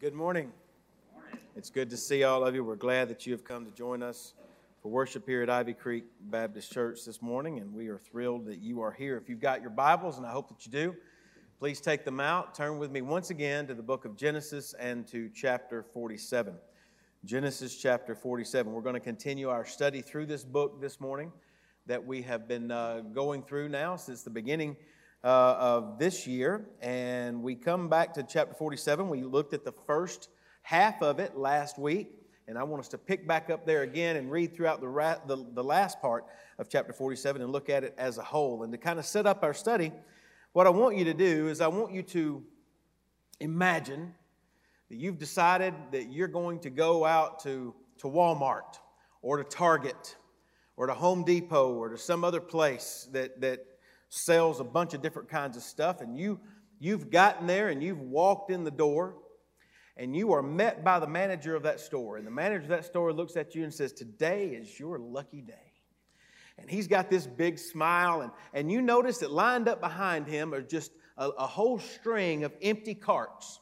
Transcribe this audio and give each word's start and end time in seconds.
Good 0.00 0.14
morning. 0.14 0.52
It's 1.56 1.70
good 1.70 1.90
to 1.90 1.96
see 1.96 2.22
all 2.22 2.44
of 2.44 2.54
you. 2.54 2.62
We're 2.62 2.76
glad 2.76 3.08
that 3.08 3.26
you 3.26 3.32
have 3.32 3.42
come 3.42 3.64
to 3.64 3.72
join 3.72 4.00
us 4.00 4.34
for 4.80 4.92
worship 4.92 5.26
here 5.26 5.42
at 5.42 5.50
Ivy 5.50 5.72
Creek 5.72 6.04
Baptist 6.20 6.72
Church 6.72 7.04
this 7.04 7.20
morning, 7.20 7.58
and 7.58 7.74
we 7.74 7.88
are 7.88 7.98
thrilled 7.98 8.46
that 8.46 8.60
you 8.60 8.80
are 8.80 8.92
here. 8.92 9.16
If 9.16 9.28
you've 9.28 9.40
got 9.40 9.60
your 9.60 9.70
Bibles, 9.70 10.16
and 10.16 10.24
I 10.24 10.30
hope 10.30 10.50
that 10.50 10.64
you 10.64 10.70
do, 10.70 10.94
please 11.58 11.80
take 11.80 12.04
them 12.04 12.20
out. 12.20 12.54
Turn 12.54 12.78
with 12.78 12.92
me 12.92 13.00
once 13.00 13.30
again 13.30 13.66
to 13.66 13.74
the 13.74 13.82
book 13.82 14.04
of 14.04 14.14
Genesis 14.14 14.72
and 14.78 15.04
to 15.08 15.28
chapter 15.34 15.82
47. 15.82 16.54
Genesis 17.24 17.76
chapter 17.76 18.14
47. 18.14 18.72
We're 18.72 18.80
going 18.82 18.94
to 18.94 19.00
continue 19.00 19.48
our 19.48 19.66
study 19.66 20.00
through 20.00 20.26
this 20.26 20.44
book 20.44 20.80
this 20.80 21.00
morning 21.00 21.32
that 21.86 22.06
we 22.06 22.22
have 22.22 22.46
been 22.46 22.70
uh, 22.70 23.00
going 23.12 23.42
through 23.42 23.68
now 23.68 23.96
since 23.96 24.22
the 24.22 24.30
beginning 24.30 24.76
uh, 25.24 25.56
of 25.58 25.98
this 25.98 26.26
year. 26.26 26.68
And 26.80 27.42
we 27.42 27.54
come 27.54 27.88
back 27.88 28.14
to 28.14 28.22
chapter 28.22 28.54
47. 28.54 29.08
We 29.08 29.22
looked 29.22 29.54
at 29.54 29.64
the 29.64 29.72
first 29.86 30.28
half 30.62 31.02
of 31.02 31.18
it 31.18 31.36
last 31.36 31.78
week. 31.78 32.12
And 32.46 32.56
I 32.56 32.62
want 32.62 32.80
us 32.80 32.88
to 32.88 32.98
pick 32.98 33.26
back 33.26 33.50
up 33.50 33.66
there 33.66 33.82
again 33.82 34.16
and 34.16 34.30
read 34.30 34.54
throughout 34.54 34.80
the, 34.80 34.88
ra- 34.88 35.18
the, 35.26 35.44
the 35.52 35.62
last 35.62 36.00
part 36.00 36.24
of 36.58 36.68
chapter 36.68 36.92
47 36.92 37.42
and 37.42 37.52
look 37.52 37.68
at 37.68 37.84
it 37.84 37.94
as 37.98 38.16
a 38.16 38.22
whole. 38.22 38.62
And 38.62 38.72
to 38.72 38.78
kind 38.78 38.98
of 38.98 39.04
set 39.04 39.26
up 39.26 39.42
our 39.42 39.52
study, 39.52 39.92
what 40.52 40.66
I 40.66 40.70
want 40.70 40.96
you 40.96 41.04
to 41.04 41.14
do 41.14 41.48
is 41.48 41.60
I 41.60 41.68
want 41.68 41.92
you 41.92 42.02
to 42.04 42.42
imagine 43.38 44.14
that 44.88 44.96
you've 44.96 45.18
decided 45.18 45.74
that 45.92 46.10
you're 46.10 46.28
going 46.28 46.60
to 46.60 46.70
go 46.70 47.04
out 47.04 47.42
to, 47.42 47.74
to 47.98 48.06
Walmart 48.06 48.78
or 49.20 49.36
to 49.36 49.44
Target 49.44 50.16
or 50.76 50.86
to 50.86 50.94
Home 50.94 51.24
Depot 51.24 51.74
or 51.74 51.90
to 51.90 51.98
some 51.98 52.24
other 52.24 52.40
place 52.40 53.08
that, 53.12 53.40
that 53.42 53.64
sells 54.08 54.60
a 54.60 54.64
bunch 54.64 54.94
of 54.94 55.02
different 55.02 55.28
kinds 55.28 55.56
of 55.56 55.62
stuff, 55.62 56.00
and 56.00 56.16
you, 56.16 56.40
you've 56.78 57.10
gotten 57.10 57.46
there 57.46 57.68
and 57.68 57.82
you've 57.82 58.00
walked 58.00 58.50
in 58.50 58.64
the 58.64 58.70
door, 58.70 59.16
and 59.96 60.16
you 60.16 60.32
are 60.32 60.42
met 60.42 60.84
by 60.84 60.98
the 61.00 61.06
manager 61.06 61.54
of 61.54 61.64
that 61.64 61.80
store. 61.80 62.16
And 62.16 62.26
the 62.26 62.30
manager 62.30 62.62
of 62.62 62.68
that 62.68 62.84
store 62.84 63.12
looks 63.12 63.36
at 63.36 63.54
you 63.54 63.64
and 63.64 63.74
says, 63.74 63.92
Today 63.92 64.48
is 64.48 64.78
your 64.78 64.98
lucky 64.98 65.42
day. 65.42 65.54
And 66.58 66.70
he's 66.70 66.88
got 66.88 67.10
this 67.10 67.26
big 67.26 67.58
smile, 67.58 68.22
and, 68.22 68.32
and 68.52 68.70
you 68.70 68.82
notice 68.82 69.18
that 69.18 69.30
lined 69.30 69.68
up 69.68 69.80
behind 69.80 70.26
him 70.26 70.52
are 70.54 70.62
just 70.62 70.92
a, 71.16 71.28
a 71.28 71.46
whole 71.46 71.78
string 71.78 72.44
of 72.44 72.52
empty 72.62 72.94
carts. 72.94 73.60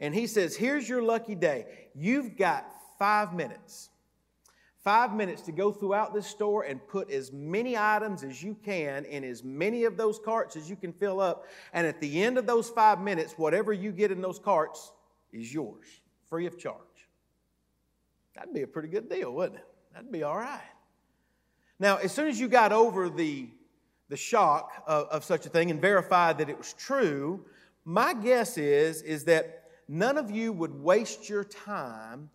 And 0.00 0.14
he 0.14 0.26
says, 0.26 0.56
Here's 0.56 0.88
your 0.88 1.02
lucky 1.02 1.34
day. 1.34 1.66
You've 1.94 2.36
got 2.36 2.66
five 2.98 3.34
minutes 3.34 3.90
five 4.84 5.14
minutes 5.14 5.40
to 5.42 5.52
go 5.52 5.72
throughout 5.72 6.12
this 6.12 6.26
store 6.26 6.62
and 6.64 6.86
put 6.86 7.10
as 7.10 7.32
many 7.32 7.76
items 7.76 8.22
as 8.22 8.42
you 8.42 8.54
can 8.62 9.06
in 9.06 9.24
as 9.24 9.42
many 9.42 9.84
of 9.84 9.96
those 9.96 10.20
carts 10.22 10.56
as 10.56 10.68
you 10.68 10.76
can 10.76 10.92
fill 10.92 11.20
up. 11.20 11.46
And 11.72 11.86
at 11.86 12.00
the 12.00 12.22
end 12.22 12.36
of 12.36 12.46
those 12.46 12.68
five 12.68 13.00
minutes, 13.00 13.32
whatever 13.38 13.72
you 13.72 13.90
get 13.90 14.12
in 14.12 14.20
those 14.20 14.38
carts 14.38 14.92
is 15.32 15.52
yours, 15.52 15.86
free 16.28 16.46
of 16.46 16.58
charge. 16.58 16.78
That'd 18.34 18.52
be 18.52 18.62
a 18.62 18.66
pretty 18.66 18.88
good 18.88 19.08
deal, 19.08 19.32
wouldn't 19.32 19.58
it? 19.58 19.66
That'd 19.94 20.12
be 20.12 20.22
all 20.22 20.36
right. 20.36 20.60
Now, 21.78 21.96
as 21.96 22.12
soon 22.12 22.28
as 22.28 22.38
you 22.38 22.46
got 22.46 22.72
over 22.72 23.08
the, 23.08 23.48
the 24.10 24.16
shock 24.16 24.84
of, 24.86 25.06
of 25.08 25.24
such 25.24 25.46
a 25.46 25.48
thing 25.48 25.70
and 25.70 25.80
verified 25.80 26.38
that 26.38 26.50
it 26.50 26.58
was 26.58 26.74
true, 26.74 27.44
my 27.84 28.12
guess 28.12 28.58
is, 28.58 29.02
is 29.02 29.24
that 29.24 29.64
none 29.88 30.18
of 30.18 30.30
you 30.30 30.52
would 30.52 30.74
waste 30.74 31.28
your 31.28 31.44
time 31.44 32.28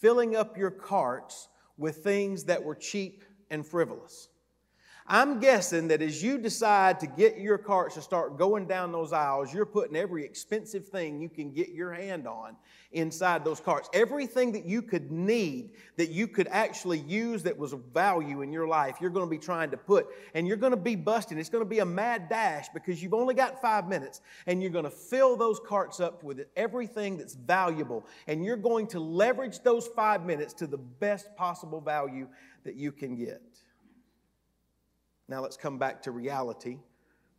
filling 0.00 0.36
up 0.36 0.56
your 0.56 0.70
carts 0.70 1.48
with 1.78 1.98
things 1.98 2.44
that 2.44 2.62
were 2.62 2.74
cheap 2.74 3.24
and 3.50 3.66
frivolous. 3.66 4.28
I'm 5.08 5.38
guessing 5.38 5.86
that 5.88 6.02
as 6.02 6.20
you 6.20 6.36
decide 6.36 6.98
to 7.00 7.06
get 7.06 7.38
your 7.38 7.58
carts 7.58 7.94
to 7.94 8.02
start 8.02 8.36
going 8.36 8.66
down 8.66 8.90
those 8.90 9.12
aisles, 9.12 9.54
you're 9.54 9.64
putting 9.64 9.94
every 9.94 10.24
expensive 10.24 10.88
thing 10.88 11.20
you 11.20 11.28
can 11.28 11.52
get 11.52 11.68
your 11.68 11.92
hand 11.92 12.26
on 12.26 12.56
inside 12.90 13.44
those 13.44 13.60
carts. 13.60 13.88
Everything 13.92 14.50
that 14.50 14.64
you 14.64 14.82
could 14.82 15.12
need, 15.12 15.70
that 15.96 16.10
you 16.10 16.26
could 16.26 16.48
actually 16.48 16.98
use 16.98 17.44
that 17.44 17.56
was 17.56 17.72
of 17.72 17.84
value 17.94 18.42
in 18.42 18.52
your 18.52 18.66
life, 18.66 18.96
you're 19.00 19.10
going 19.10 19.26
to 19.26 19.30
be 19.30 19.38
trying 19.38 19.70
to 19.70 19.76
put. 19.76 20.08
And 20.34 20.48
you're 20.48 20.56
going 20.56 20.72
to 20.72 20.76
be 20.76 20.96
busting. 20.96 21.38
It's 21.38 21.50
going 21.50 21.62
to 21.62 21.70
be 21.70 21.78
a 21.78 21.86
mad 21.86 22.28
dash 22.28 22.68
because 22.74 23.00
you've 23.00 23.14
only 23.14 23.34
got 23.34 23.62
five 23.62 23.86
minutes. 23.86 24.22
And 24.48 24.60
you're 24.60 24.72
going 24.72 24.84
to 24.84 24.90
fill 24.90 25.36
those 25.36 25.60
carts 25.60 26.00
up 26.00 26.24
with 26.24 26.46
everything 26.56 27.16
that's 27.16 27.34
valuable. 27.34 28.04
And 28.26 28.44
you're 28.44 28.56
going 28.56 28.88
to 28.88 28.98
leverage 28.98 29.60
those 29.60 29.86
five 29.86 30.24
minutes 30.24 30.52
to 30.54 30.66
the 30.66 30.78
best 30.78 31.36
possible 31.36 31.80
value 31.80 32.26
that 32.64 32.74
you 32.74 32.90
can 32.90 33.14
get. 33.14 33.40
Now 35.28 35.40
let's 35.42 35.56
come 35.56 35.78
back 35.78 36.02
to 36.02 36.10
reality 36.10 36.78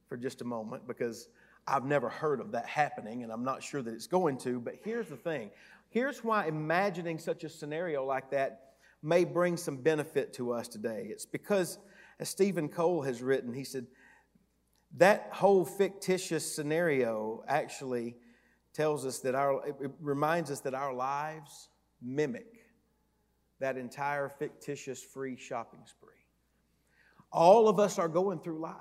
for 0.08 0.18
just 0.18 0.42
a 0.42 0.46
moment 0.46 0.88
because 0.88 1.30
I've 1.68 1.86
never 1.86 2.10
heard 2.10 2.40
of 2.40 2.52
that 2.52 2.66
happening 2.66 3.24
and 3.24 3.32
I'm 3.32 3.44
not 3.44 3.64
sure 3.64 3.82
that 3.82 3.94
it's 3.94 4.08
going 4.08 4.38
to. 4.40 4.60
But 4.60 4.76
here's 4.84 5.08
the 5.08 5.18
thing 5.18 5.52
here's 5.90 6.24
why 6.24 6.48
imagining 6.48 7.18
such 7.18 7.44
a 7.44 7.50
scenario 7.50 8.06
like 8.06 8.32
that 8.32 8.74
may 9.02 9.24
bring 9.24 9.58
some 9.58 9.78
benefit 9.78 10.34
to 10.34 10.52
us 10.52 10.68
today. 10.68 11.08
It's 11.10 11.26
because, 11.26 11.78
as 12.20 12.30
Steven 12.30 12.68
Cole 12.68 13.04
has 13.04 13.22
written, 13.22 13.54
he 13.54 13.64
said, 13.64 13.88
that 14.98 15.30
whole 15.32 15.66
fictitious 15.66 16.56
scenario 16.56 17.44
actually 17.48 18.16
tells 18.74 19.06
us 19.06 19.20
that 19.20 19.36
our, 19.36 19.66
it 19.68 19.92
reminds 20.02 20.50
us 20.52 20.62
that 20.62 20.74
our 20.74 20.94
lives 20.94 21.70
mimic 22.02 22.58
that 23.60 23.78
entire 23.78 24.30
fictitious 24.30 25.02
free 25.02 25.36
shopping 25.36 25.80
spree. 25.86 26.17
All 27.32 27.68
of 27.68 27.80
us 27.80 28.00
are 28.00 28.08
going 28.08 28.40
through 28.40 28.60
life. 28.60 28.76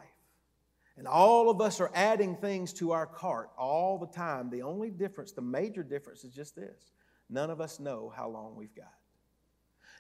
And 0.97 1.07
all 1.07 1.51
of 1.51 1.61
us 1.61 1.81
are 1.81 1.91
adding 1.95 2.37
things 2.37 2.73
to 2.75 2.93
our 2.93 3.07
cart 3.07 3.51
all 3.59 3.99
the 3.99 4.07
time. 4.07 4.49
The 4.49 4.63
only 4.63 4.91
difference, 4.91 5.33
the 5.33 5.43
major 5.43 5.83
difference, 5.83 6.25
is 6.25 6.33
just 6.33 6.57
this 6.57 6.93
none 7.29 7.51
of 7.51 7.61
us 7.61 7.81
know 7.81 8.13
how 8.15 8.29
long 8.29 8.57
we've 8.57 8.75
got. 8.75 8.95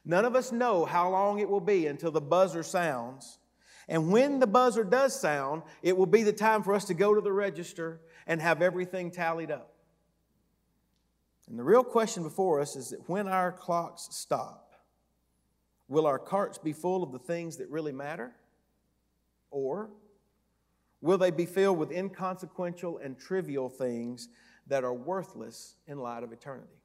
None 0.04 0.24
of 0.24 0.36
us 0.36 0.52
know 0.52 0.84
how 0.84 1.10
long 1.10 1.40
it 1.40 1.48
will 1.48 1.60
be 1.60 1.86
until 1.86 2.12
the 2.12 2.20
buzzer 2.20 2.62
sounds. 2.62 3.38
And 3.88 4.10
when 4.10 4.40
the 4.40 4.46
buzzer 4.46 4.84
does 4.84 5.18
sound, 5.18 5.62
it 5.82 5.96
will 5.96 6.06
be 6.06 6.22
the 6.22 6.32
time 6.32 6.62
for 6.62 6.74
us 6.74 6.84
to 6.86 6.94
go 6.94 7.14
to 7.14 7.20
the 7.20 7.32
register 7.32 8.00
and 8.26 8.40
have 8.40 8.62
everything 8.62 9.10
tallied 9.10 9.50
up. 9.50 9.74
And 11.48 11.58
the 11.58 11.64
real 11.64 11.84
question 11.84 12.22
before 12.22 12.60
us 12.60 12.74
is 12.74 12.90
that 12.90 13.08
when 13.08 13.28
our 13.28 13.52
clocks 13.52 14.08
stop, 14.10 14.65
Will 15.88 16.06
our 16.06 16.18
carts 16.18 16.58
be 16.58 16.72
full 16.72 17.02
of 17.02 17.12
the 17.12 17.18
things 17.18 17.56
that 17.58 17.70
really 17.70 17.92
matter? 17.92 18.32
Or 19.50 19.90
will 21.00 21.18
they 21.18 21.30
be 21.30 21.46
filled 21.46 21.78
with 21.78 21.92
inconsequential 21.92 22.98
and 22.98 23.18
trivial 23.18 23.68
things 23.68 24.28
that 24.66 24.84
are 24.84 24.94
worthless 24.94 25.76
in 25.86 25.98
light 25.98 26.22
of 26.22 26.32
eternity? 26.32 26.80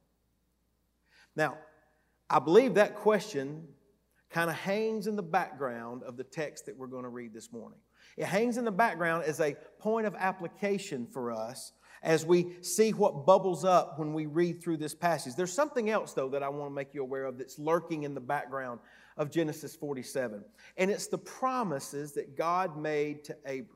Now, 1.34 1.58
I 2.30 2.38
believe 2.38 2.74
that 2.74 2.96
question 2.96 3.66
kind 4.30 4.48
of 4.48 4.56
hangs 4.56 5.06
in 5.06 5.16
the 5.16 5.22
background 5.22 6.02
of 6.04 6.16
the 6.16 6.24
text 6.24 6.66
that 6.66 6.76
we're 6.76 6.86
going 6.86 7.02
to 7.02 7.08
read 7.08 7.34
this 7.34 7.52
morning. 7.52 7.78
It 8.16 8.26
hangs 8.26 8.56
in 8.56 8.64
the 8.64 8.72
background 8.72 9.24
as 9.24 9.40
a 9.40 9.56
point 9.78 10.06
of 10.06 10.14
application 10.14 11.06
for 11.06 11.32
us 11.32 11.72
as 12.02 12.26
we 12.26 12.56
see 12.62 12.92
what 12.92 13.24
bubbles 13.26 13.64
up 13.64 13.98
when 13.98 14.12
we 14.12 14.26
read 14.26 14.62
through 14.62 14.76
this 14.76 14.94
passage. 14.94 15.34
There's 15.36 15.52
something 15.52 15.90
else, 15.90 16.12
though, 16.12 16.28
that 16.30 16.42
I 16.42 16.48
want 16.48 16.70
to 16.70 16.74
make 16.74 16.94
you 16.94 17.02
aware 17.02 17.24
of 17.24 17.38
that's 17.38 17.58
lurking 17.58 18.02
in 18.02 18.14
the 18.14 18.20
background 18.20 18.80
of 19.16 19.30
Genesis 19.30 19.76
47, 19.76 20.42
and 20.78 20.90
it's 20.90 21.06
the 21.06 21.18
promises 21.18 22.12
that 22.14 22.36
God 22.36 22.78
made 22.78 23.24
to 23.24 23.36
Abram. 23.44 23.68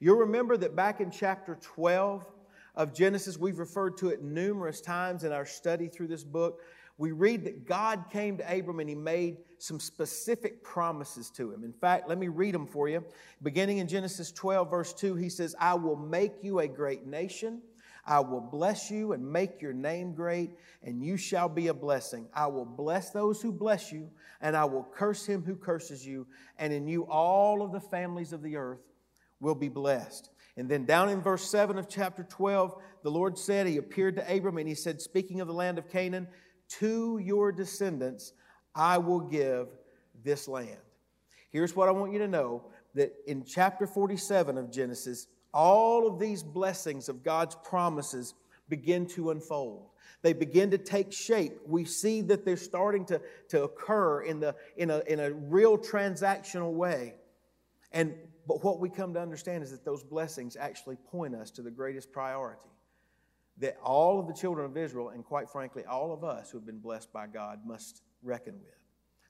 You'll 0.00 0.16
remember 0.16 0.56
that 0.56 0.74
back 0.74 1.00
in 1.00 1.10
chapter 1.10 1.58
12 1.60 2.26
of 2.74 2.94
Genesis, 2.94 3.36
we've 3.36 3.58
referred 3.58 3.98
to 3.98 4.08
it 4.08 4.22
numerous 4.22 4.80
times 4.80 5.24
in 5.24 5.32
our 5.32 5.44
study 5.44 5.88
through 5.88 6.08
this 6.08 6.24
book. 6.24 6.62
We 6.98 7.12
read 7.12 7.44
that 7.44 7.66
God 7.66 8.04
came 8.10 8.36
to 8.38 8.58
Abram 8.58 8.80
and 8.80 8.88
he 8.88 8.94
made 8.94 9.38
some 9.58 9.80
specific 9.80 10.62
promises 10.62 11.30
to 11.30 11.52
him. 11.52 11.64
In 11.64 11.72
fact, 11.72 12.08
let 12.08 12.18
me 12.18 12.28
read 12.28 12.54
them 12.54 12.66
for 12.66 12.88
you. 12.88 13.04
Beginning 13.42 13.78
in 13.78 13.88
Genesis 13.88 14.30
12, 14.32 14.70
verse 14.70 14.92
2, 14.92 15.14
he 15.14 15.28
says, 15.28 15.54
I 15.58 15.74
will 15.74 15.96
make 15.96 16.32
you 16.42 16.60
a 16.60 16.68
great 16.68 17.06
nation. 17.06 17.62
I 18.04 18.20
will 18.20 18.40
bless 18.40 18.90
you 18.90 19.12
and 19.12 19.24
make 19.24 19.62
your 19.62 19.72
name 19.72 20.12
great, 20.14 20.50
and 20.82 21.02
you 21.02 21.16
shall 21.16 21.48
be 21.48 21.68
a 21.68 21.74
blessing. 21.74 22.28
I 22.34 22.48
will 22.48 22.64
bless 22.64 23.10
those 23.10 23.40
who 23.40 23.52
bless 23.52 23.92
you, 23.92 24.10
and 24.40 24.56
I 24.56 24.64
will 24.64 24.82
curse 24.82 25.24
him 25.24 25.44
who 25.44 25.54
curses 25.54 26.04
you, 26.04 26.26
and 26.58 26.72
in 26.72 26.88
you 26.88 27.02
all 27.02 27.62
of 27.62 27.70
the 27.70 27.80
families 27.80 28.32
of 28.32 28.42
the 28.42 28.56
earth 28.56 28.80
will 29.38 29.54
be 29.54 29.68
blessed. 29.68 30.30
And 30.56 30.68
then 30.68 30.84
down 30.84 31.08
in 31.08 31.22
verse 31.22 31.48
7 31.48 31.78
of 31.78 31.88
chapter 31.88 32.24
12, 32.24 32.74
the 33.02 33.10
Lord 33.10 33.38
said, 33.38 33.66
He 33.66 33.78
appeared 33.78 34.16
to 34.16 34.36
Abram 34.36 34.58
and 34.58 34.68
He 34.68 34.74
said, 34.74 35.00
speaking 35.00 35.40
of 35.40 35.48
the 35.48 35.54
land 35.54 35.78
of 35.78 35.88
Canaan, 35.88 36.28
to 36.78 37.18
your 37.18 37.52
descendants 37.52 38.32
I 38.74 38.98
will 38.98 39.20
give 39.20 39.68
this 40.24 40.48
land. 40.48 40.78
Here's 41.50 41.76
what 41.76 41.88
I 41.88 41.92
want 41.92 42.12
you 42.12 42.18
to 42.20 42.28
know 42.28 42.62
that 42.94 43.12
in 43.26 43.44
chapter 43.44 43.86
47 43.86 44.56
of 44.56 44.70
Genesis, 44.70 45.26
all 45.52 46.06
of 46.06 46.18
these 46.18 46.42
blessings 46.42 47.08
of 47.08 47.22
God's 47.22 47.54
promises 47.56 48.34
begin 48.68 49.06
to 49.08 49.30
unfold. 49.30 49.88
They 50.22 50.32
begin 50.32 50.70
to 50.70 50.78
take 50.78 51.12
shape. 51.12 51.58
We 51.66 51.84
see 51.84 52.22
that 52.22 52.44
they're 52.44 52.56
starting 52.56 53.04
to, 53.06 53.20
to 53.48 53.64
occur 53.64 54.22
in, 54.22 54.40
the, 54.40 54.54
in, 54.76 54.90
a, 54.90 55.00
in 55.00 55.20
a 55.20 55.32
real 55.32 55.76
transactional 55.76 56.72
way. 56.72 57.14
And, 57.90 58.14
but 58.46 58.64
what 58.64 58.78
we 58.78 58.88
come 58.88 59.12
to 59.14 59.20
understand 59.20 59.62
is 59.62 59.72
that 59.72 59.84
those 59.84 60.02
blessings 60.02 60.56
actually 60.56 60.96
point 60.96 61.34
us 61.34 61.50
to 61.52 61.62
the 61.62 61.70
greatest 61.70 62.12
priority 62.12 62.71
that 63.62 63.78
all 63.82 64.20
of 64.20 64.26
the 64.26 64.34
children 64.34 64.66
of 64.66 64.76
Israel, 64.76 65.08
and 65.10 65.24
quite 65.24 65.48
frankly, 65.48 65.84
all 65.84 66.12
of 66.12 66.24
us 66.24 66.50
who 66.50 66.58
have 66.58 66.66
been 66.66 66.80
blessed 66.80 67.12
by 67.12 67.26
God, 67.26 67.60
must 67.64 68.02
reckon 68.22 68.54
with. 68.54 68.74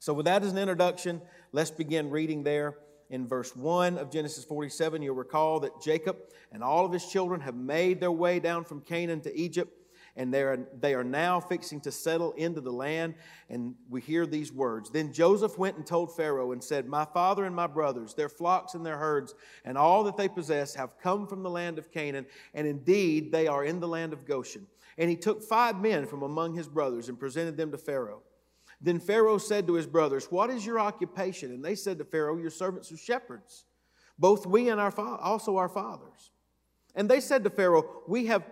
So, 0.01 0.13
with 0.13 0.27
that 0.27 0.43
as 0.43 0.53
an 0.53 0.59
introduction, 0.59 1.23
let's 1.53 1.71
begin 1.71 2.11
reading 2.11 2.43
there 2.43 2.79
in 3.11 3.29
verse 3.29 3.55
1 3.55 3.99
of 3.99 4.11
Genesis 4.11 4.45
47. 4.45 5.03
You'll 5.03 5.15
recall 5.15 5.61
that 5.61 5.81
Jacob 5.81 6.17
and 6.51 6.63
all 6.63 6.85
of 6.85 6.93
his 6.93 7.07
children 7.07 7.41
have 7.43 7.55
made 7.55 8.01
their 8.01 8.11
way 8.11 8.41
down 8.41 8.65
from 8.65 8.81
Canaan 8.81 9.21
to 9.21 9.39
Egypt 9.39 9.71
and 10.17 10.33
they 10.33 10.43
are, 10.43 10.59
they 10.79 10.95
are 10.95 11.05
now 11.05 11.41
fixing 11.41 11.81
to 11.81 11.91
settle 11.91 12.33
into 12.33 12.61
the 12.61 12.73
land. 12.73 13.15
And 13.49 13.75
we 13.89 14.01
hear 14.01 14.27
these 14.27 14.53
words 14.53 14.91
Then 14.91 15.13
Joseph 15.13 15.59
went 15.59 15.77
and 15.77 15.87
told 15.87 16.15
Pharaoh 16.15 16.53
and 16.53 16.63
said, 16.63 16.87
My 16.87 17.05
father 17.05 17.45
and 17.45 17.57
my 17.57 17.67
brothers, 17.67 18.15
their 18.15 18.29
flocks 18.29 18.75
and 18.75 18.85
their 18.85 18.99
herds, 18.99 19.35
and 19.65 19.79
all 19.79 20.05
that 20.05 20.17
they 20.17 20.29
possess 20.29 20.75
have 20.75 20.99
come 20.99 21.27
from 21.27 21.43
the 21.43 21.51
land 21.51 21.79
of 21.79 21.91
Canaan, 21.91 22.27
and 22.55 22.67
indeed 22.67 23.33
they 23.33 23.47
are 23.47 23.65
in 23.65 23.81
the 23.81 23.89
land 23.89 24.13
of 24.13 24.27
Goshen. 24.27 24.67
And 24.99 25.09
he 25.09 25.17
took 25.17 25.43
five 25.43 25.81
men 25.81 26.07
from 26.07 26.23
among 26.23 26.55
his 26.55 26.69
brothers 26.69 27.09
and 27.09 27.19
presented 27.19 27.57
them 27.57 27.71
to 27.73 27.79
Pharaoh. 27.79 28.23
Then 28.83 28.99
Pharaoh 28.99 29.39
said 29.39 29.67
to 29.69 29.75
his 29.75 29.87
brothers, 29.87 30.27
What 30.31 30.51
is 30.51 30.67
your 30.67 30.81
occupation? 30.81 31.53
And 31.53 31.65
they 31.65 31.75
said 31.75 31.99
to 31.99 32.05
Pharaoh, 32.05 32.37
Your 32.37 32.51
servants 32.51 32.93
are 32.93 32.97
shepherds, 32.97 33.65
both 34.19 34.45
we 34.45 34.69
and 34.69 34.81
our 34.81 34.91
fa- 34.91 35.19
also 35.23 35.57
our 35.57 35.69
fathers. 35.69 36.33
And 36.95 37.09
they 37.09 37.21
said 37.21 37.45
to 37.45 37.51
Pharaoh, 37.51 38.03
We 38.07 38.27
have 38.27 38.43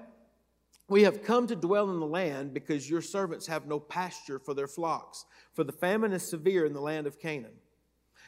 we 0.90 1.04
have 1.04 1.22
come 1.22 1.46
to 1.46 1.54
dwell 1.54 1.88
in 1.88 2.00
the 2.00 2.06
land 2.06 2.52
because 2.52 2.90
your 2.90 3.00
servants 3.00 3.46
have 3.46 3.66
no 3.69 3.78
pasture 3.78 4.40
for 4.40 4.54
their 4.54 4.66
flocks, 4.66 5.25
for 5.54 5.62
the 5.62 5.72
famine 5.72 6.12
is 6.12 6.28
severe 6.28 6.66
in 6.66 6.72
the 6.72 6.81
land 6.81 7.06
of 7.06 7.20
Canaan. 7.20 7.54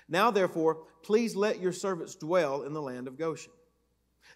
Now, 0.08 0.30
therefore, 0.30 0.84
please 1.02 1.34
let 1.34 1.60
your 1.60 1.72
servants 1.72 2.14
dwell 2.14 2.62
in 2.62 2.72
the 2.72 2.80
land 2.80 3.08
of 3.08 3.18
Goshen. 3.18 3.52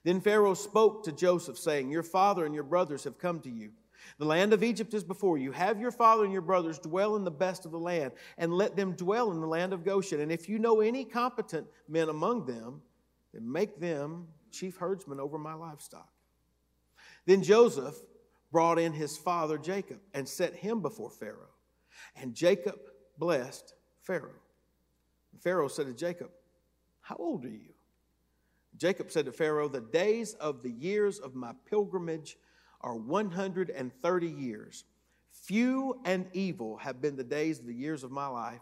Then 0.02 0.20
Pharaoh 0.20 0.54
spoke 0.54 1.04
to 1.04 1.12
Joseph, 1.12 1.56
saying, 1.56 1.88
Your 1.88 2.02
father 2.02 2.44
and 2.44 2.52
your 2.52 2.64
brothers 2.64 3.04
have 3.04 3.16
come 3.16 3.38
to 3.40 3.50
you. 3.50 3.70
The 4.18 4.24
land 4.24 4.52
of 4.52 4.64
Egypt 4.64 4.92
is 4.92 5.04
before 5.04 5.38
you. 5.38 5.52
Have 5.52 5.80
your 5.80 5.92
father 5.92 6.24
and 6.24 6.32
your 6.32 6.42
brothers 6.42 6.80
dwell 6.80 7.14
in 7.14 7.22
the 7.22 7.30
best 7.30 7.64
of 7.64 7.70
the 7.70 7.78
land, 7.78 8.10
and 8.38 8.52
let 8.52 8.74
them 8.74 8.92
dwell 8.92 9.30
in 9.30 9.40
the 9.40 9.46
land 9.46 9.72
of 9.72 9.84
Goshen. 9.84 10.20
And 10.20 10.32
if 10.32 10.48
you 10.48 10.58
know 10.58 10.80
any 10.80 11.04
competent 11.04 11.68
men 11.88 12.08
among 12.08 12.46
them, 12.46 12.82
then 13.32 13.50
make 13.50 13.78
them 13.78 14.26
chief 14.50 14.78
herdsmen 14.78 15.20
over 15.20 15.38
my 15.38 15.54
livestock. 15.54 16.08
Then 17.24 17.44
Joseph 17.44 17.94
brought 18.52 18.78
in 18.78 18.92
his 18.92 19.16
father 19.16 19.58
Jacob 19.58 19.98
and 20.14 20.28
set 20.28 20.54
him 20.54 20.80
before 20.80 21.10
Pharaoh. 21.10 21.54
And 22.14 22.34
Jacob 22.34 22.78
blessed 23.18 23.74
Pharaoh. 24.02 24.40
Pharaoh 25.40 25.68
said 25.68 25.86
to 25.86 25.92
Jacob, 25.92 26.30
How 27.00 27.16
old 27.16 27.44
are 27.44 27.50
you? 27.50 27.74
Jacob 28.76 29.10
said 29.10 29.26
to 29.26 29.32
Pharaoh, 29.32 29.68
The 29.68 29.80
days 29.80 30.34
of 30.34 30.62
the 30.62 30.70
years 30.70 31.18
of 31.18 31.34
my 31.34 31.52
pilgrimage 31.68 32.36
are 32.80 32.96
130 32.96 34.26
years. 34.26 34.84
Few 35.30 36.00
and 36.04 36.26
evil 36.32 36.76
have 36.78 37.00
been 37.00 37.16
the 37.16 37.24
days 37.24 37.58
of 37.58 37.66
the 37.66 37.74
years 37.74 38.04
of 38.04 38.10
my 38.10 38.26
life, 38.26 38.60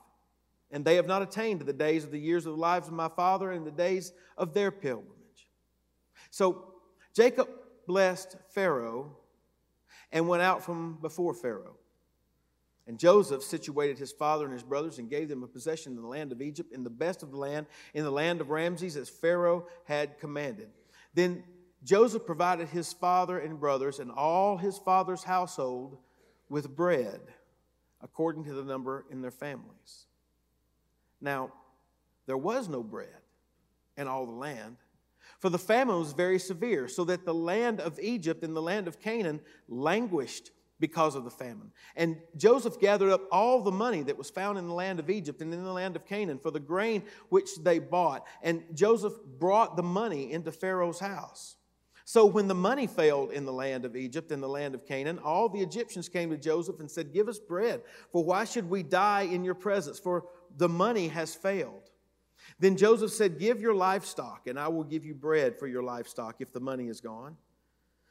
and 0.70 0.84
they 0.84 0.96
have 0.96 1.06
not 1.06 1.22
attained 1.22 1.60
to 1.60 1.66
the 1.66 1.72
days 1.72 2.04
of 2.04 2.10
the 2.10 2.20
years 2.20 2.46
of 2.46 2.52
the 2.52 2.60
lives 2.60 2.88
of 2.88 2.94
my 2.94 3.08
father 3.08 3.52
and 3.52 3.66
the 3.66 3.70
days 3.70 4.12
of 4.36 4.54
their 4.54 4.70
pilgrimage. 4.70 5.48
So 6.30 6.74
Jacob 7.14 7.48
blessed 7.86 8.36
Pharaoh 8.50 9.16
and 10.14 10.28
went 10.28 10.42
out 10.42 10.64
from 10.64 10.96
before 11.02 11.34
Pharaoh. 11.34 11.76
And 12.86 12.98
Joseph 12.98 13.42
situated 13.42 13.98
his 13.98 14.12
father 14.12 14.44
and 14.44 14.54
his 14.54 14.62
brothers 14.62 14.98
and 14.98 15.10
gave 15.10 15.28
them 15.28 15.42
a 15.42 15.48
possession 15.48 15.96
in 15.96 16.02
the 16.02 16.08
land 16.08 16.32
of 16.32 16.40
Egypt, 16.40 16.72
in 16.72 16.84
the 16.84 16.90
best 16.90 17.22
of 17.22 17.30
the 17.30 17.36
land, 17.36 17.66
in 17.94 18.04
the 18.04 18.10
land 18.10 18.40
of 18.40 18.50
Ramses, 18.50 18.96
as 18.96 19.08
Pharaoh 19.08 19.66
had 19.84 20.18
commanded. 20.18 20.68
Then 21.14 21.42
Joseph 21.82 22.24
provided 22.26 22.68
his 22.68 22.92
father 22.92 23.38
and 23.38 23.58
brothers 23.58 23.98
and 23.98 24.10
all 24.10 24.56
his 24.56 24.78
father's 24.78 25.24
household 25.24 25.98
with 26.48 26.74
bread, 26.74 27.20
according 28.00 28.44
to 28.44 28.54
the 28.54 28.64
number 28.64 29.04
in 29.10 29.20
their 29.20 29.30
families. 29.30 30.06
Now, 31.20 31.52
there 32.26 32.36
was 32.36 32.68
no 32.68 32.82
bread 32.82 33.08
in 33.96 34.06
all 34.06 34.26
the 34.26 34.32
land 34.32 34.76
for 35.38 35.50
the 35.50 35.58
famine 35.58 35.98
was 35.98 36.12
very 36.12 36.38
severe, 36.38 36.88
so 36.88 37.04
that 37.04 37.24
the 37.24 37.34
land 37.34 37.80
of 37.80 37.98
Egypt 38.00 38.42
and 38.42 38.54
the 38.56 38.62
land 38.62 38.88
of 38.88 39.00
Canaan 39.00 39.40
languished 39.68 40.50
because 40.80 41.14
of 41.14 41.24
the 41.24 41.30
famine. 41.30 41.70
And 41.96 42.16
Joseph 42.36 42.80
gathered 42.80 43.10
up 43.10 43.22
all 43.30 43.62
the 43.62 43.70
money 43.70 44.02
that 44.02 44.18
was 44.18 44.30
found 44.30 44.58
in 44.58 44.66
the 44.66 44.74
land 44.74 44.98
of 44.98 45.08
Egypt 45.08 45.40
and 45.40 45.54
in 45.54 45.64
the 45.64 45.72
land 45.72 45.96
of 45.96 46.04
Canaan 46.04 46.38
for 46.38 46.50
the 46.50 46.60
grain 46.60 47.04
which 47.28 47.56
they 47.62 47.78
bought. 47.78 48.26
And 48.42 48.62
Joseph 48.74 49.14
brought 49.38 49.76
the 49.76 49.82
money 49.82 50.32
into 50.32 50.52
Pharaoh's 50.52 51.00
house. 51.00 51.56
So 52.04 52.26
when 52.26 52.48
the 52.48 52.54
money 52.54 52.86
failed 52.86 53.32
in 53.32 53.46
the 53.46 53.52
land 53.52 53.84
of 53.86 53.96
Egypt 53.96 54.30
and 54.30 54.42
the 54.42 54.48
land 54.48 54.74
of 54.74 54.86
Canaan, 54.86 55.18
all 55.24 55.48
the 55.48 55.62
Egyptians 55.62 56.08
came 56.08 56.28
to 56.30 56.36
Joseph 56.36 56.80
and 56.80 56.90
said, 56.90 57.14
Give 57.14 57.28
us 57.28 57.38
bread, 57.38 57.80
for 58.12 58.22
why 58.22 58.44
should 58.44 58.68
we 58.68 58.82
die 58.82 59.22
in 59.22 59.42
your 59.42 59.54
presence? 59.54 59.98
For 59.98 60.24
the 60.56 60.68
money 60.68 61.08
has 61.08 61.34
failed. 61.34 61.90
Then 62.58 62.76
Joseph 62.76 63.10
said, 63.10 63.38
Give 63.38 63.60
your 63.60 63.74
livestock, 63.74 64.46
and 64.46 64.58
I 64.58 64.68
will 64.68 64.84
give 64.84 65.04
you 65.04 65.14
bread 65.14 65.58
for 65.58 65.66
your 65.66 65.82
livestock 65.82 66.36
if 66.40 66.52
the 66.52 66.60
money 66.60 66.88
is 66.88 67.00
gone. 67.00 67.36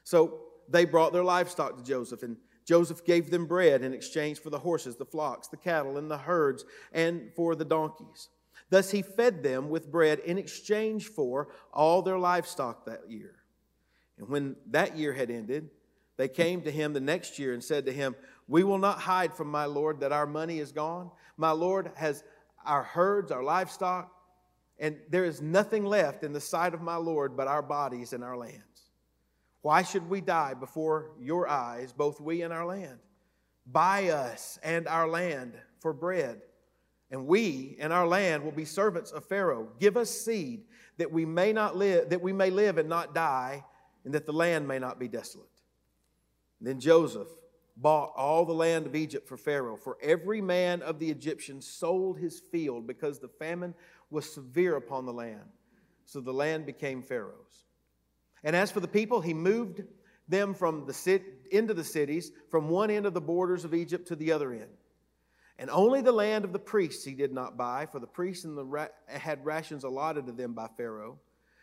So 0.04 0.42
they 0.70 0.86
brought 0.86 1.14
their 1.14 1.24
livestock 1.24 1.78
to 1.78 1.84
Joseph, 1.84 2.24
and 2.24 2.38
Joseph 2.66 3.04
gave 3.04 3.30
them 3.30 3.46
bread 3.46 3.81
in 3.81 3.94
exchange 3.94 4.40
for 4.40 4.50
the 4.50 4.60
horses, 4.60 4.96
the 4.96 5.06
flocks, 5.06 5.48
the 5.48 5.58
cattle, 5.58 5.98
and 5.98 6.10
the 6.10 6.18
herds, 6.18 6.66
and 6.92 7.31
for 7.36 7.56
the 7.56 7.66
donkeys. 7.66 8.30
Thus 8.70 8.92
he 8.92 9.02
fed 9.02 9.44
them 9.44 9.70
with 9.70 9.92
bread 9.92 10.20
in 10.20 10.38
exchange 10.38 11.08
for 11.08 11.50
all 11.74 12.02
their 12.02 12.18
livestock 12.18 12.86
that 12.86 13.10
year. 13.10 13.36
And 14.18 14.30
when 14.30 14.56
that 14.72 14.98
year 14.98 15.14
had 15.14 15.30
ended, 15.30 15.70
they 16.18 16.28
came 16.28 16.62
to 16.62 16.72
him 16.72 16.94
the 16.94 17.00
next 17.00 17.40
year 17.40 17.54
and 17.54 17.64
said 17.64 17.86
to 17.86 17.94
him, 17.94 18.16
We 18.48 18.64
will 18.64 18.78
not 18.78 19.00
hide 19.00 19.34
from 19.34 19.50
my 19.50 19.66
Lord 19.66 20.00
that 20.00 20.12
our 20.12 20.28
money 20.28 20.60
is 20.60 20.72
gone. 20.72 21.12
My 21.38 21.52
Lord 21.52 21.92
has 21.96 22.24
our 22.65 22.83
herds, 22.83 23.31
our 23.31 23.44
livestock, 23.44 24.12
and 24.80 24.98
there 25.10 25.25
is 25.25 25.42
nothing 25.42 25.86
left 25.86 26.24
in 26.24 26.33
the 26.33 26.42
sight 26.42 26.74
of 26.74 26.81
my 26.81 26.95
Lord 26.95 27.38
but 27.38 27.48
our 27.48 27.62
bodies 27.62 28.13
and 28.13 28.24
our 28.24 28.38
lands. 28.38 28.63
Why 29.62 29.81
should 29.83 30.10
we 30.10 30.19
die 30.19 30.56
before 30.56 31.12
your 31.19 31.48
eyes, 31.48 31.94
both 31.94 32.19
we 32.19 32.42
and 32.42 32.51
our 32.51 32.65
land? 32.65 33.00
Buy 33.65 34.10
us 34.10 34.60
and 34.62 34.88
our 34.88 35.07
land 35.07 35.54
for 35.80 35.94
bread, 35.94 36.42
and 37.12 37.27
we 37.27 37.77
and 37.80 37.94
our 37.94 38.06
land 38.07 38.44
will 38.44 38.51
be 38.51 38.65
servants 38.65 39.12
of 39.12 39.25
Pharaoh. 39.25 39.69
Give 39.80 39.95
us 39.95 40.10
seed 40.10 40.63
that 40.98 41.12
we 41.12 41.25
may 41.25 41.54
not 41.54 41.77
live, 41.77 42.10
that 42.10 42.21
we 42.21 42.33
may 42.33 42.50
live 42.50 42.77
and 42.77 42.89
not 42.89 43.15
die, 43.15 43.63
and 44.04 44.13
that 44.13 44.25
the 44.25 44.33
land 44.33 44.68
may 44.68 44.80
not 44.80 45.00
be 45.00 45.07
desolate. 45.07 45.48
And 46.60 46.68
then 46.68 46.80
Joseph 46.80 47.30
bought 47.75 48.14
all 48.16 48.46
the 48.46 48.54
land 48.54 48.86
of 48.86 48.96
Egypt 48.96 49.28
for 49.28 49.38
Pharaoh, 49.38 49.77
for 49.77 49.98
every 50.01 50.42
man 50.42 50.82
of 50.82 51.00
the 51.00 51.10
Egyptians 51.10 51.68
sold 51.68 52.20
his 52.20 52.39
field 52.39 52.86
because 52.86 53.20
the 53.20 53.27
famine 53.27 53.74
was 54.10 54.32
severe 54.32 54.75
upon 54.75 55.06
the 55.06 55.13
land. 55.13 55.50
So 56.06 56.22
the 56.22 56.34
land 56.34 56.65
became 56.65 57.01
Pharaoh's. 57.01 57.65
And 58.44 58.56
as 58.56 58.72
for 58.72 58.80
the 58.80 58.88
people, 58.88 59.22
he 59.22 59.34
moved 59.34 59.84
them 60.27 60.53
from 60.53 60.86
the 60.86 60.94
city, 60.94 61.25
into 61.51 61.74
the 61.74 61.84
cities, 61.84 62.32
from 62.50 62.70
one 62.70 62.89
end 62.89 63.06
of 63.06 63.13
the 63.13 63.22
borders 63.22 63.65
of 63.65 63.74
Egypt 63.74 64.08
to 64.10 64.15
the 64.15 64.32
other 64.32 64.53
end. 64.53 64.70
And 65.58 65.70
only 65.70 66.01
the 66.01 66.12
land 66.12 66.46
of 66.46 66.53
the 66.53 66.60
priests 66.60 67.06
he 67.06 67.13
did 67.13 67.32
not 67.32 67.58
buy, 67.58 67.86
for 67.86 68.00
the 68.00 68.08
priests 68.08 68.44
the 68.44 68.65
ra- 68.65 68.88
had 69.08 69.46
rations 69.46 69.84
allotted 69.84 70.25
to 70.27 70.32
them 70.32 70.53
by 70.53 70.68
Pharaoh. 70.77 71.20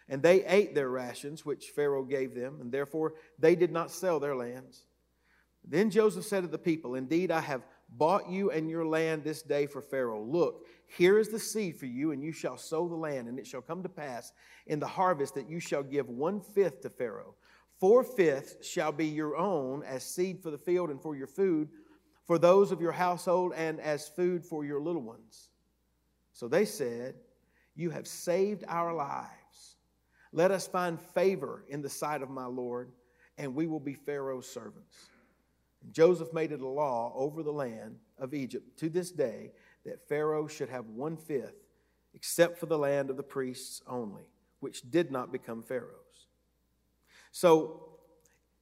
And 0.09 0.23
they 0.23 0.45
ate 0.45 0.75
their 0.75 0.89
rations, 0.89 1.45
which 1.45 1.73
Pharaoh 1.75 2.05
gave 2.05 2.35
them, 2.35 2.59
and 2.61 2.73
therefore 2.73 3.15
they 3.39 3.55
did 3.55 3.71
not 3.71 3.91
sell 3.91 4.19
their 4.19 4.35
lands. 4.35 4.85
Then 5.67 5.91
Joseph 5.91 6.25
said 6.25 6.43
to 6.43 6.49
the 6.49 6.59
people, 6.59 6.95
Indeed, 6.95 7.31
I 7.31 7.41
have 7.41 7.63
bought 7.97 8.31
you 8.31 8.51
and 8.51 8.71
your 8.71 8.87
land 8.87 9.25
this 9.25 9.43
day 9.43 9.67
for 9.67 9.83
Pharaoh. 9.83 10.23
Look, 10.23 10.67
here 10.87 11.19
is 11.19 11.29
the 11.29 11.39
seed 11.39 11.77
for 11.77 11.87
you, 11.87 12.13
and 12.13 12.23
you 12.23 12.33
shall 12.33 12.57
sow 12.57 12.89
the 12.89 12.97
land, 12.97 13.29
and 13.29 13.39
it 13.39 13.47
shall 13.47 13.61
come 13.61 13.83
to 13.83 13.89
pass 13.89 14.33
in 14.67 14.81
the 14.81 14.87
harvest 14.87 15.35
that 15.35 15.49
you 15.49 15.61
shall 15.61 15.83
give 15.83 16.09
one 16.09 16.41
fifth 16.41 16.81
to 16.83 16.91
Pharaoh. 16.91 17.35
Four 17.79 18.05
fifths 18.05 18.67
shall 18.67 18.93
be 18.93 19.07
your 19.07 19.37
own 19.37 19.83
as 19.85 20.05
seed 20.05 20.43
for 20.43 20.51
the 20.51 20.59
field 20.59 20.91
and 20.91 21.01
for 21.01 21.17
your 21.17 21.27
food, 21.27 21.69
for 22.27 22.39
those 22.39 22.73
of 22.73 22.81
your 22.81 22.93
household, 22.93 23.53
and 23.57 23.81
as 23.81 24.09
food 24.09 24.45
for 24.45 24.65
your 24.65 24.81
little 24.81 25.03
ones. 25.03 25.49
So 26.33 26.49
they 26.49 26.65
said, 26.65 27.15
You 27.75 27.91
have 27.91 28.07
saved 28.07 28.65
our 28.69 28.95
lives. 28.95 29.77
Let 30.33 30.51
us 30.51 30.67
find 30.67 31.01
favor 31.01 31.65
in 31.69 31.83
the 31.83 31.89
sight 31.89 32.23
of 32.23 32.31
my 32.31 32.47
Lord, 32.47 32.93
and 33.37 33.55
we 33.55 33.67
will 33.67 33.81
be 33.81 33.95
Pharaoh's 33.95 34.49
servants. 34.49 35.10
Joseph 35.93 36.33
made 36.33 36.53
it 36.53 36.61
a 36.61 36.69
law 36.69 37.13
over 37.15 37.43
the 37.43 37.53
land 37.53 37.97
of 38.19 38.35
Egypt 38.35 38.79
to 38.79 38.89
this 38.89 39.11
day 39.11 39.53
that 39.85 40.09
Pharaoh 40.09 40.47
should 40.47 40.69
have 40.69 40.87
one 40.87 41.17
fifth, 41.17 41.67
except 42.15 42.59
for 42.59 42.67
the 42.67 42.79
land 42.79 43.11
of 43.11 43.17
the 43.17 43.23
priests 43.23 43.83
only, 43.87 44.25
which 44.61 44.89
did 44.91 45.11
not 45.11 45.33
become 45.33 45.63
Pharaoh's. 45.63 46.27
So 47.33 47.89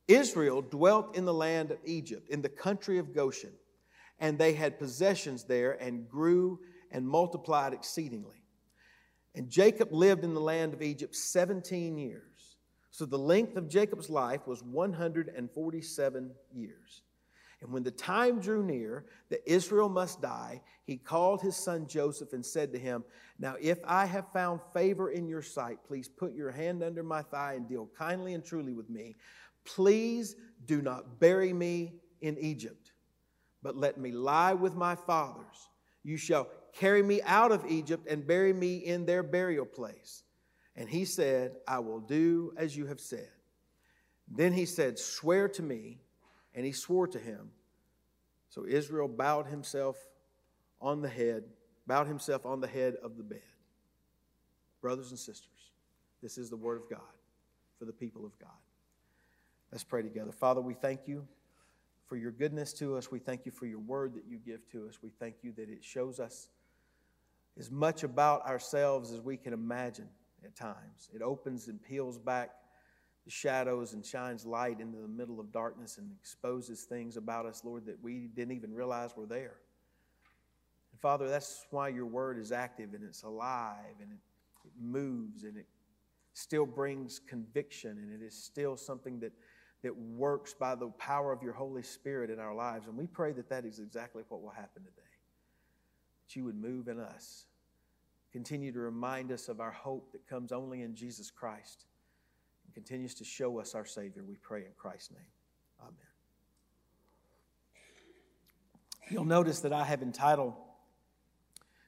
Israel 0.07 0.63
dwelt 0.63 1.17
in 1.17 1.25
the 1.25 1.35
land 1.35 1.71
of 1.71 1.79
Egypt, 1.85 2.31
in 2.31 2.41
the 2.41 2.49
country 2.49 2.99
of 2.99 3.15
Goshen, 3.15 3.53
and 4.21 4.39
they 4.39 4.55
had 4.55 4.79
possessions 4.79 5.45
there 5.45 5.73
and 5.83 6.09
grew 6.09 6.61
and 6.91 7.07
multiplied 7.07 7.73
exceedingly. 7.73 8.43
And 9.35 9.49
Jacob 9.49 9.93
lived 9.93 10.25
in 10.25 10.35
the 10.35 10.41
land 10.41 10.73
of 10.73 10.83
Egypt 10.83 11.15
17 11.15 11.99
years. 11.99 12.57
So 12.91 13.05
the 13.05 13.19
length 13.19 13.57
of 13.57 13.69
Jacob's 13.69 14.09
life 14.11 14.47
was 14.47 14.63
147 14.63 16.31
years. 16.53 17.03
And 17.61 17.73
when 17.73 17.83
the 17.83 17.91
time 17.91 18.41
drew 18.41 18.63
near 18.63 19.07
that 19.31 19.51
Israel 19.51 19.89
must 19.89 20.23
die, 20.23 20.63
he 20.85 20.97
called 20.97 21.43
his 21.43 21.57
son 21.57 21.87
Joseph 21.89 22.33
and 22.33 22.45
said 22.45 22.73
to 22.73 22.79
him, 22.79 23.05
Now, 23.39 23.57
if 23.61 23.79
I 23.85 24.07
have 24.07 24.33
found 24.33 24.61
favor 24.73 25.11
in 25.11 25.27
your 25.27 25.43
sight, 25.43 25.79
please 25.87 26.09
put 26.09 26.35
your 26.35 26.53
hand 26.53 26.83
under 26.85 27.03
my 27.03 27.23
thigh 27.23 27.55
and 27.55 27.69
deal 27.69 27.91
kindly 27.99 28.35
and 28.35 28.45
truly 28.45 28.73
with 28.73 28.89
me. 28.89 29.17
Please 29.65 30.37
do 30.67 30.81
not 30.81 31.19
bury 31.19 31.53
me 31.53 31.95
in 32.21 32.39
Egypt, 32.39 32.93
but 33.63 33.77
let 33.77 33.99
me 33.99 34.13
lie 34.13 34.55
with 34.55 34.75
my 34.75 34.95
fathers. 34.95 35.69
You 36.05 36.17
shall 36.17 36.49
carry 36.73 37.03
me 37.03 37.21
out 37.23 37.51
of 37.51 37.67
Egypt 37.67 38.07
and 38.09 38.27
bury 38.27 38.53
me 38.53 38.79
in 38.79 39.05
their 39.05 39.25
burial 39.25 39.67
place. 39.67 40.23
And 40.77 40.89
he 40.89 41.05
said, 41.05 41.57
I 41.67 41.81
will 41.81 42.01
do 42.01 42.53
as 42.57 42.77
you 42.77 42.87
have 42.87 43.01
said. 43.01 43.29
Then 44.31 44.53
he 44.53 44.65
said, 44.65 44.99
Swear 44.99 45.49
to 45.49 45.63
me 45.63 45.99
and 46.59 46.67
he 46.67 46.73
swore 46.73 47.07
to 47.07 47.21
him. 47.21 47.53
So 48.49 48.67
Israel 48.67 49.07
bowed 49.07 49.47
himself 49.47 49.97
on 50.81 51.03
the 51.03 51.09
head, 51.09 51.45
bowed 51.87 52.09
himself 52.09 52.45
on 52.45 52.61
the 52.61 52.67
head 52.67 52.97
of 53.01 53.17
the 53.17 53.23
bed. 53.23 53.39
Brothers 54.81 55.11
and 55.11 55.19
sisters, 55.21 55.71
this 56.21 56.37
is 56.37 56.51
the 56.51 56.57
word 56.57 56.83
of 56.83 56.91
God 56.91 57.15
for 57.79 57.85
the 57.85 57.93
people 57.93 58.27
of 58.27 58.37
God. 58.41 58.51
Let's 59.71 59.85
pray 59.85 60.03
together. 60.03 60.33
Father, 60.33 60.61
we 60.61 60.75
thank 60.75 61.07
you 61.07 61.29
for 62.09 62.17
your 62.17 62.33
goodness 62.33 62.73
to 62.73 62.97
us. 62.97 63.09
We 63.09 63.21
thank 63.21 63.47
you 63.47 63.53
for 63.53 63.67
your 63.67 63.79
word 63.79 64.15
that 64.15 64.25
you 64.29 64.39
give 64.45 64.69
to 64.73 64.89
us. 64.89 64.99
We 65.01 65.11
thank 65.21 65.37
you 65.43 65.53
that 65.53 65.69
it 65.69 65.85
shows 65.85 66.19
us 66.19 66.49
as 67.57 67.71
much 67.71 68.03
about 68.03 68.45
ourselves 68.45 69.13
as 69.13 69.21
we 69.21 69.37
can 69.37 69.53
imagine 69.53 70.09
at 70.45 70.57
times. 70.57 71.09
It 71.15 71.23
opens 71.23 71.69
and 71.69 71.81
peels 71.81 72.19
back 72.19 72.51
the 73.29 73.33
shadows 73.33 73.93
and 73.93 74.03
shines 74.07 74.47
light 74.47 74.81
into 74.81 74.97
the 74.97 75.07
middle 75.07 75.39
of 75.39 75.53
darkness 75.53 75.99
and 75.99 76.11
exposes 76.19 76.85
things 76.85 77.19
about 77.19 77.45
us, 77.45 77.61
Lord, 77.63 77.85
that 77.85 78.03
we 78.03 78.31
didn't 78.35 78.57
even 78.57 78.73
realize 78.73 79.15
were 79.15 79.27
there. 79.27 79.57
And 80.93 81.01
Father, 81.03 81.29
that's 81.29 81.67
why 81.71 81.89
your 81.89 82.07
word 82.07 82.39
is 82.39 82.53
active 82.53 82.95
and 82.95 83.05
it's 83.05 83.25
alive 83.25 83.97
and 84.01 84.13
it, 84.13 84.19
it 84.65 84.73
moves 84.81 85.43
and 85.43 85.59
it 85.59 85.67
still 86.33 86.65
brings 86.65 87.19
conviction 87.19 87.91
and 87.91 88.19
it 88.19 88.25
is 88.25 88.33
still 88.33 88.79
something 88.79 89.21
that, 89.21 89.33
that 89.83 89.95
works 89.95 90.55
by 90.55 90.75
the 90.75 90.89
power 90.93 91.31
of 91.31 91.43
your 91.43 91.53
Holy 91.53 91.83
Spirit 91.83 92.31
in 92.31 92.39
our 92.39 92.55
lives. 92.55 92.87
And 92.87 92.97
we 92.97 93.07
pray 93.07 93.33
that 93.33 93.51
that 93.51 93.67
is 93.67 93.79
exactly 93.79 94.23
what 94.31 94.41
will 94.41 94.49
happen 94.49 94.85
today. 94.85 95.03
That 96.27 96.35
you 96.35 96.45
would 96.45 96.57
move 96.57 96.89
in 96.89 96.99
us. 96.99 97.45
Continue 98.33 98.73
to 98.73 98.79
remind 98.79 99.31
us 99.33 99.51
of 99.51 99.61
our 99.61 99.73
hope 99.73 100.13
that 100.13 100.27
comes 100.27 100.51
only 100.51 100.81
in 100.81 100.95
Jesus 100.95 101.31
Christ 101.31 101.88
and 102.69 102.75
continues 102.75 103.15
to 103.15 103.25
show 103.25 103.59
us 103.59 103.75
our 103.75 103.87
Savior. 103.87 104.23
We 104.23 104.37
pray 104.37 104.61
in 104.61 104.73
Christ's 104.77 105.13
name. 105.13 105.21
Amen. 105.81 105.95
You'll 109.09 109.25
notice 109.25 109.61
that 109.61 109.73
I 109.73 109.85
have 109.85 110.03
entitled 110.03 110.53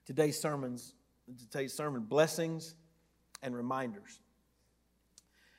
today's 0.06 0.40
sermons, 0.40 0.94
today's 1.38 1.74
sermon, 1.74 2.04
Blessings 2.04 2.76
and 3.42 3.54
Reminders. 3.54 4.20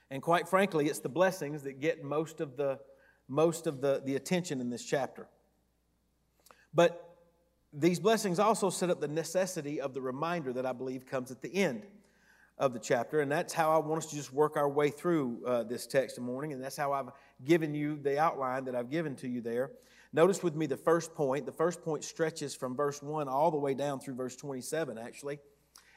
And 0.09 0.23
quite 0.23 0.49
frankly, 0.49 0.87
it's 0.87 0.99
the 0.99 1.09
blessings 1.09 1.61
that 1.63 1.79
get 1.79 2.03
most 2.03 2.41
of 2.41 2.57
the 2.57 2.79
most 3.27 3.67
of 3.67 3.79
the, 3.79 4.01
the 4.03 4.15
attention 4.15 4.59
in 4.59 4.69
this 4.69 4.83
chapter. 4.83 5.27
But 6.73 7.15
these 7.71 7.99
blessings 7.99 8.39
also 8.39 8.71
set 8.71 8.89
up 8.89 8.99
the 8.99 9.07
necessity 9.07 9.79
of 9.79 9.93
the 9.93 10.01
reminder 10.01 10.51
that 10.53 10.65
I 10.65 10.73
believe 10.73 11.05
comes 11.05 11.31
at 11.31 11.41
the 11.41 11.53
end 11.53 11.85
of 12.57 12.73
the 12.73 12.79
chapter. 12.79 13.21
And 13.21 13.31
that's 13.31 13.53
how 13.53 13.71
I 13.71 13.77
want 13.85 14.03
us 14.03 14.09
to 14.11 14.15
just 14.15 14.33
work 14.33 14.57
our 14.57 14.69
way 14.69 14.89
through 14.89 15.41
uh, 15.45 15.63
this 15.63 15.87
text 15.87 16.17
this 16.17 16.23
morning. 16.23 16.53
And 16.53 16.63
that's 16.63 16.77
how 16.77 16.91
I've 16.91 17.09
given 17.43 17.73
you 17.73 17.97
the 17.97 18.19
outline 18.19 18.65
that 18.65 18.75
I've 18.75 18.89
given 18.89 19.15
to 19.17 19.27
you 19.27 19.41
there. 19.41 19.71
Notice 20.13 20.43
with 20.43 20.55
me 20.55 20.65
the 20.65 20.77
first 20.77 21.15
point. 21.15 21.45
The 21.45 21.51
first 21.51 21.81
point 21.81 22.03
stretches 22.03 22.53
from 22.53 22.75
verse 22.75 23.01
1 23.01 23.27
all 23.27 23.49
the 23.49 23.57
way 23.57 23.73
down 23.73 23.99
through 23.99 24.15
verse 24.15 24.35
27, 24.35 24.97
actually. 24.97 25.39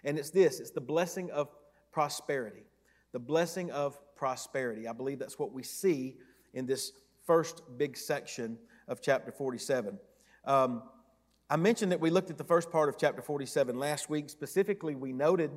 And 0.05 0.19
it's 0.19 0.31
this 0.31 0.61
it's 0.61 0.71
the 0.71 0.81
blessing 0.81 1.31
of 1.31 1.49
prosperity. 1.93 2.65
The 3.13 3.19
blessing 3.19 3.71
of 3.71 3.99
prosperity. 4.17 4.89
I 4.89 4.93
believe 4.93 5.19
that's 5.19 5.39
what 5.39 5.53
we 5.53 5.63
see 5.63 6.17
in 6.53 6.67
this 6.67 6.93
first 7.27 7.63
big 7.77 7.97
section 7.97 8.59
of 8.89 9.01
chapter 9.01 9.33
47. 9.33 9.99
Um, 10.45 10.83
I 11.51 11.57
mentioned 11.57 11.93
that 11.93 12.01
we 12.01 12.11
looked 12.11 12.31
at 12.31 12.39
the 12.39 12.45
first 12.45 12.71
part 12.71 12.89
of 12.89 12.97
chapter 12.99 13.23
47 13.23 13.79
last 13.79 14.09
week. 14.09 14.31
Specifically, 14.31 14.95
we 14.95 15.13
noted 15.13 15.51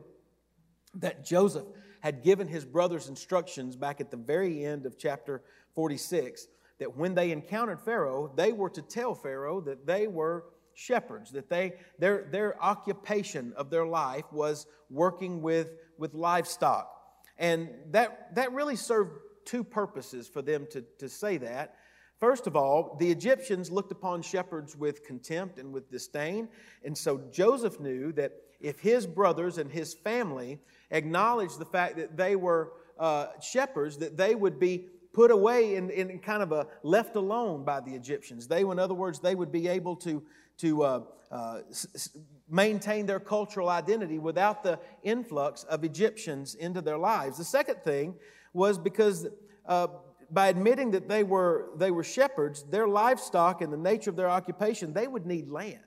that 0.98 1.26
Joseph 1.26 1.66
had 2.02 2.24
given 2.24 2.48
his 2.48 2.66
brothers 2.66 3.10
instructions 3.10 3.76
back 3.76 4.00
at 4.02 4.12
the 4.12 4.18
very 4.18 4.66
end 4.66 4.86
of 4.86 4.98
chapter 4.98 5.42
46 5.76 6.48
that 6.80 6.96
when 6.96 7.16
they 7.16 7.32
encountered 7.32 7.82
Pharaoh, 7.82 8.32
they 8.36 8.52
were 8.52 8.70
to 8.70 8.82
tell 8.82 9.16
Pharaoh 9.16 9.62
that 9.62 9.86
they 9.86 10.08
were 10.08 10.46
shepherds, 10.74 11.32
that 11.32 11.50
they, 11.50 11.74
their, 11.98 12.28
their 12.32 12.62
occupation 12.64 13.52
of 13.58 13.70
their 13.70 13.86
life 13.86 14.26
was 14.32 14.68
working 14.90 15.42
with, 15.42 15.74
with 15.98 16.14
livestock. 16.14 16.92
And 17.40 17.70
that, 17.92 18.36
that 18.36 18.54
really 18.54 18.76
served 18.76 19.18
two 19.46 19.64
purposes 19.64 20.28
for 20.28 20.42
them 20.42 20.68
to, 20.72 20.84
to 21.00 21.10
say 21.10 21.38
that. 21.38 21.76
First 22.20 22.48
of 22.48 22.56
all, 22.56 22.96
the 23.00 23.10
Egyptians 23.10 23.72
looked 23.72 23.92
upon 23.92 24.22
shepherds 24.22 24.76
with 24.76 25.04
contempt 25.04 25.60
and 25.60 25.72
with 25.72 25.90
disdain. 25.90 26.50
And 26.84 26.98
so 26.98 27.22
Joseph 27.32 27.80
knew 27.80 28.12
that 28.14 28.34
if 28.60 28.80
his 28.80 29.06
brothers 29.06 29.58
and 29.58 29.72
his 29.72 29.94
family 29.94 30.60
acknowledged 30.92 31.60
the 31.60 31.66
fact 31.66 31.98
that 31.98 32.18
they 32.18 32.36
were 32.36 32.74
uh, 33.00 33.28
shepherds, 33.42 33.98
that 33.98 34.18
they 34.18 34.36
would 34.36 34.60
be 34.60 34.86
put 35.14 35.32
away 35.32 35.76
and, 35.76 35.90
and 35.92 36.22
kind 36.22 36.44
of 36.44 36.52
a 36.52 36.68
left 36.84 37.16
alone 37.16 37.64
by 37.64 37.80
the 37.80 37.94
Egyptians. 37.94 38.48
They, 38.48 38.62
in 38.62 38.80
other 38.80 38.94
words, 38.94 39.20
they 39.20 39.36
would 39.36 39.52
be 39.52 39.68
able 39.68 39.96
to, 39.98 40.22
to 40.60 40.84
uh, 40.84 41.02
uh, 41.32 41.60
s- 41.70 42.10
maintain 42.50 43.06
their 43.06 43.20
cultural 43.20 43.70
identity 43.70 44.20
without 44.20 44.64
the 44.64 44.80
influx 45.04 45.64
of 45.64 45.84
Egyptians 45.84 46.56
into 46.56 46.82
their 46.82 46.98
lives. 46.98 47.38
The 47.38 47.46
second 47.46 47.82
thing 47.84 48.16
was 48.54 48.78
because 48.78 49.28
uh, 49.66 49.88
by 50.30 50.48
admitting 50.50 50.92
that 50.92 51.08
they 51.08 51.24
were, 51.24 51.70
they 51.78 51.92
were 51.92 52.04
shepherds, 52.04 52.64
their 52.70 52.88
livestock 52.88 53.62
and 53.62 53.72
the 53.72 53.78
nature 53.78 54.10
of 54.10 54.16
their 54.16 54.30
occupation, 54.30 54.94
they 54.94 55.08
would 55.08 55.26
need 55.26 55.50
land. 55.50 55.80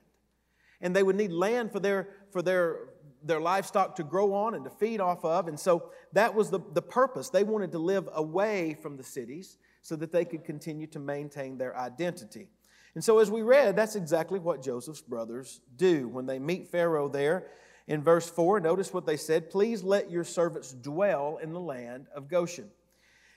And 0.81 0.95
they 0.95 1.03
would 1.03 1.15
need 1.15 1.31
land 1.31 1.71
for 1.71 1.79
their, 1.79 2.09
for 2.31 2.41
their 2.41 2.91
their 3.23 3.39
livestock 3.39 3.95
to 3.95 4.03
grow 4.03 4.33
on 4.33 4.55
and 4.55 4.63
to 4.63 4.69
feed 4.69 4.99
off 4.99 5.23
of. 5.23 5.47
And 5.47 5.59
so 5.59 5.91
that 6.13 6.33
was 6.33 6.49
the, 6.49 6.59
the 6.73 6.81
purpose. 6.81 7.29
They 7.29 7.43
wanted 7.43 7.71
to 7.73 7.79
live 7.79 8.09
away 8.13 8.77
from 8.81 8.97
the 8.97 9.03
cities 9.03 9.57
so 9.81 9.95
that 9.97 10.11
they 10.11 10.25
could 10.25 10.43
continue 10.43 10.87
to 10.87 10.99
maintain 10.99 11.57
their 11.57 11.77
identity. 11.77 12.47
And 12.93 13.03
so, 13.03 13.19
as 13.19 13.31
we 13.31 13.41
read, 13.41 13.75
that's 13.75 13.95
exactly 13.95 14.39
what 14.39 14.61
Joseph's 14.61 15.01
brothers 15.01 15.61
do. 15.77 16.09
When 16.09 16.25
they 16.25 16.39
meet 16.39 16.67
Pharaoh 16.67 17.07
there 17.07 17.47
in 17.87 18.03
verse 18.03 18.29
4, 18.29 18.59
notice 18.59 18.93
what 18.93 19.05
they 19.05 19.17
said 19.17 19.49
Please 19.49 19.81
let 19.81 20.11
your 20.11 20.25
servants 20.25 20.73
dwell 20.73 21.39
in 21.41 21.53
the 21.53 21.59
land 21.59 22.07
of 22.13 22.27
Goshen. 22.27 22.69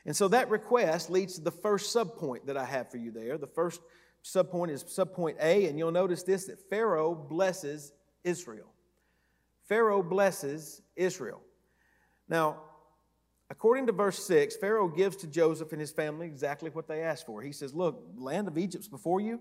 And 0.07 0.15
so 0.15 0.29
that 0.29 0.51
request 0.51 1.09
leads 1.09 1.37
to 1.37 1.41
the 1.41 1.51
first 1.51 1.95
subpoint 1.95 2.47
that 2.47 2.57
I 2.57 2.65
have 2.65 2.91
for 2.91 2.99
you 2.99 3.11
there. 3.11 3.39
The 3.39 3.47
first 3.47 3.81
subpoint 4.25 4.71
is 4.71 4.83
subpoint 4.85 5.37
A, 5.41 5.67
and 5.67 5.79
you'll 5.79 5.93
notice 5.93 6.23
this 6.23 6.47
that 6.47 6.59
Pharaoh 6.71 7.15
blesses 7.15 7.93
Israel. 8.25 8.73
Pharaoh 9.69 10.03
blesses 10.03 10.83
Israel. 10.97 11.41
Now, 12.29 12.61
according 13.51 13.87
to 13.87 13.93
verse 13.93 14.23
6, 14.25 14.57
Pharaoh 14.57 14.89
gives 14.89 15.17
to 15.17 15.27
Joseph 15.27 15.73
and 15.73 15.81
his 15.81 15.93
family 15.93 16.27
exactly 16.27 16.71
what 16.71 16.89
they 16.89 17.03
asked 17.03 17.27
for. 17.27 17.43
He 17.43 17.53
says, 17.53 17.75
Look, 17.75 18.03
land 18.17 18.49
of 18.49 18.59
Egypt's 18.59 18.89
before 18.89 19.21
you. 19.21 19.41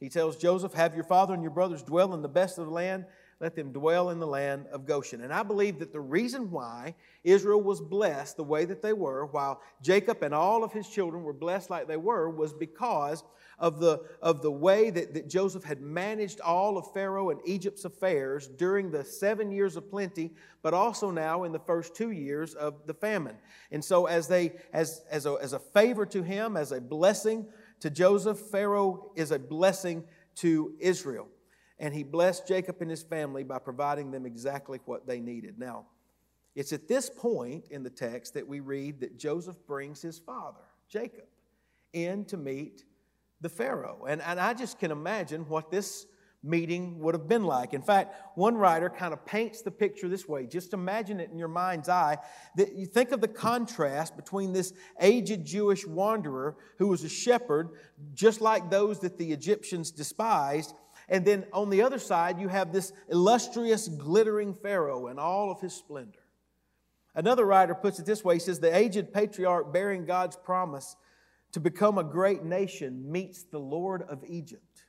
He 0.00 0.08
tells 0.08 0.36
Joseph, 0.36 0.74
Have 0.74 0.94
your 0.94 1.04
father 1.04 1.34
and 1.34 1.42
your 1.42 1.52
brothers 1.52 1.82
dwell 1.82 2.14
in 2.14 2.22
the 2.22 2.28
best 2.28 2.58
of 2.58 2.66
the 2.66 2.72
land. 2.72 3.06
Let 3.40 3.56
them 3.56 3.72
dwell 3.72 4.10
in 4.10 4.20
the 4.20 4.26
land 4.26 4.66
of 4.68 4.86
Goshen. 4.86 5.22
And 5.22 5.32
I 5.32 5.42
believe 5.42 5.80
that 5.80 5.92
the 5.92 6.00
reason 6.00 6.50
why 6.50 6.94
Israel 7.24 7.60
was 7.60 7.80
blessed 7.80 8.36
the 8.36 8.44
way 8.44 8.64
that 8.64 8.80
they 8.80 8.92
were, 8.92 9.26
while 9.26 9.60
Jacob 9.82 10.22
and 10.22 10.32
all 10.32 10.62
of 10.62 10.72
his 10.72 10.88
children 10.88 11.24
were 11.24 11.32
blessed 11.32 11.68
like 11.68 11.88
they 11.88 11.96
were, 11.96 12.30
was 12.30 12.52
because 12.52 13.24
of 13.58 13.80
the, 13.80 14.02
of 14.20 14.42
the 14.42 14.50
way 14.50 14.90
that, 14.90 15.14
that 15.14 15.28
Joseph 15.28 15.64
had 15.64 15.80
managed 15.80 16.40
all 16.40 16.76
of 16.76 16.92
Pharaoh 16.92 17.30
and 17.30 17.40
Egypt's 17.44 17.84
affairs 17.84 18.48
during 18.48 18.90
the 18.90 19.04
seven 19.04 19.50
years 19.50 19.76
of 19.76 19.88
plenty, 19.90 20.32
but 20.62 20.74
also 20.74 21.10
now 21.10 21.44
in 21.44 21.52
the 21.52 21.58
first 21.58 21.94
two 21.94 22.10
years 22.10 22.54
of 22.54 22.86
the 22.86 22.94
famine. 22.94 23.36
And 23.70 23.84
so, 23.84 24.06
as, 24.06 24.28
they, 24.28 24.52
as, 24.72 25.04
as, 25.10 25.26
a, 25.26 25.36
as 25.40 25.52
a 25.52 25.58
favor 25.58 26.06
to 26.06 26.22
him, 26.22 26.56
as 26.56 26.72
a 26.72 26.80
blessing 26.80 27.46
to 27.80 27.90
Joseph, 27.90 28.38
Pharaoh 28.38 29.12
is 29.14 29.30
a 29.30 29.38
blessing 29.38 30.04
to 30.36 30.74
Israel. 30.78 31.28
And 31.78 31.92
he 31.92 32.02
blessed 32.02 32.46
Jacob 32.46 32.76
and 32.80 32.90
his 32.90 33.02
family 33.02 33.42
by 33.44 33.58
providing 33.58 34.10
them 34.10 34.26
exactly 34.26 34.80
what 34.84 35.06
they 35.06 35.20
needed. 35.20 35.58
Now, 35.58 35.86
it's 36.54 36.72
at 36.72 36.86
this 36.86 37.10
point 37.10 37.66
in 37.70 37.82
the 37.82 37.90
text 37.90 38.34
that 38.34 38.46
we 38.46 38.60
read 38.60 39.00
that 39.00 39.18
Joseph 39.18 39.56
brings 39.66 40.00
his 40.00 40.18
father, 40.18 40.60
Jacob, 40.88 41.24
in 41.92 42.24
to 42.26 42.36
meet 42.36 42.84
the 43.44 43.48
Pharaoh. 43.48 44.06
And, 44.08 44.20
and 44.22 44.40
I 44.40 44.54
just 44.54 44.80
can 44.80 44.90
imagine 44.90 45.48
what 45.48 45.70
this 45.70 46.06
meeting 46.42 46.98
would 46.98 47.14
have 47.14 47.28
been 47.28 47.44
like. 47.44 47.72
In 47.72 47.82
fact, 47.82 48.14
one 48.36 48.56
writer 48.56 48.90
kind 48.90 49.12
of 49.12 49.24
paints 49.24 49.62
the 49.62 49.70
picture 49.70 50.08
this 50.08 50.26
way. 50.26 50.46
Just 50.46 50.74
imagine 50.74 51.20
it 51.20 51.30
in 51.30 51.38
your 51.38 51.48
mind's 51.48 51.88
eye. 51.88 52.18
That 52.56 52.74
you 52.74 52.86
think 52.86 53.12
of 53.12 53.20
the 53.20 53.28
contrast 53.28 54.16
between 54.16 54.52
this 54.52 54.72
aged 55.00 55.44
Jewish 55.44 55.86
wanderer 55.86 56.56
who 56.78 56.88
was 56.88 57.04
a 57.04 57.08
shepherd, 57.08 57.70
just 58.12 58.40
like 58.40 58.70
those 58.70 58.98
that 59.00 59.18
the 59.18 59.32
Egyptians 59.32 59.90
despised. 59.90 60.74
And 61.08 61.24
then 61.24 61.46
on 61.52 61.70
the 61.70 61.82
other 61.82 61.98
side, 61.98 62.40
you 62.40 62.48
have 62.48 62.72
this 62.72 62.92
illustrious, 63.08 63.88
glittering 63.88 64.54
Pharaoh 64.54 65.08
in 65.08 65.18
all 65.18 65.50
of 65.50 65.60
his 65.60 65.74
splendor. 65.74 66.20
Another 67.14 67.44
writer 67.44 67.74
puts 67.74 67.98
it 67.98 68.06
this 68.06 68.24
way 68.24 68.34
he 68.34 68.40
says, 68.40 68.58
The 68.58 68.74
aged 68.74 69.12
patriarch 69.12 69.72
bearing 69.72 70.04
God's 70.04 70.36
promise 70.36 70.96
to 71.54 71.60
become 71.60 71.98
a 71.98 72.04
great 72.04 72.42
nation 72.42 73.10
meets 73.10 73.44
the 73.44 73.60
Lord 73.60 74.02
of 74.02 74.24
Egypt 74.26 74.86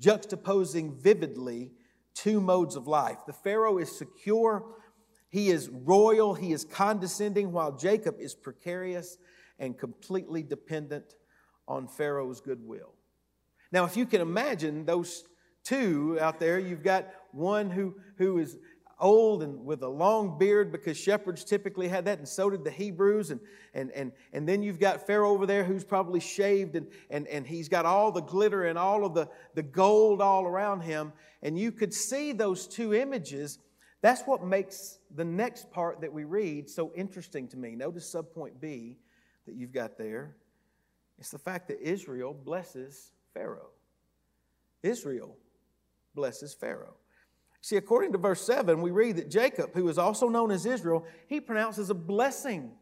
juxtaposing 0.00 1.00
vividly 1.00 1.72
two 2.14 2.40
modes 2.40 2.74
of 2.74 2.86
life. 2.86 3.18
The 3.26 3.34
Pharaoh 3.34 3.76
is 3.76 3.96
secure, 3.96 4.64
he 5.28 5.50
is 5.50 5.68
royal, 5.68 6.34
he 6.34 6.52
is 6.52 6.64
condescending, 6.64 7.52
while 7.52 7.72
Jacob 7.72 8.16
is 8.18 8.34
precarious 8.34 9.18
and 9.58 9.78
completely 9.78 10.42
dependent 10.42 11.14
on 11.68 11.86
Pharaoh's 11.86 12.40
goodwill. 12.40 12.94
Now, 13.70 13.84
if 13.84 13.94
you 13.94 14.06
can 14.06 14.22
imagine 14.22 14.86
those 14.86 15.24
two 15.64 16.18
out 16.18 16.40
there, 16.40 16.58
you've 16.58 16.82
got 16.82 17.08
one 17.32 17.70
who, 17.70 17.96
who 18.16 18.38
is 18.38 18.56
old 19.04 19.42
and 19.42 19.64
with 19.66 19.82
a 19.82 19.88
long 19.88 20.38
beard 20.38 20.72
because 20.72 20.96
shepherds 20.96 21.44
typically 21.44 21.86
had 21.86 22.06
that, 22.06 22.18
and 22.18 22.26
so 22.26 22.48
did 22.48 22.64
the 22.64 22.70
Hebrews. 22.70 23.30
And, 23.30 23.40
and, 23.74 23.92
and, 23.92 24.12
and 24.32 24.48
then 24.48 24.62
you've 24.62 24.80
got 24.80 25.06
Pharaoh 25.06 25.30
over 25.30 25.44
there 25.44 25.62
who's 25.62 25.84
probably 25.84 26.20
shaved 26.20 26.74
and, 26.74 26.88
and, 27.10 27.28
and 27.28 27.46
he's 27.46 27.68
got 27.68 27.84
all 27.84 28.10
the 28.10 28.22
glitter 28.22 28.64
and 28.64 28.78
all 28.78 29.04
of 29.04 29.12
the, 29.12 29.28
the 29.54 29.62
gold 29.62 30.22
all 30.22 30.46
around 30.46 30.80
him. 30.80 31.12
And 31.42 31.58
you 31.58 31.70
could 31.70 31.92
see 31.92 32.32
those 32.32 32.66
two 32.66 32.94
images. 32.94 33.58
That's 34.00 34.22
what 34.22 34.42
makes 34.42 34.98
the 35.14 35.24
next 35.24 35.70
part 35.70 36.00
that 36.00 36.12
we 36.12 36.24
read 36.24 36.70
so 36.70 36.90
interesting 36.96 37.46
to 37.48 37.58
me. 37.58 37.76
Notice 37.76 38.12
subpoint 38.12 38.58
B 38.58 38.96
that 39.46 39.54
you've 39.54 39.72
got 39.72 39.98
there. 39.98 40.34
It's 41.18 41.30
the 41.30 41.38
fact 41.38 41.68
that 41.68 41.80
Israel 41.80 42.32
blesses 42.32 43.12
Pharaoh. 43.34 43.70
Israel 44.82 45.36
blesses 46.14 46.54
Pharaoh. 46.54 46.96
See, 47.64 47.76
according 47.76 48.12
to 48.12 48.18
verse 48.18 48.42
7, 48.42 48.82
we 48.82 48.90
read 48.90 49.16
that 49.16 49.30
Jacob, 49.30 49.70
who 49.72 49.88
is 49.88 49.96
also 49.96 50.28
known 50.28 50.50
as 50.50 50.66
Israel, 50.66 51.06
he 51.28 51.40
pronounces 51.40 51.88
a 51.88 51.94
blessing 51.94 52.72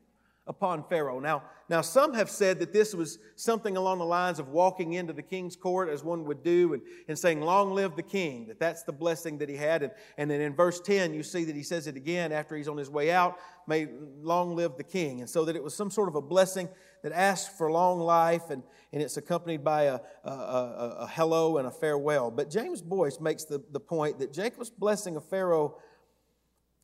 upon 0.49 0.83
Pharaoh. 0.89 1.21
Now, 1.21 1.45
now 1.69 1.83
some 1.83 2.15
have 2.15 2.29
said 2.29 2.59
that 2.59 2.73
this 2.73 2.93
was 2.93 3.21
something 3.37 3.77
along 3.77 4.01
the 4.01 4.05
lines 4.05 4.41
of 4.41 4.49
walking 4.49 4.95
into 4.95 5.13
the 5.13 5.23
king's 5.23 5.55
court 5.55 5.89
as 5.89 6.03
one 6.03 6.25
would 6.25 6.43
do 6.43 6.73
and, 6.73 6.83
and 7.07 7.17
saying, 7.17 7.43
Long 7.43 7.73
live 7.75 7.95
the 7.95 8.03
king, 8.03 8.49
that 8.49 8.59
that's 8.59 8.83
the 8.83 8.93
blessing 8.93 9.39
that 9.39 9.49
he 9.49 9.55
had. 9.55 9.85
And, 9.85 9.93
and 10.19 10.29
then 10.29 10.41
in 10.41 10.53
verse 10.53 10.81
10, 10.81 11.15
you 11.15 11.23
see 11.23 11.45
that 11.45 11.55
he 11.55 11.63
says 11.63 11.87
it 11.87 11.95
again 11.95 12.33
after 12.33 12.57
he's 12.57 12.67
on 12.67 12.77
his 12.77 12.91
way 12.91 13.13
out, 13.13 13.39
May 13.69 13.87
long 14.21 14.57
live 14.57 14.77
the 14.77 14.83
king. 14.83 15.21
And 15.21 15.31
so 15.31 15.45
that 15.45 15.55
it 15.55 15.63
was 15.63 15.77
some 15.77 15.93
sort 15.93 16.09
of 16.09 16.17
a 16.17 16.21
blessing 16.21 16.69
that 17.03 17.13
asks 17.13 17.57
for 17.57 17.71
long 17.71 18.01
life 18.01 18.51
and, 18.51 18.63
and 18.93 19.03
it's 19.03 19.17
accompanied 19.17 19.65
by 19.65 19.85
a, 19.85 20.01
a, 20.25 20.31
a, 20.31 20.97
a 21.01 21.07
hello 21.09 21.59
and 21.59 21.67
a 21.67 21.71
farewell. 21.71 22.31
But 22.31 22.51
James 22.51 22.81
Boice 22.81 23.21
makes 23.21 23.45
the, 23.45 23.63
the 23.71 23.81
point 23.81 24.19
that 24.21 24.33
Jacob's 24.33 24.71
blessing 24.71 25.17
of 25.17 25.25
Pharaoh 25.29 25.79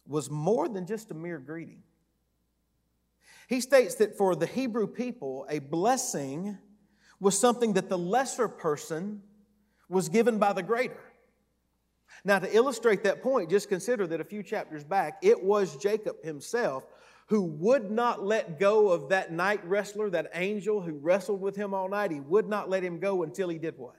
was 0.07 0.31
more 0.31 0.69
than 0.69 0.87
just 0.87 1.11
a 1.11 1.15
mere 1.15 1.39
greeting. 1.39 1.83
He 3.49 3.61
states 3.61 3.95
that 3.97 4.17
for 4.17 4.35
the 4.37 4.47
Hebrew 4.47 4.87
people, 4.87 5.47
a 5.49 5.59
blessing 5.59 6.59
was 7.21 7.39
something 7.39 7.75
that 7.75 7.89
the 7.89 7.99
lesser 7.99 8.49
person 8.49 9.23
was 9.89 10.09
given 10.09 10.39
by 10.39 10.53
the 10.53 10.63
greater. 10.63 11.01
Now, 12.25 12.39
to 12.39 12.55
illustrate 12.55 13.05
that 13.05 13.23
point, 13.23 13.51
just 13.51 13.69
consider 13.69 14.07
that 14.09 14.21
a 14.21 14.25
few 14.25 14.43
chapters 14.43 14.85
back, 14.85 15.19
it 15.23 15.43
was 15.43 15.77
Jacob 15.77 16.23
himself 16.23 16.85
who 17.29 17.43
would 17.43 17.91
not 17.91 18.25
let 18.25 18.59
go 18.59 18.89
of 18.91 19.11
that 19.11 19.31
night 19.31 19.65
wrestler, 19.67 20.09
that 20.11 20.31
angel 20.35 20.81
who 20.81 20.95
wrestled 20.95 21.41
with 21.41 21.57
him 21.57 21.75
all 21.75 21.89
night. 21.89 22.11
He 22.11 22.21
would 22.21 22.49
not 22.49 22.71
let 22.71 22.83
him 22.83 22.99
go 22.99 23.23
until 23.23 23.49
he 23.51 23.59
did 23.59 23.77
what? 23.77 23.97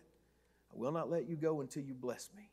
I 0.74 0.78
will 0.78 0.92
not 0.92 1.12
let 1.12 1.30
you 1.30 1.36
go 1.36 1.62
until 1.62 1.84
you 1.84 1.94
bless 1.94 2.30
me. 2.36 2.50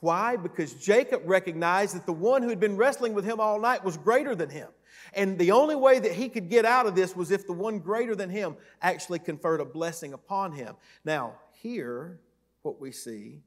Why? 0.00 0.36
Because 0.36 0.72
Jacob 0.74 1.22
recognized 1.26 1.94
that 1.94 2.06
the 2.06 2.12
one 2.12 2.42
who 2.42 2.48
had 2.48 2.60
been 2.60 2.76
wrestling 2.76 3.12
with 3.12 3.24
him 3.24 3.38
all 3.38 3.60
night 3.60 3.84
was 3.84 3.96
greater 3.96 4.34
than 4.34 4.48
him. 4.48 4.68
And 5.12 5.38
the 5.38 5.50
only 5.50 5.76
way 5.76 5.98
that 5.98 6.12
he 6.12 6.28
could 6.28 6.48
get 6.48 6.64
out 6.64 6.86
of 6.86 6.94
this 6.94 7.14
was 7.14 7.30
if 7.30 7.46
the 7.46 7.52
one 7.52 7.78
greater 7.78 8.14
than 8.14 8.30
him 8.30 8.56
actually 8.80 9.18
conferred 9.18 9.60
a 9.60 9.64
blessing 9.64 10.14
upon 10.14 10.52
him. 10.52 10.76
Now, 11.04 11.34
here, 11.52 12.20
what 12.62 12.80
we 12.80 12.92
see, 12.92 13.42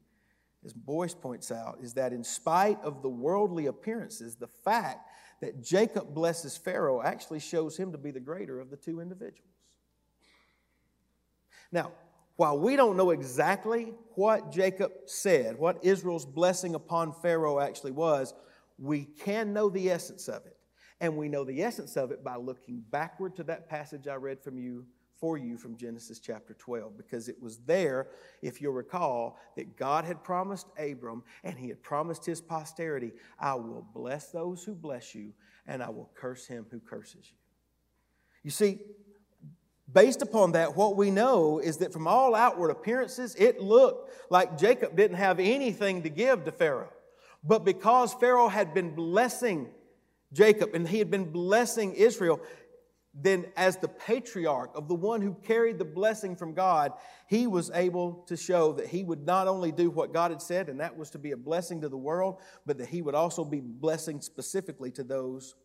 as 0.63 0.73
Boice 0.73 1.15
points 1.15 1.51
out, 1.51 1.79
is 1.81 1.93
that 1.93 2.13
in 2.13 2.23
spite 2.23 2.79
of 2.83 3.01
the 3.01 3.09
worldly 3.09 3.65
appearances, 3.65 4.35
the 4.35 4.47
fact 4.47 5.07
that 5.41 5.61
Jacob 5.61 6.13
blesses 6.13 6.55
Pharaoh 6.55 7.01
actually 7.01 7.39
shows 7.39 7.75
him 7.75 7.91
to 7.91 7.97
be 7.97 8.11
the 8.11 8.19
greater 8.19 8.59
of 8.59 8.69
the 8.69 8.77
two 8.77 9.01
individuals. 9.01 9.49
Now, 11.71 11.91
while 12.35 12.57
we 12.57 12.75
don't 12.75 12.97
know 12.97 13.11
exactly 13.11 13.93
what 14.15 14.51
Jacob 14.51 14.91
said, 15.05 15.57
what 15.57 15.83
Israel's 15.83 16.25
blessing 16.25 16.75
upon 16.75 17.13
Pharaoh 17.21 17.59
actually 17.59 17.91
was, 17.91 18.33
we 18.77 19.05
can 19.05 19.53
know 19.53 19.69
the 19.69 19.91
essence 19.91 20.27
of 20.27 20.45
it. 20.45 20.57
And 20.99 21.17
we 21.17 21.29
know 21.29 21.43
the 21.43 21.63
essence 21.63 21.97
of 21.97 22.11
it 22.11 22.23
by 22.23 22.35
looking 22.35 22.83
backward 22.91 23.35
to 23.37 23.43
that 23.45 23.67
passage 23.67 24.07
I 24.07 24.15
read 24.15 24.41
from 24.43 24.57
you 24.57 24.85
for 25.21 25.37
you 25.37 25.55
from 25.55 25.77
Genesis 25.77 26.19
chapter 26.19 26.55
12 26.55 26.97
because 26.97 27.29
it 27.29 27.41
was 27.41 27.59
there, 27.59 28.07
if 28.41 28.59
you'll 28.59 28.73
recall, 28.73 29.39
that 29.55 29.77
God 29.77 30.03
had 30.03 30.23
promised 30.23 30.67
Abram 30.77 31.23
and 31.43 31.57
he 31.57 31.69
had 31.69 31.81
promised 31.83 32.25
his 32.25 32.41
posterity, 32.41 33.11
I 33.39 33.53
will 33.53 33.85
bless 33.93 34.31
those 34.31 34.63
who 34.63 34.73
bless 34.73 35.13
you 35.13 35.31
and 35.67 35.83
I 35.83 35.89
will 35.89 36.09
curse 36.15 36.47
him 36.47 36.65
who 36.71 36.79
curses 36.79 37.29
you. 37.29 37.37
You 38.43 38.49
see, 38.49 38.79
based 39.93 40.23
upon 40.23 40.53
that, 40.53 40.75
what 40.75 40.97
we 40.97 41.11
know 41.11 41.59
is 41.59 41.77
that 41.77 41.93
from 41.93 42.07
all 42.07 42.33
outward 42.33 42.71
appearances, 42.71 43.35
it 43.35 43.61
looked 43.61 44.31
like 44.31 44.57
Jacob 44.57 44.95
didn't 44.97 45.17
have 45.17 45.39
anything 45.39 46.01
to 46.01 46.09
give 46.09 46.45
to 46.45 46.51
Pharaoh. 46.51 46.91
But 47.43 47.63
because 47.63 48.13
Pharaoh 48.15 48.47
had 48.47 48.73
been 48.73 48.95
blessing 48.95 49.69
Jacob 50.33 50.73
and 50.73 50.87
he 50.87 50.99
had 50.99 51.11
been 51.11 51.29
blessing 51.31 51.93
Israel, 51.93 52.39
then 53.13 53.45
as 53.57 53.77
the 53.77 53.89
patriarch 53.89 54.71
of 54.73 54.87
the 54.87 54.95
one 54.95 55.21
who 55.21 55.33
carried 55.43 55.77
the 55.77 55.85
blessing 55.85 56.35
from 56.35 56.53
God, 56.53 56.93
he 57.27 57.45
was 57.45 57.69
able 57.73 58.23
to 58.27 58.37
show 58.37 58.71
that 58.73 58.87
he 58.87 59.03
would 59.03 59.25
not 59.25 59.47
only 59.47 59.71
do 59.71 59.89
what 59.89 60.13
God 60.13 60.31
had 60.31 60.41
said, 60.41 60.69
and 60.69 60.79
that 60.79 60.97
was 60.97 61.09
to 61.11 61.19
be 61.19 61.31
a 61.31 61.37
blessing 61.37 61.81
to 61.81 61.89
the 61.89 61.97
world, 61.97 62.37
but 62.65 62.77
that 62.77 62.87
he 62.87 63.01
would 63.01 63.15
also 63.15 63.43
be 63.43 63.59
blessing 63.59 64.21
specifically 64.21 64.91
to 64.91 65.03
those 65.03 65.55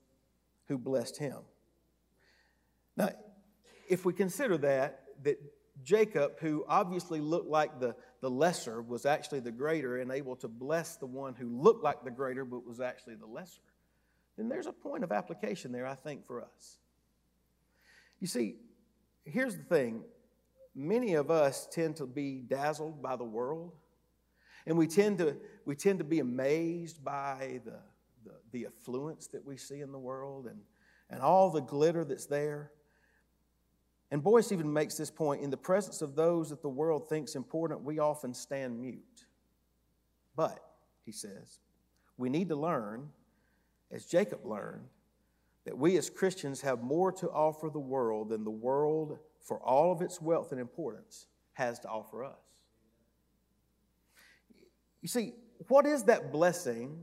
who 0.67 0.77
blessed 0.77 1.19
him. 1.19 1.39
Now, 2.97 3.11
if 3.89 4.05
we 4.05 4.13
consider 4.13 4.59
that, 4.59 5.05
that 5.23 5.39
Jacob, 5.85 6.41
who 6.41 6.65
obviously 6.67 7.21
looked 7.21 7.49
like 7.49 7.79
the, 7.79 7.95
the 8.23 8.31
lesser, 8.31 8.83
was 8.83 9.07
actually 9.07 9.41
the 9.41 9.53
greater 9.53 9.99
and 9.99 10.11
able 10.11 10.35
to 10.37 10.49
bless 10.49 10.97
the 10.97 11.07
one 11.07 11.35
who 11.35 11.49
looked 11.49 11.85
like 11.85 12.03
the 12.03 12.11
greater 12.11 12.45
but 12.45 12.67
was 12.67 12.81
actually 12.81 13.15
the 13.15 13.27
lesser, 13.27 13.61
then 14.37 14.49
there's 14.49 14.67
a 14.67 14.73
point 14.73 15.05
of 15.05 15.13
application 15.13 15.71
there, 15.71 15.87
I 15.87 15.95
think, 15.95 16.27
for 16.27 16.43
us. 16.43 16.79
You 18.21 18.27
see, 18.27 18.57
here's 19.25 19.57
the 19.57 19.65
thing 19.65 20.03
many 20.75 21.15
of 21.15 21.31
us 21.31 21.67
tend 21.71 21.97
to 21.97 22.07
be 22.07 22.43
dazzled 22.47 23.03
by 23.03 23.17
the 23.17 23.25
world, 23.25 23.73
and 24.67 24.77
we 24.77 24.87
tend 24.87 25.19
to, 25.19 25.37
we 25.65 25.75
tend 25.75 25.99
to 25.99 26.05
be 26.05 26.19
amazed 26.19 27.05
by 27.05 27.61
the, 27.65 27.79
the, 28.25 28.33
the 28.53 28.67
affluence 28.67 29.27
that 29.29 29.45
we 29.45 29.57
see 29.57 29.81
in 29.81 29.93
the 29.93 29.99
world 29.99 30.47
and, 30.47 30.61
and 31.09 31.23
all 31.23 31.51
the 31.51 31.61
glitter 31.61 32.05
that's 32.05 32.27
there. 32.27 32.73
And 34.11 34.23
Boice 34.23 34.53
even 34.53 34.73
makes 34.73 34.97
this 34.97 35.11
point 35.11 35.43
in 35.43 35.51
the 35.51 35.57
presence 35.57 36.03
of 36.03 36.15
those 36.15 36.51
that 36.51 36.63
the 36.63 36.69
world 36.69 37.09
thinks 37.09 37.35
important, 37.35 37.83
we 37.83 37.99
often 37.99 38.35
stand 38.35 38.81
mute. 38.81 39.27
But, 40.37 40.61
he 41.05 41.13
says, 41.13 41.61
we 42.17 42.29
need 42.29 42.49
to 42.51 42.57
learn, 42.57 43.09
as 43.91 44.07
Jacob 44.07 44.45
learned, 44.45 44.87
that 45.67 45.77
we 45.77 45.99
as 45.99 46.09
Christians 46.09 46.63
have 46.63 46.83
more 46.83 47.13
to 47.13 47.29
offer 47.29 47.69
the 47.69 47.79
world 47.79 48.31
than 48.31 48.45
the 48.45 48.51
world, 48.51 49.19
for 49.43 49.59
all 49.61 49.93
of 49.93 50.01
its 50.01 50.23
wealth 50.23 50.53
and 50.53 50.61
importance, 50.61 51.27
has 51.53 51.79
to 51.81 51.89
offer 51.89 52.25
us. 52.25 52.39
You 55.03 55.09
see, 55.09 55.35
what 55.69 55.85
is 55.85 56.05
that 56.05 56.33
blessing 56.33 56.99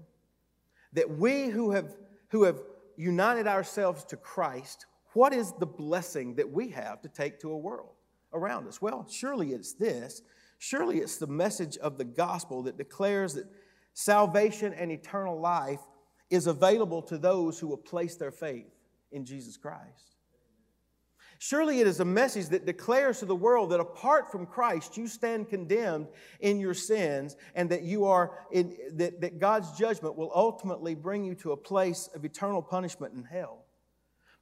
that 0.93 1.09
we 1.09 1.47
who 1.47 1.71
have, 1.71 1.95
who 2.29 2.43
have 2.43 2.61
united 2.95 3.47
ourselves 3.47 4.03
to 4.05 4.17
Christ, 4.17 4.85
what 5.13 5.33
is 5.33 5.53
the 5.59 5.65
blessing 5.65 6.35
that 6.35 6.49
we 6.49 6.69
have 6.69 7.01
to 7.01 7.09
take 7.09 7.39
to 7.41 7.51
a 7.51 7.57
world 7.57 7.91
around 8.33 8.67
us? 8.67 8.81
Well, 8.81 9.05
surely 9.09 9.51
it's 9.51 9.73
this. 9.73 10.21
Surely 10.57 10.99
it's 10.99 11.17
the 11.17 11.27
message 11.27 11.77
of 11.77 11.97
the 11.97 12.05
gospel 12.05 12.63
that 12.63 12.77
declares 12.77 13.33
that 13.33 13.45
salvation 13.93 14.73
and 14.73 14.91
eternal 14.91 15.39
life 15.39 15.81
is 16.29 16.47
available 16.47 17.01
to 17.03 17.17
those 17.17 17.59
who 17.59 17.67
will 17.67 17.77
place 17.77 18.15
their 18.15 18.31
faith 18.31 18.71
in 19.11 19.25
Jesus 19.25 19.57
Christ. 19.57 20.13
Surely 21.39 21.81
it 21.81 21.87
is 21.87 21.99
a 21.99 22.05
message 22.05 22.47
that 22.47 22.65
declares 22.65 23.19
to 23.19 23.25
the 23.25 23.35
world 23.35 23.71
that 23.71 23.81
apart 23.81 24.31
from 24.31 24.45
Christ, 24.45 24.95
you 24.95 25.07
stand 25.07 25.49
condemned 25.49 26.07
in 26.39 26.57
your 26.59 26.73
sins 26.73 27.35
and 27.53 27.69
that 27.69 27.83
you 27.83 28.05
are 28.05 28.39
in, 28.51 28.77
that, 28.93 29.19
that 29.19 29.39
God's 29.39 29.77
judgment 29.77 30.15
will 30.15 30.31
ultimately 30.33 30.95
bring 30.95 31.25
you 31.25 31.35
to 31.35 31.51
a 31.51 31.57
place 31.57 32.09
of 32.15 32.23
eternal 32.23 32.61
punishment 32.61 33.13
in 33.13 33.23
hell. 33.23 33.65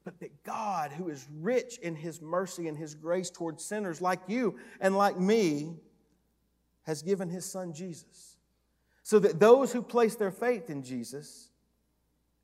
But 0.04 0.20
that 0.20 0.44
God, 0.44 0.92
who 0.92 1.10
is 1.10 1.28
rich 1.40 1.78
in 1.80 1.96
his 1.96 2.22
mercy 2.22 2.68
and 2.68 2.78
his 2.78 2.94
grace 2.94 3.32
towards 3.32 3.64
sinners 3.64 4.02
like 4.02 4.22
you 4.28 4.60
and 4.80 4.96
like 4.96 5.20
me, 5.20 5.78
has 6.84 7.02
given 7.02 7.30
his 7.30 7.46
son 7.46 7.74
Jesus. 7.74 8.38
So 9.04 9.20
that 9.20 9.40
those 9.40 9.72
who 9.74 9.82
place 9.82 10.16
their 10.16 10.32
faith 10.32 10.70
in 10.70 10.84
Jesus 10.84 11.51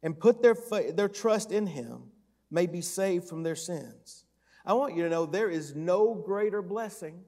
and 0.03 0.19
put 0.19 0.41
their, 0.41 0.55
their 0.93 1.09
trust 1.09 1.51
in 1.51 1.67
him 1.67 2.11
may 2.51 2.65
be 2.65 2.81
saved 2.81 3.27
from 3.27 3.43
their 3.43 3.55
sins. 3.55 4.25
I 4.65 4.73
want 4.73 4.95
you 4.95 5.03
to 5.03 5.09
know 5.09 5.25
there 5.25 5.49
is 5.49 5.75
no 5.75 6.13
greater 6.13 6.61
blessing 6.61 7.23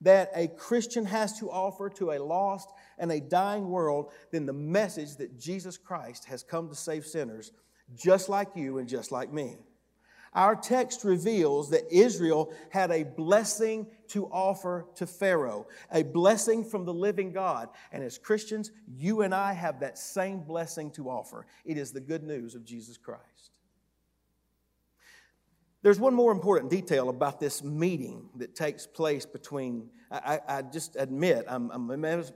that 0.00 0.30
a 0.34 0.48
Christian 0.48 1.04
has 1.04 1.38
to 1.38 1.50
offer 1.50 1.90
to 1.90 2.12
a 2.12 2.18
lost 2.18 2.70
and 2.98 3.12
a 3.12 3.20
dying 3.20 3.68
world 3.68 4.12
than 4.32 4.46
the 4.46 4.52
message 4.52 5.16
that 5.16 5.38
Jesus 5.38 5.76
Christ 5.76 6.24
has 6.24 6.42
come 6.42 6.68
to 6.68 6.74
save 6.74 7.06
sinners 7.06 7.52
just 7.94 8.28
like 8.28 8.48
you 8.54 8.78
and 8.78 8.88
just 8.88 9.12
like 9.12 9.32
me. 9.32 9.56
Our 10.32 10.54
text 10.54 11.02
reveals 11.02 11.70
that 11.70 11.90
Israel 11.90 12.52
had 12.70 12.92
a 12.92 13.02
blessing 13.02 13.88
to 14.08 14.26
offer 14.26 14.86
to 14.94 15.06
Pharaoh, 15.06 15.66
a 15.92 16.04
blessing 16.04 16.64
from 16.64 16.84
the 16.84 16.94
living 16.94 17.32
God. 17.32 17.68
And 17.90 18.04
as 18.04 18.16
Christians, 18.16 18.70
you 18.86 19.22
and 19.22 19.34
I 19.34 19.52
have 19.52 19.80
that 19.80 19.98
same 19.98 20.40
blessing 20.40 20.92
to 20.92 21.10
offer. 21.10 21.46
It 21.64 21.76
is 21.76 21.90
the 21.90 22.00
good 22.00 22.22
news 22.22 22.54
of 22.54 22.64
Jesus 22.64 22.96
Christ. 22.96 23.50
There's 25.82 25.98
one 25.98 26.14
more 26.14 26.30
important 26.30 26.70
detail 26.70 27.08
about 27.08 27.40
this 27.40 27.64
meeting 27.64 28.28
that 28.36 28.54
takes 28.54 28.86
place 28.86 29.24
between, 29.24 29.88
I, 30.12 30.38
I 30.46 30.62
just 30.62 30.94
admit, 30.96 31.46
I'm, 31.48 31.70
I'm, 31.70 31.86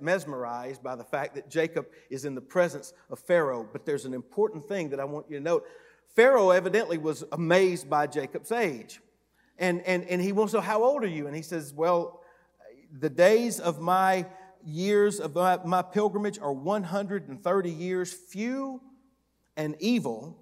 mesmerized 0.00 0.82
by 0.82 0.96
the 0.96 1.04
fact 1.04 1.34
that 1.34 1.50
Jacob 1.50 1.86
is 2.08 2.24
in 2.24 2.34
the 2.34 2.40
presence 2.40 2.94
of 3.10 3.18
Pharaoh, 3.18 3.68
but 3.70 3.84
there's 3.84 4.06
an 4.06 4.14
important 4.14 4.66
thing 4.66 4.88
that 4.90 4.98
I 4.98 5.04
want 5.04 5.26
you 5.28 5.36
to 5.36 5.44
note. 5.44 5.64
Pharaoh 6.14 6.50
evidently 6.50 6.98
was 6.98 7.24
amazed 7.32 7.90
by 7.90 8.06
Jacob's 8.06 8.52
age. 8.52 9.00
And, 9.58 9.82
and, 9.82 10.04
and 10.04 10.20
he 10.20 10.32
wants 10.32 10.52
to 10.52 10.58
know, 10.58 10.62
How 10.62 10.82
old 10.82 11.02
are 11.04 11.08
you? 11.08 11.26
And 11.26 11.34
he 11.34 11.42
says, 11.42 11.72
Well, 11.74 12.20
the 12.92 13.10
days 13.10 13.60
of 13.60 13.80
my 13.80 14.26
years 14.64 15.20
of 15.20 15.34
my, 15.34 15.58
my 15.64 15.82
pilgrimage 15.82 16.38
are 16.38 16.52
130 16.52 17.70
years. 17.70 18.12
Few 18.12 18.80
and 19.56 19.76
evil 19.80 20.38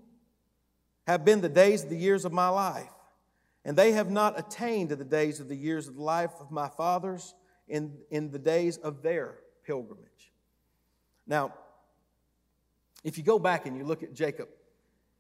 have 1.07 1.25
been 1.25 1.41
the 1.41 1.49
days 1.49 1.85
of 1.85 1.91
the 1.91 1.97
years 1.97 2.25
of 2.25 2.33
my 2.33 2.49
life, 2.49 2.93
and 3.65 3.77
they 3.77 3.93
have 3.93 4.11
not 4.11 4.39
attained 4.39 4.91
to 4.91 4.97
the 4.97 5.05
days 5.05 5.41
of 5.41 5.49
the 5.49 5.57
years 5.57 5.89
of 5.89 5.97
the 5.97 6.03
life 6.03 6.31
of 6.39 6.51
my 6.51 6.69
fathers 6.69 7.35
in, 7.69 7.97
in 8.11 8.31
the 8.31 8.39
days 8.39 8.77
of 8.79 9.03
their 9.03 9.39
pilgrimage. 9.67 10.33
Now, 11.27 11.55
if 13.03 13.19
you 13.19 13.25
go 13.25 13.39
back 13.39 13.67
and 13.67 13.77
you 13.77 13.85
look 13.85 14.03
at 14.03 14.15
Jacob, 14.15 14.49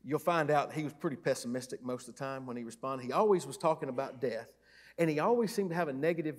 you'll 0.05 0.19
find 0.19 0.51
out 0.51 0.73
he 0.73 0.85
was 0.85 0.93
pretty 0.93 1.17
pessimistic 1.17 1.83
most 1.83 2.09
of 2.09 2.15
the 2.15 2.19
time 2.19 2.47
when 2.47 2.57
he 2.57 2.65
responded. 2.65 3.05
He 3.05 3.13
always 3.13 3.47
was 3.47 3.57
talking 3.57 3.89
about 3.89 4.21
death, 4.21 4.49
and 4.99 5.09
he 5.09 5.19
always 5.19 5.55
seemed 5.55 5.71
to 5.71 5.77
have 5.77 5.89
a 5.89 5.93
negative 5.93 6.37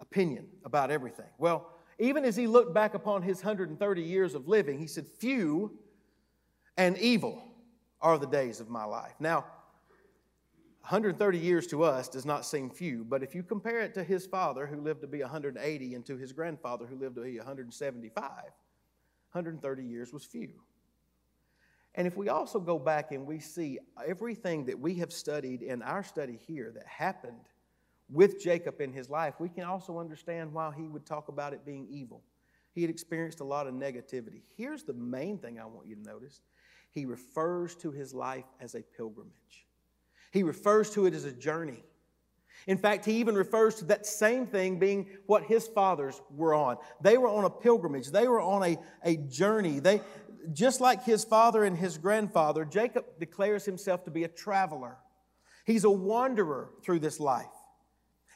opinion 0.00 0.46
about 0.64 0.90
everything. 0.90 1.30
Well, 1.38 1.72
even 1.98 2.24
as 2.24 2.36
he 2.36 2.46
looked 2.46 2.74
back 2.74 2.94
upon 2.94 3.22
his 3.22 3.38
130 3.38 4.02
years 4.02 4.34
of 4.34 4.48
living, 4.48 4.78
he 4.78 4.86
said, 4.86 5.06
Few 5.18 5.78
and 6.76 6.98
evil 6.98 7.42
are 8.00 8.18
the 8.18 8.26
days 8.26 8.60
of 8.60 8.68
my 8.68 8.84
life. 8.84 9.14
Now, 9.18 9.46
130 10.82 11.38
years 11.38 11.66
to 11.68 11.82
us 11.82 12.08
does 12.08 12.24
not 12.24 12.44
seem 12.44 12.70
few, 12.70 13.02
but 13.02 13.22
if 13.22 13.34
you 13.34 13.42
compare 13.42 13.80
it 13.80 13.94
to 13.94 14.04
his 14.04 14.24
father, 14.26 14.66
who 14.66 14.80
lived 14.80 15.00
to 15.00 15.08
be 15.08 15.20
180, 15.20 15.94
and 15.94 16.06
to 16.06 16.16
his 16.16 16.32
grandfather, 16.32 16.86
who 16.86 16.96
lived 16.96 17.16
to 17.16 17.22
be 17.22 17.38
175, 17.38 18.22
130 19.32 19.82
years 19.82 20.12
was 20.12 20.24
few. 20.24 20.50
And 21.96 22.06
if 22.06 22.16
we 22.16 22.28
also 22.28 22.60
go 22.60 22.78
back 22.78 23.12
and 23.12 23.26
we 23.26 23.38
see 23.40 23.78
everything 24.06 24.66
that 24.66 24.78
we 24.78 24.94
have 24.96 25.12
studied 25.12 25.62
in 25.62 25.82
our 25.82 26.02
study 26.02 26.38
here 26.46 26.70
that 26.74 26.86
happened 26.86 27.48
with 28.10 28.40
Jacob 28.40 28.80
in 28.80 28.92
his 28.92 29.08
life, 29.08 29.34
we 29.40 29.48
can 29.48 29.64
also 29.64 29.98
understand 29.98 30.52
why 30.52 30.72
he 30.76 30.88
would 30.88 31.06
talk 31.06 31.28
about 31.28 31.54
it 31.54 31.64
being 31.64 31.86
evil. 31.90 32.22
He 32.74 32.82
had 32.82 32.90
experienced 32.90 33.40
a 33.40 33.44
lot 33.44 33.66
of 33.66 33.74
negativity. 33.74 34.42
Here's 34.56 34.84
the 34.84 34.92
main 34.92 35.38
thing 35.38 35.58
I 35.58 35.64
want 35.64 35.86
you 35.86 35.96
to 35.96 36.02
notice 36.02 36.42
he 36.90 37.06
refers 37.06 37.74
to 37.76 37.90
his 37.90 38.14
life 38.14 38.44
as 38.60 38.74
a 38.74 38.82
pilgrimage, 38.96 39.66
he 40.32 40.42
refers 40.42 40.90
to 40.90 41.06
it 41.06 41.14
as 41.14 41.24
a 41.24 41.32
journey. 41.32 41.82
In 42.66 42.78
fact, 42.78 43.04
he 43.04 43.12
even 43.12 43.34
refers 43.34 43.76
to 43.76 43.84
that 43.86 44.06
same 44.06 44.46
thing 44.46 44.78
being 44.78 45.06
what 45.26 45.44
his 45.44 45.68
fathers 45.68 46.20
were 46.30 46.54
on. 46.54 46.78
They 47.00 47.16
were 47.16 47.28
on 47.28 47.44
a 47.44 47.50
pilgrimage, 47.50 48.08
they 48.08 48.26
were 48.28 48.40
on 48.40 48.62
a, 48.62 48.78
a 49.04 49.16
journey. 49.16 49.78
They, 49.78 50.00
just 50.52 50.80
like 50.80 51.04
his 51.04 51.24
father 51.24 51.64
and 51.64 51.76
his 51.76 51.98
grandfather, 51.98 52.64
Jacob 52.64 53.04
declares 53.18 53.64
himself 53.64 54.04
to 54.04 54.10
be 54.10 54.24
a 54.24 54.28
traveler. 54.28 54.96
He's 55.64 55.84
a 55.84 55.90
wanderer 55.90 56.70
through 56.82 57.00
this 57.00 57.18
life. 57.18 57.46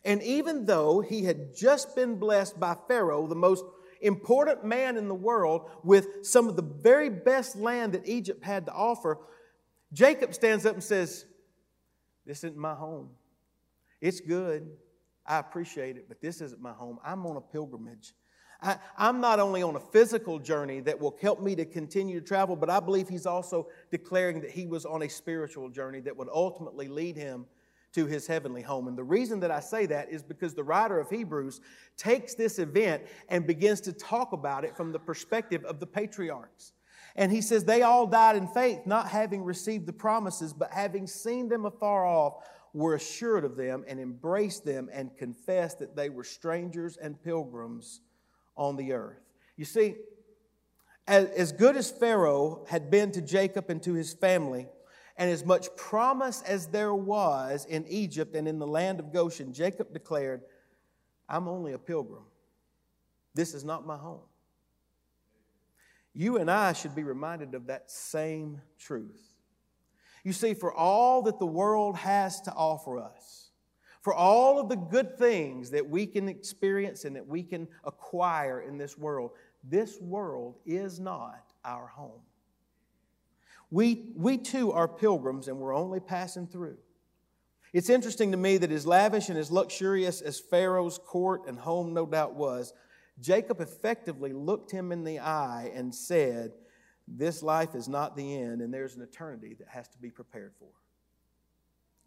And 0.05 0.23
even 0.23 0.67
though 0.67 1.01
he 1.01 1.25
had 1.25 1.55
just 1.55 1.95
been 1.95 2.19
blessed 2.19 2.59
by 2.59 2.77
Pharaoh, 2.89 3.27
the 3.27 3.35
most 3.35 3.65
important 4.01 4.65
man 4.65 4.97
in 4.97 5.09
the 5.09 5.15
world 5.15 5.71
with 5.83 6.07
some 6.23 6.49
of 6.49 6.57
the 6.57 6.63
very 6.63 7.11
best 7.11 7.55
land 7.55 7.93
that 7.93 8.09
Egypt 8.09 8.43
had 8.45 8.67
to 8.67 8.73
offer, 8.73 9.19
Jacob 9.93 10.35
stands 10.35 10.65
up 10.65 10.75
and 10.75 10.83
says, 10.83 11.27
This 12.25 12.39
isn't 12.39 12.57
my 12.57 12.75
home. 12.75 13.11
It's 14.01 14.21
good. 14.21 14.69
I 15.27 15.39
appreciate 15.39 15.97
it, 15.97 16.09
but 16.09 16.21
this 16.21 16.41
isn't 16.41 16.61
my 16.61 16.73
home. 16.73 16.99
I'm 17.05 17.27
on 17.27 17.37
a 17.37 17.41
pilgrimage. 17.41 18.15
I, 18.63 18.79
am 18.99 19.21
not 19.21 19.41
only 19.41 19.63
on 19.63 19.77
a 19.77 19.81
physical 19.81 20.39
journey 20.39 20.81
that 20.81 20.99
will 20.99 21.17
help 21.21 21.41
me 21.41 21.55
to 21.57 21.65
continue 21.65 22.21
to 22.21 22.27
travel, 22.27 22.57
but 22.57 22.69
I 22.69 22.81
believe 22.81 23.09
he's 23.09 23.27
also 23.27 23.69
declaring 23.91 24.41
that 24.43 24.51
he 24.51 24.67
was 24.67 24.85
on 24.85 25.03
a 25.03 25.09
spiritual 25.09 25.69
journey 25.69 26.01
that 26.01 26.17
would 26.17 26.29
ultimately 26.33 26.89
lead 26.89 27.17
him 27.17 27.47
to 27.93 28.07
his 28.07 28.27
heavenly 28.27 28.63
home. 28.63 28.87
And 28.87 28.97
the 28.97 29.05
reason 29.05 29.41
that 29.41 29.51
I 29.51 29.61
say 29.61 29.87
that 29.87 30.11
is 30.11 30.23
because 30.23 30.55
the 30.55 30.63
writer 30.63 31.01
of 31.01 31.11
Hebrews 31.11 31.61
takes 31.97 32.35
this 32.35 32.59
event 32.59 33.03
and 33.29 33.47
begins 33.47 33.81
to 33.83 33.93
talk 33.93 34.33
about 34.33 34.65
it 34.65 34.77
from 34.77 34.93
the 34.93 34.99
perspective 34.99 35.65
of 35.65 35.81
the 35.81 35.87
patriarchs. 35.87 36.73
And 37.17 37.33
he 37.33 37.41
says, 37.41 37.65
They 37.65 37.83
all 37.83 38.07
died 38.07 38.37
in 38.37 38.47
faith, 38.47 38.87
not 38.87 39.09
having 39.09 39.43
received 39.43 39.87
the 39.87 39.93
promises, 39.93 40.53
but 40.53 40.71
having 40.71 41.07
seen 41.07 41.49
them 41.49 41.67
afar 41.67 42.07
off, 42.07 42.45
were 42.73 42.95
assured 42.95 43.45
of 43.45 43.57
them 43.57 43.85
and 43.89 43.99
embraced 43.99 44.65
them 44.65 44.89
and 44.93 45.17
confessed 45.17 45.81
that 45.81 45.97
they 45.97 46.09
were 46.09 46.23
strangers 46.23 46.97
and 46.97 47.21
pilgrims 47.21 48.01
on 48.61 48.77
the 48.77 48.93
earth. 48.93 49.19
You 49.57 49.65
see, 49.65 49.97
as 51.09 51.51
good 51.51 51.77
as 51.77 51.91
Pharaoh 51.91 52.65
had 52.69 52.91
been 52.91 53.11
to 53.13 53.21
Jacob 53.21 53.71
and 53.71 53.83
to 53.83 53.95
his 53.95 54.13
family, 54.13 54.69
and 55.17 55.29
as 55.29 55.45
much 55.45 55.75
promise 55.77 56.43
as 56.43 56.69
there 56.69 56.95
was 56.95 57.65
in 57.65 57.85
Egypt 57.89 58.37
and 58.37 58.47
in 58.47 58.61
the 58.61 58.67
land 58.67 59.01
of 59.01 59.13
Goshen, 59.13 59.53
Jacob 59.53 59.93
declared, 59.93 60.43
I'm 61.29 61.49
only 61.49 61.73
a 61.73 61.79
pilgrim. 61.79 62.23
This 63.35 63.55
is 63.55 63.65
not 63.65 63.87
my 63.87 63.97
home. 63.97 64.21
You 66.15 66.37
and 66.37 66.51
I 66.51 66.73
should 66.75 66.95
be 66.95 67.03
reminded 67.03 67.55
of 67.55 67.67
that 67.67 67.91
same 67.91 68.61
truth. 68.79 69.21
You 70.23 70.33
see, 70.33 70.55
for 70.55 70.73
all 70.73 71.23
that 71.23 71.39
the 71.39 71.47
world 71.47 71.97
has 71.97 72.41
to 72.43 72.53
offer 72.53 72.99
us, 72.99 73.50
for 74.03 74.15
all 74.15 74.59
of 74.59 74.69
the 74.69 74.77
good 74.77 75.19
things 75.19 75.71
that 75.71 75.89
we 75.89 76.07
can 76.07 76.29
experience 76.29 77.05
and 77.05 77.15
that 77.17 77.27
we 77.27 77.43
can 77.43 77.69
acquire 77.85 78.61
in 78.63 78.79
this 78.79 78.97
world, 78.97 79.33
this 79.63 80.01
world 80.01 80.57
is 80.65 80.99
not 80.99 81.53
our 81.65 81.87
home. 81.87 82.23
We, 83.71 84.13
we 84.17 84.39
too 84.39 84.73
are 84.73 84.89
pilgrims 84.89 85.49
and 85.49 85.59
we're 85.59 85.75
only 85.75 86.01
passing 86.01 86.47
through. 86.47 86.79
It's 87.73 87.91
interesting 87.91 88.33
to 88.33 88.37
me 88.37 88.57
that 88.59 88.73
as 88.73 88.87
lavish 88.87 89.29
and 89.29 89.39
as 89.39 89.53
luxurious 89.53 90.21
as 90.21 90.41
Pharaoh's 90.41 90.99
court 90.99 91.43
and 91.47 91.59
home 91.59 91.95
no 91.95 92.05
doubt 92.05 92.35
was, 92.35 92.73
Jacob 93.21 93.61
effectively 93.61 94.33
looked 94.33 94.71
him 94.71 94.93
in 94.93 95.05
the 95.05 95.21
eye 95.21 95.71
and 95.75 95.95
said, 95.95 96.53
This 97.07 97.43
life 97.43 97.75
is 97.75 97.89
not 97.89 98.17
the 98.17 98.37
end, 98.37 98.61
and 98.61 98.75
there's 98.75 98.97
an 98.97 99.03
eternity 99.03 99.55
that 99.59 99.69
has 99.69 99.87
to 99.89 99.99
be 99.99 100.11
prepared 100.11 100.53
for. 100.59 100.69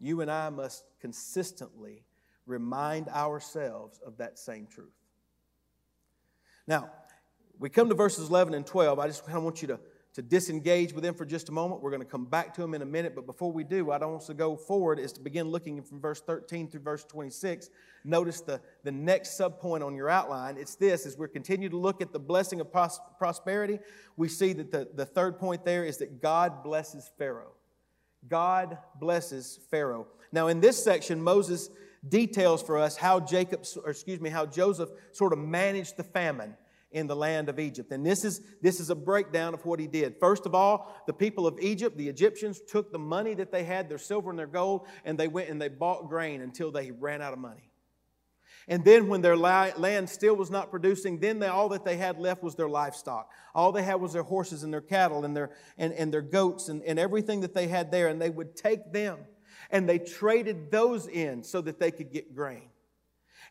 You 0.00 0.20
and 0.20 0.30
I 0.30 0.50
must 0.50 0.84
consistently 1.00 2.04
remind 2.46 3.08
ourselves 3.08 4.00
of 4.04 4.18
that 4.18 4.38
same 4.38 4.66
truth. 4.66 4.92
Now, 6.66 6.90
we 7.58 7.70
come 7.70 7.88
to 7.88 7.94
verses 7.94 8.28
11 8.28 8.54
and 8.54 8.66
12. 8.66 8.98
I 8.98 9.06
just 9.06 9.24
kind 9.24 9.38
of 9.38 9.44
want 9.44 9.62
you 9.62 9.68
to 9.68 9.80
to 10.14 10.22
disengage 10.22 10.92
with 10.92 11.02
them 11.02 11.14
for 11.14 11.24
just 11.24 11.48
a 11.48 11.52
moment. 11.52 11.82
We're 11.82 11.90
going 11.90 12.02
to 12.02 12.08
come 12.08 12.24
back 12.24 12.54
to 12.54 12.60
them 12.60 12.72
in 12.74 12.82
a 12.82 12.86
minute, 12.86 13.16
but 13.16 13.26
before 13.26 13.50
we 13.50 13.64
do, 13.64 13.90
I 13.90 13.98
want 13.98 14.22
us 14.22 14.28
to 14.28 14.34
go 14.34 14.56
forward 14.56 15.00
is 15.00 15.12
to 15.14 15.20
begin 15.20 15.48
looking 15.48 15.82
from 15.82 16.00
verse 16.00 16.20
13 16.20 16.70
through 16.70 16.82
verse 16.82 17.04
26. 17.04 17.68
Notice 18.04 18.40
the, 18.40 18.60
the 18.84 18.92
next 18.92 19.38
subpoint 19.38 19.84
on 19.84 19.96
your 19.96 20.08
outline. 20.08 20.56
It's 20.56 20.76
this 20.76 21.04
as 21.04 21.18
we 21.18 21.26
continue 21.26 21.68
to 21.68 21.76
look 21.76 22.00
at 22.00 22.12
the 22.12 22.20
blessing 22.20 22.60
of 22.60 22.70
pros- 22.70 23.00
prosperity, 23.18 23.80
we 24.16 24.28
see 24.28 24.52
that 24.52 24.70
the, 24.70 24.88
the 24.94 25.04
third 25.04 25.38
point 25.38 25.64
there 25.64 25.84
is 25.84 25.98
that 25.98 26.22
God 26.22 26.62
blesses 26.62 27.10
Pharaoh. 27.18 27.52
God 28.28 28.78
blesses 28.98 29.58
Pharaoh. 29.70 30.06
Now, 30.32 30.48
in 30.48 30.60
this 30.60 30.82
section, 30.82 31.22
Moses 31.22 31.70
details 32.08 32.62
for 32.62 32.78
us 32.78 32.96
how 32.96 33.20
Jacob, 33.20 33.64
or 33.82 33.90
excuse 33.90 34.20
me, 34.20 34.30
how 34.30 34.46
Joseph 34.46 34.90
sort 35.12 35.32
of 35.32 35.38
managed 35.38 35.96
the 35.96 36.04
famine 36.04 36.54
in 36.94 37.08
the 37.08 37.16
land 37.16 37.48
of 37.48 37.58
Egypt. 37.58 37.90
And 37.90 38.06
this 38.06 38.24
is, 38.24 38.40
this 38.62 38.78
is 38.78 38.88
a 38.88 38.94
breakdown 38.94 39.52
of 39.52 39.64
what 39.66 39.80
he 39.80 39.88
did. 39.88 40.16
First 40.20 40.46
of 40.46 40.54
all, 40.54 41.02
the 41.06 41.12
people 41.12 41.46
of 41.46 41.58
Egypt, 41.60 41.96
the 41.96 42.08
Egyptians, 42.08 42.60
took 42.60 42.92
the 42.92 42.98
money 42.98 43.34
that 43.34 43.50
they 43.50 43.64
had, 43.64 43.88
their 43.88 43.98
silver 43.98 44.30
and 44.30 44.38
their 44.38 44.46
gold, 44.46 44.86
and 45.04 45.18
they 45.18 45.26
went 45.26 45.48
and 45.50 45.60
they 45.60 45.68
bought 45.68 46.08
grain 46.08 46.40
until 46.40 46.70
they 46.70 46.92
ran 46.92 47.20
out 47.20 47.32
of 47.32 47.40
money. 47.40 47.70
And 48.66 48.84
then, 48.84 49.08
when 49.08 49.20
their 49.20 49.36
land 49.36 50.08
still 50.08 50.36
was 50.36 50.50
not 50.50 50.70
producing, 50.70 51.18
then 51.18 51.38
they, 51.38 51.48
all 51.48 51.68
that 51.70 51.84
they 51.84 51.96
had 51.96 52.18
left 52.18 52.42
was 52.42 52.54
their 52.54 52.68
livestock. 52.68 53.30
All 53.54 53.72
they 53.72 53.82
had 53.82 54.00
was 54.00 54.14
their 54.14 54.22
horses 54.22 54.62
and 54.62 54.72
their 54.72 54.80
cattle 54.80 55.24
and 55.24 55.36
their, 55.36 55.50
and, 55.76 55.92
and 55.92 56.12
their 56.12 56.22
goats 56.22 56.68
and, 56.68 56.82
and 56.84 56.98
everything 56.98 57.40
that 57.42 57.54
they 57.54 57.68
had 57.68 57.90
there. 57.90 58.08
And 58.08 58.20
they 58.20 58.30
would 58.30 58.56
take 58.56 58.92
them 58.92 59.18
and 59.70 59.88
they 59.88 59.98
traded 59.98 60.70
those 60.70 61.06
in 61.06 61.42
so 61.42 61.60
that 61.60 61.78
they 61.78 61.90
could 61.90 62.12
get 62.12 62.34
grain. 62.34 62.68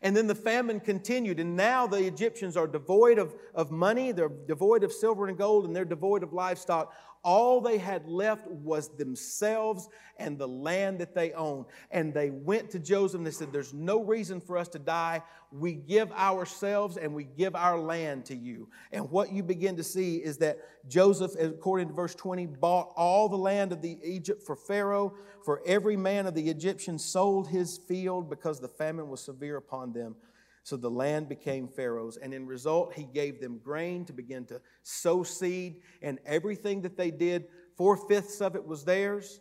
And 0.02 0.16
then 0.16 0.26
the 0.26 0.34
famine 0.34 0.80
continued, 0.80 1.40
and 1.40 1.56
now 1.56 1.86
the 1.86 2.04
Egyptians 2.06 2.56
are 2.56 2.66
devoid 2.66 3.18
of, 3.18 3.34
of 3.54 3.70
money, 3.70 4.12
they're 4.12 4.28
devoid 4.28 4.84
of 4.84 4.92
silver 4.92 5.28
and 5.28 5.38
gold, 5.38 5.64
and 5.64 5.74
they're 5.74 5.84
devoid 5.84 6.22
of 6.22 6.32
livestock. 6.32 6.92
All 7.24 7.62
they 7.62 7.78
had 7.78 8.06
left 8.06 8.46
was 8.46 8.90
themselves 8.96 9.88
and 10.18 10.38
the 10.38 10.46
land 10.46 10.98
that 10.98 11.14
they 11.14 11.32
owned. 11.32 11.64
And 11.90 12.12
they 12.12 12.28
went 12.28 12.70
to 12.72 12.78
Joseph 12.78 13.18
and 13.18 13.26
they 13.26 13.30
said, 13.30 13.50
There's 13.50 13.72
no 13.72 14.02
reason 14.02 14.42
for 14.42 14.58
us 14.58 14.68
to 14.68 14.78
die. 14.78 15.22
We 15.50 15.72
give 15.72 16.12
ourselves 16.12 16.98
and 16.98 17.14
we 17.14 17.24
give 17.24 17.56
our 17.56 17.78
land 17.78 18.26
to 18.26 18.36
you. 18.36 18.68
And 18.92 19.10
what 19.10 19.32
you 19.32 19.42
begin 19.42 19.74
to 19.76 19.82
see 19.82 20.16
is 20.16 20.36
that 20.38 20.58
Joseph, 20.86 21.32
according 21.40 21.88
to 21.88 21.94
verse 21.94 22.14
20, 22.14 22.44
bought 22.46 22.92
all 22.94 23.30
the 23.30 23.38
land 23.38 23.72
of 23.72 23.80
the 23.80 23.98
Egypt 24.04 24.42
for 24.42 24.54
Pharaoh. 24.54 25.14
For 25.44 25.62
every 25.64 25.96
man 25.96 26.26
of 26.26 26.34
the 26.34 26.50
Egyptians 26.50 27.02
sold 27.02 27.48
his 27.48 27.78
field 27.78 28.28
because 28.28 28.60
the 28.60 28.68
famine 28.68 29.08
was 29.08 29.22
severe 29.22 29.56
upon 29.56 29.94
them. 29.94 30.14
So 30.64 30.78
the 30.78 30.90
land 30.90 31.28
became 31.28 31.68
Pharaoh's, 31.68 32.16
and 32.16 32.32
in 32.32 32.46
result, 32.46 32.94
he 32.94 33.04
gave 33.04 33.38
them 33.38 33.60
grain 33.62 34.06
to 34.06 34.14
begin 34.14 34.46
to 34.46 34.62
sow 34.82 35.22
seed, 35.22 35.82
and 36.00 36.18
everything 36.24 36.80
that 36.82 36.96
they 36.96 37.10
did, 37.10 37.44
four 37.76 37.98
fifths 38.08 38.40
of 38.40 38.56
it 38.56 38.66
was 38.66 38.82
theirs, 38.82 39.40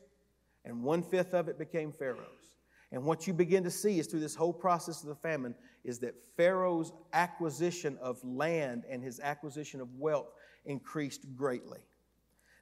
and 0.65 0.83
one 0.83 1.01
fifth 1.01 1.33
of 1.33 1.47
it 1.47 1.57
became 1.57 1.93
Pharaoh's. 1.93 2.57
And 2.91 3.05
what 3.05 3.25
you 3.25 3.33
begin 3.33 3.63
to 3.63 3.71
see 3.71 3.99
is 3.99 4.07
through 4.07 4.19
this 4.19 4.35
whole 4.35 4.51
process 4.51 5.01
of 5.01 5.07
the 5.07 5.15
famine 5.15 5.55
is 5.85 5.97
that 5.99 6.13
Pharaoh's 6.35 6.91
acquisition 7.13 7.97
of 8.01 8.21
land 8.21 8.83
and 8.89 9.01
his 9.01 9.21
acquisition 9.21 9.79
of 9.79 9.95
wealth 9.95 10.33
increased 10.65 11.25
greatly. 11.35 11.79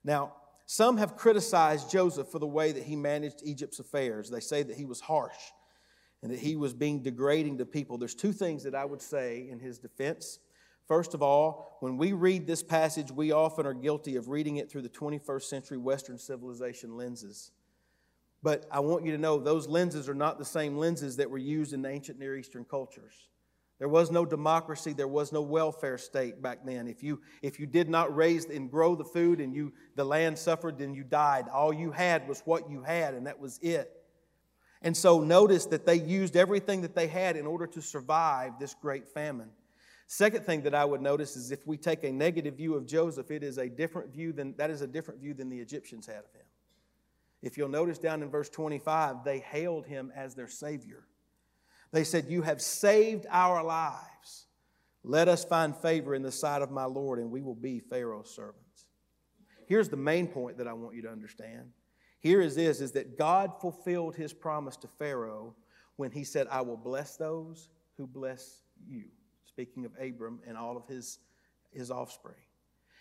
Now, 0.03 0.35
some 0.67 0.97
have 0.97 1.17
criticized 1.17 1.89
Joseph 1.89 2.27
for 2.27 2.37
the 2.37 2.45
way 2.45 2.71
that 2.71 2.83
he 2.83 2.95
managed 2.95 3.41
Egypt's 3.43 3.79
affairs. 3.79 4.29
They 4.29 4.39
say 4.39 4.61
that 4.61 4.77
he 4.77 4.85
was 4.85 5.01
harsh 5.01 5.33
and 6.21 6.31
that 6.31 6.39
he 6.39 6.55
was 6.55 6.73
being 6.73 7.01
degrading 7.01 7.57
to 7.57 7.65
people. 7.65 7.97
There's 7.97 8.15
two 8.15 8.33
things 8.33 8.63
that 8.63 8.75
I 8.75 8.85
would 8.85 9.01
say 9.01 9.47
in 9.49 9.59
his 9.59 9.79
defense. 9.79 10.39
First 10.87 11.13
of 11.13 11.21
all, 11.21 11.77
when 11.79 11.97
we 11.97 12.13
read 12.13 12.45
this 12.45 12.61
passage, 12.61 13.11
we 13.11 13.31
often 13.31 13.65
are 13.65 13.73
guilty 13.73 14.15
of 14.17 14.29
reading 14.29 14.57
it 14.57 14.69
through 14.69 14.81
the 14.81 14.89
21st 14.89 15.43
century 15.43 15.77
Western 15.77 16.17
civilization 16.17 16.97
lenses. 16.97 17.51
But 18.43 18.65
I 18.71 18.79
want 18.79 19.05
you 19.05 19.11
to 19.11 19.17
know 19.17 19.39
those 19.39 19.67
lenses 19.67 20.09
are 20.09 20.15
not 20.15 20.39
the 20.39 20.45
same 20.45 20.77
lenses 20.77 21.17
that 21.17 21.29
were 21.29 21.37
used 21.37 21.73
in 21.73 21.85
ancient 21.85 22.19
Near 22.19 22.35
Eastern 22.37 22.65
cultures. 22.65 23.13
There 23.79 23.89
was 23.89 24.11
no 24.11 24.25
democracy, 24.25 24.93
there 24.93 25.07
was 25.07 25.31
no 25.31 25.41
welfare 25.41 25.97
state 25.97 26.39
back 26.39 26.59
then. 26.65 26.87
If 26.87 27.01
you, 27.01 27.21
if 27.41 27.59
you 27.59 27.65
did 27.65 27.89
not 27.89 28.15
raise 28.15 28.45
and 28.45 28.69
grow 28.69 28.95
the 28.95 29.03
food 29.03 29.41
and 29.41 29.55
you, 29.55 29.73
the 29.95 30.03
land 30.03 30.37
suffered, 30.37 30.77
then 30.77 30.93
you 30.93 31.03
died. 31.03 31.45
All 31.51 31.73
you 31.73 31.91
had 31.91 32.27
was 32.27 32.41
what 32.45 32.69
you 32.69 32.83
had, 32.83 33.15
and 33.15 33.25
that 33.25 33.39
was 33.39 33.57
it. 33.59 34.00
And 34.81 34.97
so 34.97 35.19
notice 35.19 35.65
that 35.67 35.85
they 35.85 35.95
used 35.95 36.35
everything 36.35 36.81
that 36.81 36.95
they 36.95 37.07
had 37.07 37.35
in 37.35 37.45
order 37.45 37.67
to 37.67 37.81
survive 37.81 38.53
this 38.59 38.73
great 38.73 39.07
famine. 39.07 39.49
Second 40.07 40.45
thing 40.45 40.63
that 40.63 40.75
I 40.75 40.83
would 40.83 41.01
notice 41.01 41.35
is 41.37 41.51
if 41.51 41.65
we 41.65 41.77
take 41.77 42.03
a 42.03 42.11
negative 42.11 42.55
view 42.55 42.75
of 42.75 42.85
Joseph, 42.85 43.31
it 43.31 43.43
is 43.43 43.57
a 43.57 43.69
different 43.69 44.11
view 44.11 44.33
than 44.33 44.55
that 44.57 44.69
is 44.69 44.81
a 44.81 44.87
different 44.87 45.21
view 45.21 45.33
than 45.33 45.49
the 45.49 45.59
Egyptians 45.59 46.05
had 46.05 46.17
of 46.17 46.33
him. 46.33 46.45
If 47.41 47.57
you'll 47.57 47.69
notice 47.69 47.97
down 47.97 48.21
in 48.21 48.29
verse 48.29 48.49
25, 48.49 49.23
they 49.23 49.39
hailed 49.39 49.85
him 49.85 50.11
as 50.15 50.35
their 50.35 50.47
savior. 50.47 51.05
They 51.91 52.03
said, 52.03 52.25
You 52.27 52.41
have 52.41 52.61
saved 52.61 53.25
our 53.29 53.63
lives. 53.63 54.47
Let 55.03 55.27
us 55.27 55.45
find 55.45 55.75
favor 55.75 56.13
in 56.13 56.21
the 56.21 56.31
sight 56.31 56.61
of 56.61 56.71
my 56.71 56.85
Lord, 56.85 57.17
and 57.19 57.31
we 57.31 57.41
will 57.41 57.55
be 57.55 57.79
Pharaoh's 57.79 58.29
servants. 58.29 58.85
Here's 59.67 59.89
the 59.89 59.97
main 59.97 60.27
point 60.27 60.57
that 60.57 60.67
I 60.67 60.73
want 60.73 60.95
you 60.95 61.01
to 61.03 61.09
understand 61.09 61.71
here 62.21 62.39
is 62.39 62.55
this 62.55 62.79
is 62.81 62.93
that 62.93 63.17
God 63.17 63.59
fulfilled 63.59 64.15
his 64.15 64.31
promise 64.31 64.77
to 64.77 64.87
Pharaoh 64.87 65.55
when 65.97 66.11
he 66.11 66.23
said, 66.23 66.47
I 66.49 66.61
will 66.61 66.77
bless 66.77 67.17
those 67.17 67.67
who 67.97 68.07
bless 68.07 68.61
you. 68.87 69.05
Speaking 69.45 69.85
of 69.85 69.91
Abram 69.99 70.39
and 70.47 70.55
all 70.55 70.77
of 70.77 70.87
his, 70.87 71.19
his 71.73 71.91
offspring. 71.91 72.37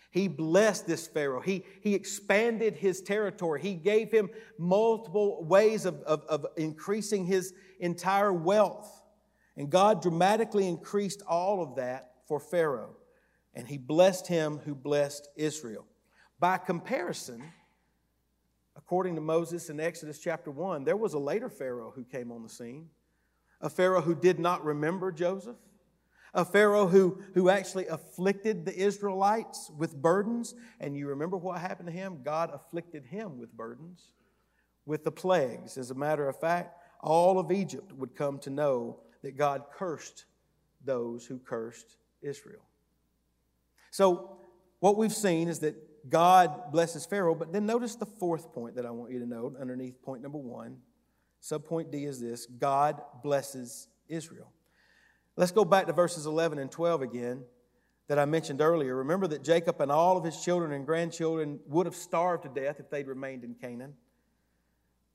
He 0.09 0.27
blessed 0.27 0.87
this 0.87 1.07
Pharaoh. 1.07 1.39
He, 1.39 1.63
he 1.81 1.95
expanded 1.95 2.75
his 2.75 3.01
territory. 3.01 3.61
He 3.61 3.75
gave 3.75 4.11
him 4.11 4.29
multiple 4.57 5.45
ways 5.45 5.85
of, 5.85 6.01
of, 6.01 6.23
of 6.25 6.45
increasing 6.57 7.25
his 7.25 7.53
entire 7.79 8.33
wealth. 8.33 9.01
And 9.55 9.69
God 9.69 10.01
dramatically 10.01 10.67
increased 10.67 11.21
all 11.27 11.61
of 11.61 11.75
that 11.75 12.11
for 12.27 12.39
Pharaoh. 12.39 12.97
And 13.53 13.67
he 13.67 13.77
blessed 13.77 14.27
him 14.27 14.59
who 14.65 14.75
blessed 14.75 15.29
Israel. 15.37 15.85
By 16.39 16.57
comparison, 16.57 17.43
according 18.75 19.15
to 19.15 19.21
Moses 19.21 19.69
in 19.69 19.79
Exodus 19.79 20.19
chapter 20.19 20.51
1, 20.51 20.83
there 20.83 20.97
was 20.97 21.13
a 21.13 21.19
later 21.19 21.49
Pharaoh 21.49 21.91
who 21.95 22.03
came 22.03 22.31
on 22.31 22.43
the 22.43 22.49
scene, 22.49 22.89
a 23.59 23.69
Pharaoh 23.69 24.01
who 24.01 24.15
did 24.15 24.39
not 24.39 24.63
remember 24.63 25.11
Joseph, 25.11 25.57
a 26.33 26.45
Pharaoh 26.45 26.87
who, 26.87 27.21
who 27.33 27.49
actually 27.49 27.87
afflicted 27.87 28.65
the 28.65 28.75
Israelites 28.75 29.69
with 29.77 30.01
burdens. 30.01 30.55
And 30.79 30.95
you 30.95 31.07
remember 31.07 31.37
what 31.37 31.59
happened 31.59 31.87
to 31.87 31.93
him? 31.93 32.21
God 32.23 32.51
afflicted 32.53 33.05
him 33.05 33.37
with 33.37 33.51
burdens, 33.51 34.13
with 34.85 35.03
the 35.03 35.11
plagues. 35.11 35.77
As 35.77 35.91
a 35.91 35.95
matter 35.95 36.29
of 36.29 36.39
fact, 36.39 36.77
all 37.01 37.37
of 37.37 37.51
Egypt 37.51 37.91
would 37.93 38.15
come 38.15 38.39
to 38.39 38.49
know 38.49 39.01
that 39.23 39.37
God 39.37 39.63
cursed 39.73 40.25
those 40.83 41.25
who 41.25 41.37
cursed 41.37 41.97
Israel. 42.21 42.61
So, 43.91 44.37
what 44.79 44.97
we've 44.97 45.13
seen 45.13 45.47
is 45.47 45.59
that 45.59 45.75
God 46.09 46.71
blesses 46.71 47.05
Pharaoh. 47.05 47.35
But 47.35 47.53
then 47.53 47.65
notice 47.65 47.95
the 47.95 48.05
fourth 48.05 48.53
point 48.53 48.75
that 48.75 48.85
I 48.85 48.91
want 48.91 49.11
you 49.11 49.19
to 49.19 49.25
note 49.25 49.55
underneath 49.59 50.01
point 50.01 50.21
number 50.21 50.37
one. 50.37 50.77
Subpoint 51.41 51.91
D 51.91 52.05
is 52.05 52.19
this 52.19 52.45
God 52.45 53.01
blesses 53.23 53.87
Israel. 54.07 54.51
Let's 55.35 55.51
go 55.51 55.65
back 55.65 55.87
to 55.87 55.93
verses 55.93 56.25
11 56.25 56.59
and 56.59 56.69
12 56.69 57.01
again 57.01 57.43
that 58.07 58.19
I 58.19 58.25
mentioned 58.25 58.61
earlier. 58.61 58.97
Remember 58.97 59.27
that 59.27 59.43
Jacob 59.43 59.79
and 59.79 59.91
all 59.91 60.17
of 60.17 60.23
his 60.23 60.43
children 60.43 60.73
and 60.73 60.85
grandchildren 60.85 61.59
would 61.67 61.85
have 61.85 61.95
starved 61.95 62.43
to 62.43 62.49
death 62.49 62.79
if 62.79 62.89
they'd 62.89 63.07
remained 63.07 63.43
in 63.43 63.55
Canaan. 63.55 63.93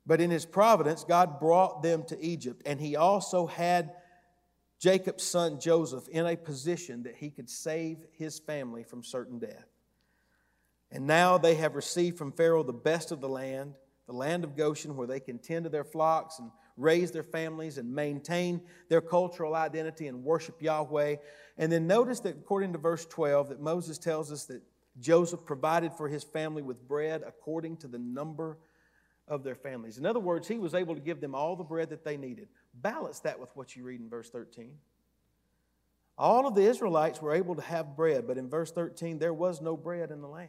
But 0.06 0.20
in 0.20 0.30
his 0.30 0.46
providence, 0.46 1.04
God 1.04 1.38
brought 1.40 1.82
them 1.82 2.04
to 2.04 2.24
Egypt, 2.24 2.62
and 2.64 2.80
he 2.80 2.96
also 2.96 3.46
had 3.46 3.92
Jacob's 4.78 5.24
son 5.24 5.58
Joseph 5.58 6.08
in 6.08 6.26
a 6.26 6.36
position 6.36 7.02
that 7.02 7.16
he 7.16 7.30
could 7.30 7.50
save 7.50 7.98
his 8.12 8.38
family 8.38 8.84
from 8.84 9.02
certain 9.02 9.38
death. 9.38 9.66
And 10.90 11.06
now 11.06 11.38
they 11.38 11.56
have 11.56 11.74
received 11.74 12.16
from 12.16 12.32
Pharaoh 12.32 12.62
the 12.62 12.72
best 12.72 13.12
of 13.12 13.20
the 13.20 13.28
land, 13.28 13.74
the 14.06 14.12
land 14.12 14.44
of 14.44 14.56
Goshen, 14.56 14.96
where 14.96 15.06
they 15.06 15.20
can 15.20 15.38
tend 15.38 15.64
to 15.64 15.70
their 15.70 15.84
flocks 15.84 16.38
and 16.38 16.50
raise 16.76 17.10
their 17.10 17.22
families 17.22 17.78
and 17.78 17.92
maintain 17.92 18.60
their 18.88 19.00
cultural 19.00 19.54
identity 19.54 20.06
and 20.06 20.22
worship 20.22 20.62
Yahweh. 20.62 21.16
And 21.58 21.72
then 21.72 21.86
notice 21.86 22.20
that 22.20 22.36
according 22.36 22.72
to 22.72 22.78
verse 22.78 23.04
12, 23.06 23.48
that 23.48 23.60
Moses 23.60 23.98
tells 23.98 24.30
us 24.30 24.44
that 24.44 24.62
Joseph 25.00 25.44
provided 25.44 25.92
for 25.92 26.08
his 26.08 26.24
family 26.24 26.62
with 26.62 26.86
bread 26.86 27.22
according 27.26 27.78
to 27.78 27.88
the 27.88 27.98
number 27.98 28.58
of 29.28 29.42
their 29.42 29.54
families. 29.54 29.98
In 29.98 30.06
other 30.06 30.20
words, 30.20 30.46
he 30.46 30.58
was 30.58 30.74
able 30.74 30.94
to 30.94 31.00
give 31.00 31.20
them 31.20 31.34
all 31.34 31.56
the 31.56 31.64
bread 31.64 31.90
that 31.90 32.04
they 32.04 32.16
needed. 32.16 32.48
Balance 32.74 33.20
that 33.20 33.40
with 33.40 33.50
what 33.54 33.74
you 33.74 33.82
read 33.82 34.00
in 34.00 34.08
verse 34.08 34.30
13. 34.30 34.72
All 36.18 36.46
of 36.46 36.54
the 36.54 36.62
Israelites 36.62 37.20
were 37.20 37.34
able 37.34 37.56
to 37.56 37.62
have 37.62 37.96
bread, 37.96 38.26
but 38.26 38.38
in 38.38 38.48
verse 38.48 38.70
13, 38.70 39.18
there 39.18 39.34
was 39.34 39.60
no 39.60 39.76
bread 39.76 40.10
in 40.10 40.22
the 40.22 40.28
land. 40.28 40.48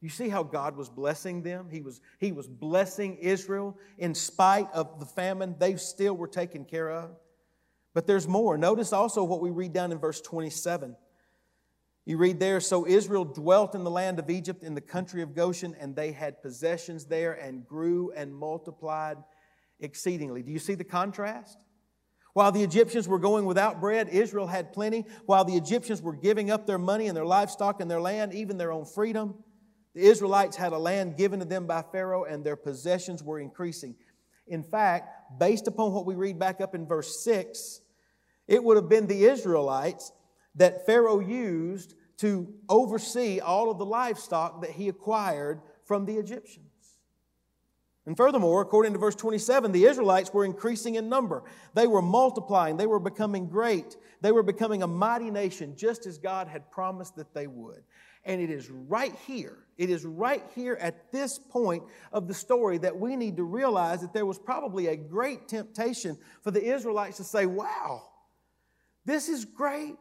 You 0.00 0.08
see 0.08 0.28
how 0.28 0.42
God 0.42 0.76
was 0.76 0.90
blessing 0.90 1.42
them? 1.42 1.68
He 1.70 1.80
was, 1.80 2.00
he 2.18 2.32
was 2.32 2.46
blessing 2.46 3.16
Israel 3.16 3.78
in 3.96 4.14
spite 4.14 4.68
of 4.72 5.00
the 5.00 5.06
famine. 5.06 5.56
They 5.58 5.76
still 5.76 6.14
were 6.14 6.28
taken 6.28 6.64
care 6.64 6.90
of. 6.90 7.10
But 7.94 8.06
there's 8.06 8.28
more. 8.28 8.58
Notice 8.58 8.92
also 8.92 9.24
what 9.24 9.40
we 9.40 9.50
read 9.50 9.72
down 9.72 9.92
in 9.92 9.98
verse 9.98 10.20
27. 10.20 10.96
You 12.06 12.18
read 12.18 12.38
there, 12.38 12.60
so 12.60 12.86
Israel 12.86 13.24
dwelt 13.24 13.74
in 13.74 13.82
the 13.82 13.90
land 13.90 14.18
of 14.18 14.28
Egypt 14.28 14.62
in 14.62 14.74
the 14.74 14.80
country 14.80 15.22
of 15.22 15.34
Goshen, 15.34 15.74
and 15.80 15.96
they 15.96 16.12
had 16.12 16.42
possessions 16.42 17.06
there 17.06 17.32
and 17.32 17.66
grew 17.66 18.12
and 18.14 18.34
multiplied 18.34 19.16
exceedingly. 19.80 20.42
Do 20.42 20.52
you 20.52 20.58
see 20.58 20.74
the 20.74 20.84
contrast? 20.84 21.56
While 22.34 22.52
the 22.52 22.62
Egyptians 22.62 23.08
were 23.08 23.20
going 23.20 23.46
without 23.46 23.80
bread, 23.80 24.08
Israel 24.08 24.48
had 24.48 24.72
plenty. 24.72 25.06
While 25.24 25.44
the 25.44 25.54
Egyptians 25.54 26.02
were 26.02 26.16
giving 26.16 26.50
up 26.50 26.66
their 26.66 26.78
money 26.78 27.06
and 27.06 27.16
their 27.16 27.24
livestock 27.24 27.80
and 27.80 27.90
their 27.90 28.00
land, 28.00 28.34
even 28.34 28.58
their 28.58 28.72
own 28.72 28.84
freedom, 28.84 29.36
the 29.94 30.02
Israelites 30.02 30.56
had 30.56 30.72
a 30.72 30.78
land 30.78 31.16
given 31.16 31.38
to 31.40 31.44
them 31.44 31.66
by 31.66 31.82
Pharaoh, 31.82 32.24
and 32.24 32.44
their 32.44 32.56
possessions 32.56 33.22
were 33.22 33.38
increasing. 33.38 33.94
In 34.46 34.62
fact, 34.62 35.38
based 35.38 35.68
upon 35.68 35.92
what 35.92 36.06
we 36.06 36.14
read 36.14 36.38
back 36.38 36.60
up 36.60 36.74
in 36.74 36.86
verse 36.86 37.22
6, 37.22 37.80
it 38.46 38.62
would 38.62 38.76
have 38.76 38.88
been 38.88 39.06
the 39.06 39.24
Israelites 39.24 40.12
that 40.56 40.84
Pharaoh 40.84 41.20
used 41.20 41.94
to 42.18 42.52
oversee 42.68 43.40
all 43.40 43.70
of 43.70 43.78
the 43.78 43.86
livestock 43.86 44.60
that 44.60 44.70
he 44.70 44.88
acquired 44.88 45.60
from 45.84 46.06
the 46.06 46.16
Egyptians. 46.16 46.68
And 48.06 48.16
furthermore, 48.16 48.60
according 48.60 48.92
to 48.92 48.98
verse 48.98 49.14
27, 49.14 49.72
the 49.72 49.86
Israelites 49.86 50.32
were 50.32 50.44
increasing 50.44 50.96
in 50.96 51.08
number. 51.08 51.42
They 51.72 51.86
were 51.86 52.02
multiplying. 52.02 52.76
They 52.76 52.86
were 52.86 53.00
becoming 53.00 53.48
great. 53.48 53.96
They 54.20 54.30
were 54.30 54.42
becoming 54.42 54.82
a 54.82 54.86
mighty 54.86 55.30
nation, 55.30 55.74
just 55.74 56.04
as 56.06 56.18
God 56.18 56.46
had 56.46 56.70
promised 56.70 57.16
that 57.16 57.32
they 57.32 57.46
would. 57.46 57.82
And 58.24 58.42
it 58.42 58.50
is 58.50 58.70
right 58.70 59.14
here, 59.26 59.63
it 59.76 59.90
is 59.90 60.04
right 60.04 60.44
here 60.54 60.76
at 60.80 61.10
this 61.10 61.38
point 61.38 61.82
of 62.12 62.28
the 62.28 62.34
story 62.34 62.78
that 62.78 62.96
we 62.96 63.16
need 63.16 63.36
to 63.36 63.44
realize 63.44 64.00
that 64.00 64.12
there 64.12 64.26
was 64.26 64.38
probably 64.38 64.88
a 64.88 64.96
great 64.96 65.48
temptation 65.48 66.16
for 66.42 66.50
the 66.50 66.62
Israelites 66.62 67.16
to 67.16 67.24
say, 67.24 67.46
Wow, 67.46 68.02
this 69.04 69.28
is 69.28 69.44
great. 69.44 69.96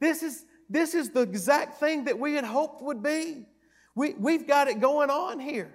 This 0.00 0.22
is, 0.22 0.44
this 0.68 0.94
is 0.94 1.10
the 1.10 1.20
exact 1.20 1.78
thing 1.78 2.04
that 2.04 2.18
we 2.18 2.34
had 2.34 2.44
hoped 2.44 2.82
would 2.82 3.02
be. 3.02 3.46
We, 3.94 4.14
we've 4.14 4.46
got 4.46 4.68
it 4.68 4.80
going 4.80 5.10
on 5.10 5.38
here. 5.38 5.72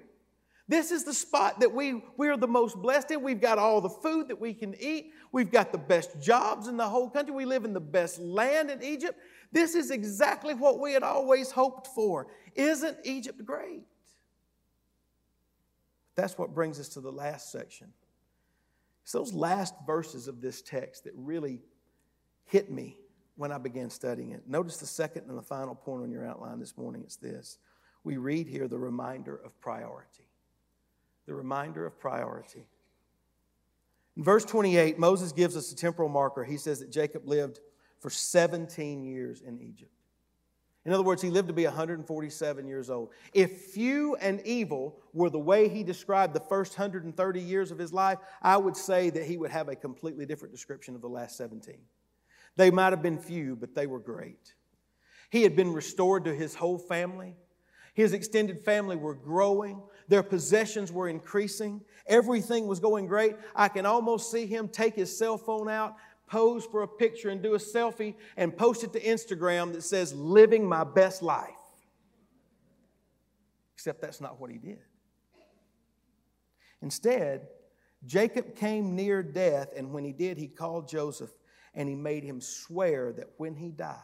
This 0.69 0.91
is 0.91 1.06
the 1.06 1.13
spot 1.13 1.62
that 1.62 1.73
we, 1.73 2.03
we 2.17 2.27
are 2.27 2.36
the 2.36 2.47
most 2.47 2.75
blessed 2.82 3.12
in. 3.12 3.21
We've 3.21 3.39
got 3.39 3.58
all 3.58 3.80
the 3.80 3.89
food 3.89 4.27
that 4.27 4.39
we 4.39 4.53
can 4.53 4.75
eat. 4.80 5.13
We've 5.32 5.51
got 5.51 5.71
the 5.71 5.77
best 5.77 6.19
jobs 6.19 6.67
in 6.67 6.75
the 6.75 6.88
whole 6.88 7.10
country. 7.10 7.34
We 7.34 7.45
live 7.45 7.63
in 7.63 7.73
the 7.73 7.80
best 7.80 8.19
land 8.19 8.69
in 8.69 8.84
Egypt. 8.84 9.17
This 9.51 9.75
is 9.75 9.91
exactly 9.91 10.53
what 10.53 10.80
we 10.80 10.91
had 10.91 11.03
always 11.03 11.51
hoped 11.51 11.88
for. 11.88 12.27
Isn't 12.53 12.97
Egypt 13.06 13.45
great? 13.45 13.84
That's 16.15 16.38
what 16.38 16.53
brings 16.53 16.82
us 16.82 16.89
to 16.89 16.99
the 16.99 17.12
last 17.12 17.49
section. 17.49 17.93
It's 19.03 19.13
those 19.13 19.34
last 19.34 19.73
verses 19.86 20.27
of 20.27 20.41
this 20.41 20.62
text 20.62 21.06
that 21.06 21.13
really 21.15 21.62
hit 22.43 22.69
me 22.69 22.97
when 23.38 23.53
I 23.53 23.58
began 23.58 23.89
studying 23.89 24.32
it. 24.32 24.43
Notice 24.49 24.77
the 24.77 24.86
second 24.86 25.30
and 25.30 25.38
the 25.38 25.43
final 25.43 25.75
point 25.75 26.03
on 26.03 26.12
your 26.12 26.25
outline 26.25 26.60
this 26.60 26.75
morning. 26.75 27.03
It's 27.06 27.15
this. 27.15 27.58
We 28.03 28.17
read 28.17 28.47
here 28.47 28.67
the 28.67 28.80
reminder 28.80 29.38
of 29.38 29.58
priority. 29.62 30.27
The 31.28 31.36
reminder 31.36 31.86
of 31.86 32.00
priority. 32.00 32.68
In 34.16 34.24
verse 34.24 34.46
28, 34.46 34.98
Moses 34.98 35.32
gives 35.32 35.56
us 35.56 35.72
a 35.72 35.76
temporal 35.76 36.10
marker. 36.10 36.44
He 36.44 36.58
says 36.58 36.80
that 36.80 36.90
Jacob 36.90 37.28
lived 37.28 37.60
for 38.00 38.10
17 38.10 39.04
years 39.04 39.42
in 39.42 39.60
Egypt. 39.60 39.92
In 40.86 40.94
other 40.94 41.04
words, 41.04 41.22
he 41.22 41.30
lived 41.30 41.50
to 41.50 41.54
be 41.54 41.66
147 41.66 42.66
years 42.66 42.90
old. 42.90 43.10
If 43.34 43.52
few 43.74 44.16
and 44.16 44.40
evil 44.46 45.02
were 45.13 45.30
the 45.30 45.38
way 45.38 45.68
he 45.68 45.84
described 45.84 46.34
the 46.34 46.40
first 46.40 46.78
130 46.78 47.42
years 47.42 47.72
of 47.72 47.78
his 47.78 47.92
life, 47.92 48.20
I 48.42 48.56
would 48.56 48.78
say 48.78 49.10
that 49.10 49.26
he 49.26 49.36
would 49.36 49.52
have 49.52 49.68
a 49.68 49.76
completely 49.76 50.26
different 50.26 50.54
description 50.54 50.96
of 50.96 51.02
the 51.02 51.10
last 51.10 51.36
17. 51.36 51.76
They 52.56 52.72
might 52.72 52.94
have 52.94 53.02
been 53.02 53.20
few, 53.20 53.58
but 53.58 53.76
they 53.76 53.86
were 53.86 54.00
great. 54.00 54.54
He 55.30 55.44
had 55.44 55.58
been 55.58 55.74
restored 55.74 56.24
to 56.24 56.34
his 56.34 56.56
whole 56.56 56.80
family. 56.80 57.36
His 57.94 58.13
extended 58.13 58.62
family 58.62 58.96
were 58.96 59.16
growing. 59.16 59.82
Their 60.08 60.24
possessions 60.24 60.91
were 60.91 61.10
increasing. 61.10 61.82
Everything 62.08 62.67
was 62.67 62.80
going 62.80 63.08
great. 63.08 63.36
I 63.56 63.67
can 63.67 63.86
almost 63.86 64.32
see 64.32 64.46
him 64.46 64.67
take 64.67 64.96
his 64.96 65.15
cell 65.15 65.38
phone 65.38 65.70
out, 65.70 65.96
pose 66.28 66.65
for 66.65 66.84
a 66.84 66.88
picture 66.88 67.30
and 67.30 67.41
do 67.41 67.56
a 67.56 67.60
selfie 67.60 68.15
and 68.38 68.56
post 68.56 68.84
it 68.84 68.93
to 68.93 69.02
Instagram 69.02 69.74
that 69.74 69.84
says, 69.84 70.13
Living 70.13 70.67
my 70.67 70.84
best 70.84 71.22
life. 71.22 71.50
Except 73.76 74.02
that's 74.02 74.22
not 74.22 74.39
what 74.39 74.50
he 74.50 74.58
did. 74.58 74.80
Instead, 76.82 77.48
Jacob 78.06 78.56
came 78.56 78.96
near 78.96 79.24
death, 79.24 79.70
and 79.76 79.91
when 79.91 80.04
he 80.04 80.13
did, 80.13 80.38
he 80.38 80.48
called 80.48 80.88
Joseph 80.88 81.32
and 81.74 81.88
he 81.88 81.96
made 81.96 82.24
him 82.24 82.41
swear 82.41 83.13
that 83.13 83.30
when 83.38 83.56
he 83.56 83.70
died, 83.70 83.96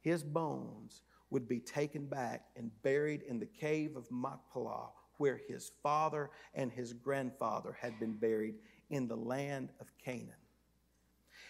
his 0.00 0.22
bones 0.22 1.02
would 1.28 1.46
be 1.46 1.60
taken 1.60 2.06
back 2.06 2.46
and 2.56 2.70
buried 2.82 3.22
in 3.22 3.38
the 3.38 3.46
cave 3.46 3.96
of 3.96 4.10
Machpelah, 4.10 4.88
where 5.20 5.38
his 5.48 5.70
father 5.82 6.30
and 6.54 6.72
his 6.72 6.94
grandfather 6.94 7.76
had 7.78 8.00
been 8.00 8.14
buried 8.14 8.54
in 8.88 9.06
the 9.06 9.16
land 9.16 9.68
of 9.78 9.86
Canaan. 10.02 10.32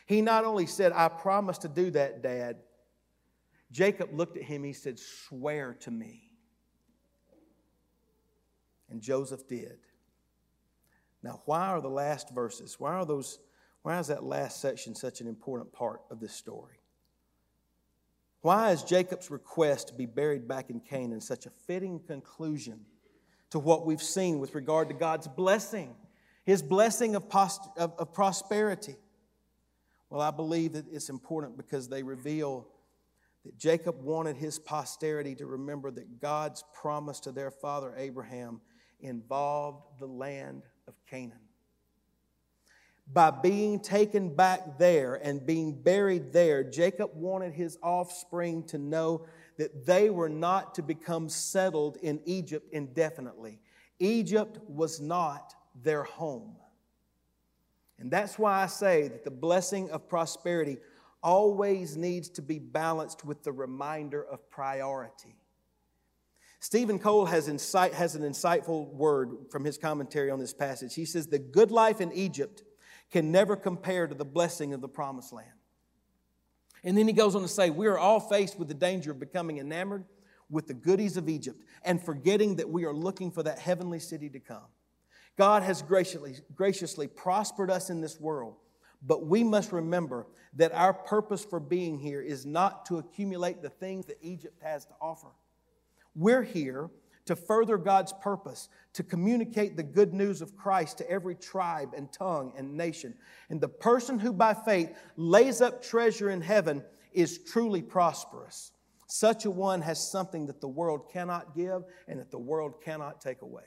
He 0.06 0.22
not 0.22 0.44
only 0.44 0.66
said, 0.66 0.90
I 0.92 1.06
promise 1.06 1.58
to 1.58 1.68
do 1.68 1.92
that, 1.92 2.20
Dad. 2.20 2.56
Jacob 3.70 4.12
looked 4.12 4.36
at 4.36 4.42
him, 4.42 4.64
he 4.64 4.72
said, 4.72 4.98
Swear 4.98 5.76
to 5.80 5.90
me. 5.92 6.32
And 8.90 9.00
Joseph 9.00 9.46
did. 9.46 9.78
Now, 11.22 11.40
why 11.44 11.68
are 11.68 11.80
the 11.80 11.88
last 11.88 12.34
verses, 12.34 12.80
why 12.80 12.94
are 12.94 13.06
those, 13.06 13.38
why 13.82 14.00
is 14.00 14.08
that 14.08 14.24
last 14.24 14.60
section 14.60 14.96
such 14.96 15.20
an 15.20 15.28
important 15.28 15.72
part 15.72 16.00
of 16.10 16.18
this 16.18 16.32
story? 16.32 16.80
Why 18.40 18.72
is 18.72 18.82
Jacob's 18.82 19.30
request 19.30 19.88
to 19.88 19.94
be 19.94 20.06
buried 20.06 20.48
back 20.48 20.70
in 20.70 20.80
Canaan 20.80 21.20
such 21.20 21.46
a 21.46 21.50
fitting 21.50 22.00
conclusion 22.00 22.80
to 23.50 23.58
what 23.58 23.84
we've 23.84 24.02
seen 24.02 24.38
with 24.38 24.54
regard 24.54 24.88
to 24.88 24.94
God's 24.94 25.28
blessing, 25.28 25.94
his 26.44 26.62
blessing 26.62 27.16
of, 27.16 27.28
post, 27.28 27.60
of, 27.76 27.92
of 27.98 28.12
prosperity? 28.12 28.96
Well, 30.08 30.20
I 30.20 30.30
believe 30.30 30.72
that 30.72 30.86
it's 30.90 31.08
important 31.08 31.56
because 31.56 31.88
they 31.88 32.02
reveal 32.02 32.66
that 33.44 33.56
Jacob 33.56 34.02
wanted 34.02 34.36
his 34.36 34.58
posterity 34.58 35.34
to 35.36 35.46
remember 35.46 35.90
that 35.90 36.20
God's 36.20 36.64
promise 36.74 37.20
to 37.20 37.32
their 37.32 37.50
father 37.50 37.94
Abraham 37.96 38.60
involved 39.00 39.84
the 39.98 40.06
land 40.06 40.62
of 40.86 40.94
Canaan. 41.08 41.38
By 43.12 43.30
being 43.30 43.80
taken 43.80 44.34
back 44.34 44.78
there 44.78 45.14
and 45.14 45.44
being 45.44 45.80
buried 45.82 46.32
there, 46.32 46.62
Jacob 46.62 47.10
wanted 47.14 47.54
his 47.54 47.76
offspring 47.82 48.62
to 48.64 48.78
know 48.78 49.26
that 49.60 49.84
they 49.84 50.08
were 50.08 50.30
not 50.30 50.74
to 50.74 50.82
become 50.82 51.28
settled 51.28 51.98
in 51.98 52.18
Egypt 52.24 52.66
indefinitely. 52.72 53.60
Egypt 53.98 54.58
was 54.66 55.02
not 55.02 55.54
their 55.82 56.02
home. 56.02 56.56
And 57.98 58.10
that's 58.10 58.38
why 58.38 58.62
I 58.62 58.66
say 58.68 59.08
that 59.08 59.22
the 59.22 59.30
blessing 59.30 59.90
of 59.90 60.08
prosperity 60.08 60.78
always 61.22 61.94
needs 61.94 62.30
to 62.30 62.40
be 62.40 62.58
balanced 62.58 63.26
with 63.26 63.42
the 63.42 63.52
reminder 63.52 64.24
of 64.24 64.48
priority. 64.48 65.36
Steven 66.60 66.98
Cole 66.98 67.26
has, 67.26 67.46
insight, 67.46 67.92
has 67.92 68.14
an 68.14 68.22
insightful 68.22 68.90
word 68.94 69.50
from 69.50 69.62
his 69.62 69.76
commentary 69.76 70.30
on 70.30 70.38
this 70.38 70.54
passage. 70.54 70.94
He 70.94 71.04
says, 71.04 71.26
The 71.26 71.38
good 71.38 71.70
life 71.70 72.00
in 72.00 72.12
Egypt 72.12 72.62
can 73.10 73.30
never 73.30 73.56
compare 73.56 74.06
to 74.06 74.14
the 74.14 74.24
blessing 74.24 74.72
of 74.72 74.80
the 74.80 74.88
promised 74.88 75.34
land. 75.34 75.59
And 76.84 76.96
then 76.96 77.06
he 77.06 77.12
goes 77.12 77.34
on 77.34 77.42
to 77.42 77.48
say, 77.48 77.70
We 77.70 77.86
are 77.86 77.98
all 77.98 78.20
faced 78.20 78.58
with 78.58 78.68
the 78.68 78.74
danger 78.74 79.10
of 79.10 79.20
becoming 79.20 79.58
enamored 79.58 80.04
with 80.50 80.66
the 80.66 80.74
goodies 80.74 81.16
of 81.16 81.28
Egypt 81.28 81.62
and 81.84 82.02
forgetting 82.02 82.56
that 82.56 82.68
we 82.68 82.84
are 82.84 82.92
looking 82.92 83.30
for 83.30 83.42
that 83.42 83.58
heavenly 83.58 84.00
city 84.00 84.28
to 84.30 84.40
come. 84.40 84.66
God 85.36 85.62
has 85.62 85.80
graciously, 85.80 86.36
graciously 86.54 87.06
prospered 87.06 87.70
us 87.70 87.88
in 87.88 88.00
this 88.00 88.20
world, 88.20 88.56
but 89.02 89.26
we 89.26 89.44
must 89.44 89.72
remember 89.72 90.26
that 90.54 90.72
our 90.72 90.92
purpose 90.92 91.44
for 91.44 91.60
being 91.60 91.98
here 91.98 92.20
is 92.20 92.44
not 92.44 92.84
to 92.86 92.98
accumulate 92.98 93.62
the 93.62 93.70
things 93.70 94.06
that 94.06 94.18
Egypt 94.20 94.60
has 94.62 94.84
to 94.86 94.92
offer. 95.00 95.28
We're 96.14 96.42
here 96.42 96.90
to 97.30 97.36
further 97.36 97.78
God's 97.78 98.12
purpose, 98.12 98.68
to 98.92 99.04
communicate 99.04 99.76
the 99.76 99.84
good 99.84 100.12
news 100.12 100.42
of 100.42 100.56
Christ 100.56 100.98
to 100.98 101.08
every 101.08 101.36
tribe 101.36 101.90
and 101.96 102.12
tongue 102.12 102.52
and 102.56 102.76
nation. 102.76 103.14
And 103.50 103.60
the 103.60 103.68
person 103.68 104.18
who 104.18 104.32
by 104.32 104.52
faith 104.52 104.98
lays 105.16 105.60
up 105.60 105.80
treasure 105.80 106.30
in 106.30 106.40
heaven 106.40 106.82
is 107.12 107.38
truly 107.38 107.82
prosperous. 107.82 108.72
Such 109.06 109.44
a 109.44 109.50
one 109.50 109.80
has 109.82 110.10
something 110.10 110.46
that 110.46 110.60
the 110.60 110.66
world 110.66 111.08
cannot 111.12 111.54
give 111.54 111.84
and 112.08 112.18
that 112.18 112.32
the 112.32 112.38
world 112.38 112.82
cannot 112.84 113.20
take 113.20 113.42
away. 113.42 113.62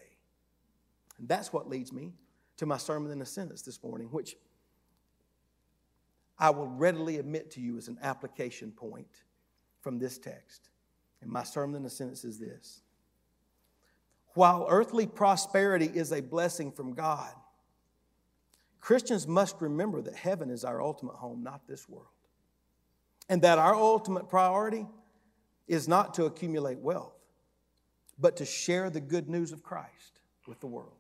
And 1.18 1.30
that's 1.30 1.54
what 1.54 1.70
leads 1.70 1.94
me 1.94 2.12
to 2.58 2.66
my 2.66 2.78
sermon 2.78 3.14
in 3.14 3.22
a 3.22 3.26
sentence 3.26 3.62
this 3.62 3.82
morning, 3.82 4.10
which 4.12 4.36
I 6.38 6.50
will 6.50 6.68
readily 6.68 7.18
admit 7.18 7.50
to 7.52 7.62
you 7.62 7.78
as 7.78 7.88
an 7.88 7.98
application 8.02 8.74
point 8.74 9.24
from 9.80 10.00
this 10.00 10.18
text. 10.18 10.68
And 11.22 11.32
my 11.32 11.44
sermon 11.44 11.78
in 11.78 11.86
a 11.86 11.90
sentence 11.90 12.26
is 12.26 12.38
this 12.38 12.83
While 14.34 14.66
earthly 14.70 15.06
prosperity 15.06 15.86
is 15.86 16.12
a 16.12 16.22
blessing 16.22 16.72
from 16.72 16.94
God, 16.94 17.32
Christians 18.80 19.28
must 19.28 19.62
remember 19.62 20.02
that 20.02 20.16
heaven 20.16 20.50
is 20.50 20.66
our 20.66 20.82
ultimate 20.82 21.16
home, 21.16 21.44
not 21.44 21.68
this 21.68 21.88
world. 21.88 22.08
And 23.30 23.42
that 23.44 23.58
our 23.58 23.76
ultimate 23.76 24.28
priority 24.28 24.86
is 25.68 25.88
not 25.88 26.14
to 26.16 26.26
accumulate 26.26 26.80
wealth, 26.80 27.16
but 28.20 28.36
to 28.38 28.46
share 28.46 28.90
the 28.90 29.00
good 29.00 29.30
news 29.30 29.52
of 29.52 29.64
Christ 29.64 30.20
with 30.48 30.60
the 30.60 30.68
world. 30.68 30.98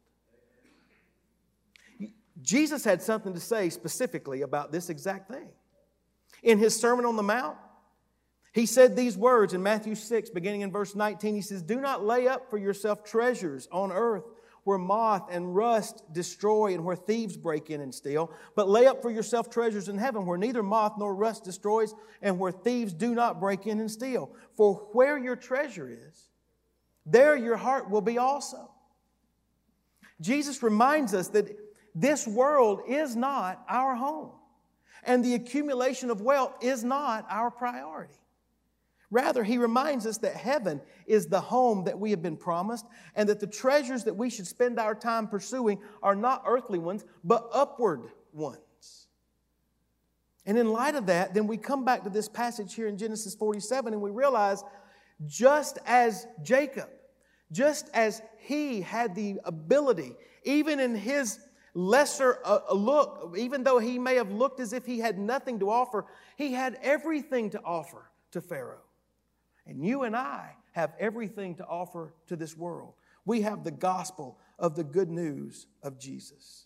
Jesus 2.41 2.83
had 2.83 3.01
something 3.01 3.33
to 3.33 3.39
say 3.39 3.69
specifically 3.69 4.41
about 4.41 4.71
this 4.71 4.89
exact 4.89 5.29
thing. 5.29 5.49
In 6.41 6.57
his 6.57 6.79
Sermon 6.79 7.05
on 7.05 7.15
the 7.15 7.23
Mount, 7.23 7.57
he 8.53 8.67
said 8.67 8.95
these 8.95 9.17
words 9.17 9.53
in 9.55 9.63
Matthew 9.63 9.95
6, 9.95 10.29
beginning 10.29 10.61
in 10.61 10.71
verse 10.71 10.95
19. 10.95 11.33
He 11.33 11.41
says, 11.41 11.63
Do 11.63 11.81
not 11.81 12.05
lay 12.05 12.27
up 12.27 12.51
for 12.51 12.57
yourself 12.57 13.03
treasures 13.03 13.67
on 13.71 13.91
earth 13.91 14.23
where 14.63 14.77
moth 14.77 15.27
and 15.29 15.55
rust 15.55 16.03
destroy 16.13 16.73
and 16.73 16.85
where 16.85 16.95
thieves 16.95 17.35
break 17.35 17.69
in 17.69 17.81
and 17.81 17.93
steal, 17.93 18.31
but 18.55 18.69
lay 18.69 18.87
up 18.87 19.01
for 19.01 19.11
yourself 19.11 19.49
treasures 19.49 19.89
in 19.89 19.97
heaven 19.97 20.25
where 20.25 20.37
neither 20.37 20.63
moth 20.63 20.93
nor 20.97 21.13
rust 21.13 21.43
destroys 21.43 21.93
and 22.21 22.39
where 22.39 22.51
thieves 22.51 22.93
do 22.93 23.13
not 23.13 23.39
break 23.39 23.67
in 23.67 23.79
and 23.79 23.91
steal. 23.91 24.33
For 24.55 24.75
where 24.93 25.17
your 25.17 25.35
treasure 25.35 25.89
is, 25.89 26.29
there 27.05 27.35
your 27.35 27.57
heart 27.57 27.89
will 27.89 28.01
be 28.01 28.19
also. 28.19 28.69
Jesus 30.21 30.63
reminds 30.63 31.13
us 31.13 31.27
that 31.29 31.57
this 31.95 32.25
world 32.25 32.81
is 32.87 33.15
not 33.15 33.63
our 33.67 33.95
home, 33.95 34.31
and 35.03 35.25
the 35.25 35.33
accumulation 35.33 36.09
of 36.09 36.21
wealth 36.21 36.53
is 36.61 36.83
not 36.83 37.25
our 37.29 37.51
priority. 37.51 38.13
Rather, 39.13 39.43
he 39.43 39.59
reminds 39.59 40.07
us 40.07 40.17
that 40.17 40.35
heaven 40.35 40.81
is 41.05 41.27
the 41.27 41.39
home 41.39 41.83
that 41.83 41.99
we 41.99 42.09
have 42.09 42.23
been 42.23 42.35
promised, 42.35 42.87
and 43.15 43.29
that 43.29 43.39
the 43.39 43.45
treasures 43.45 44.03
that 44.05 44.17
we 44.17 44.27
should 44.27 44.47
spend 44.47 44.79
our 44.79 44.95
time 44.95 45.27
pursuing 45.27 45.77
are 46.01 46.15
not 46.15 46.41
earthly 46.47 46.79
ones, 46.79 47.05
but 47.23 47.47
upward 47.53 48.05
ones. 48.31 49.05
And 50.47 50.57
in 50.57 50.71
light 50.71 50.95
of 50.95 51.05
that, 51.05 51.35
then 51.35 51.45
we 51.45 51.57
come 51.57 51.85
back 51.85 52.03
to 52.05 52.09
this 52.09 52.27
passage 52.27 52.73
here 52.73 52.87
in 52.87 52.97
Genesis 52.97 53.35
47 53.35 53.93
and 53.93 54.01
we 54.01 54.09
realize 54.09 54.63
just 55.27 55.77
as 55.85 56.25
Jacob, 56.41 56.89
just 57.51 57.91
as 57.93 58.19
he 58.39 58.81
had 58.81 59.13
the 59.13 59.39
ability, 59.45 60.15
even 60.43 60.79
in 60.79 60.95
his 60.95 61.39
lesser 61.75 62.39
uh, 62.43 62.61
look, 62.73 63.35
even 63.37 63.63
though 63.63 63.77
he 63.77 63.99
may 63.99 64.15
have 64.15 64.31
looked 64.31 64.59
as 64.59 64.73
if 64.73 64.87
he 64.87 64.97
had 64.97 65.19
nothing 65.19 65.59
to 65.59 65.69
offer, 65.69 66.07
he 66.35 66.53
had 66.53 66.79
everything 66.81 67.51
to 67.51 67.61
offer 67.63 68.09
to 68.31 68.41
Pharaoh. 68.41 68.81
And 69.65 69.85
you 69.85 70.03
and 70.03 70.15
I 70.15 70.55
have 70.73 70.93
everything 70.99 71.55
to 71.55 71.65
offer 71.65 72.13
to 72.27 72.35
this 72.35 72.57
world. 72.57 72.93
We 73.25 73.41
have 73.41 73.63
the 73.63 73.71
gospel 73.71 74.37
of 74.59 74.75
the 74.75 74.83
good 74.83 75.09
news 75.09 75.67
of 75.81 75.99
Jesus. 75.99 76.65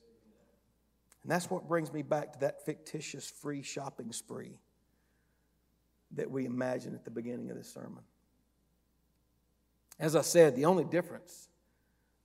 And 1.24 1.32
that's 1.32 1.50
what 1.50 1.68
brings 1.68 1.92
me 1.92 2.02
back 2.02 2.34
to 2.34 2.40
that 2.40 2.66
fictitious 2.66 3.30
free 3.30 3.62
shopping 3.62 4.12
spree 4.12 4.58
that 6.12 6.32
we 6.32 6.46
imagined 6.46 6.96
at 6.96 7.04
the 7.04 7.12
beginning 7.12 7.52
of 7.52 7.58
this 7.58 7.72
sermon. 7.72 8.04
As 10.00 10.16
I 10.16 10.22
said, 10.22 10.56
the 10.56 10.66
only 10.66 10.86
difference 10.86 11.50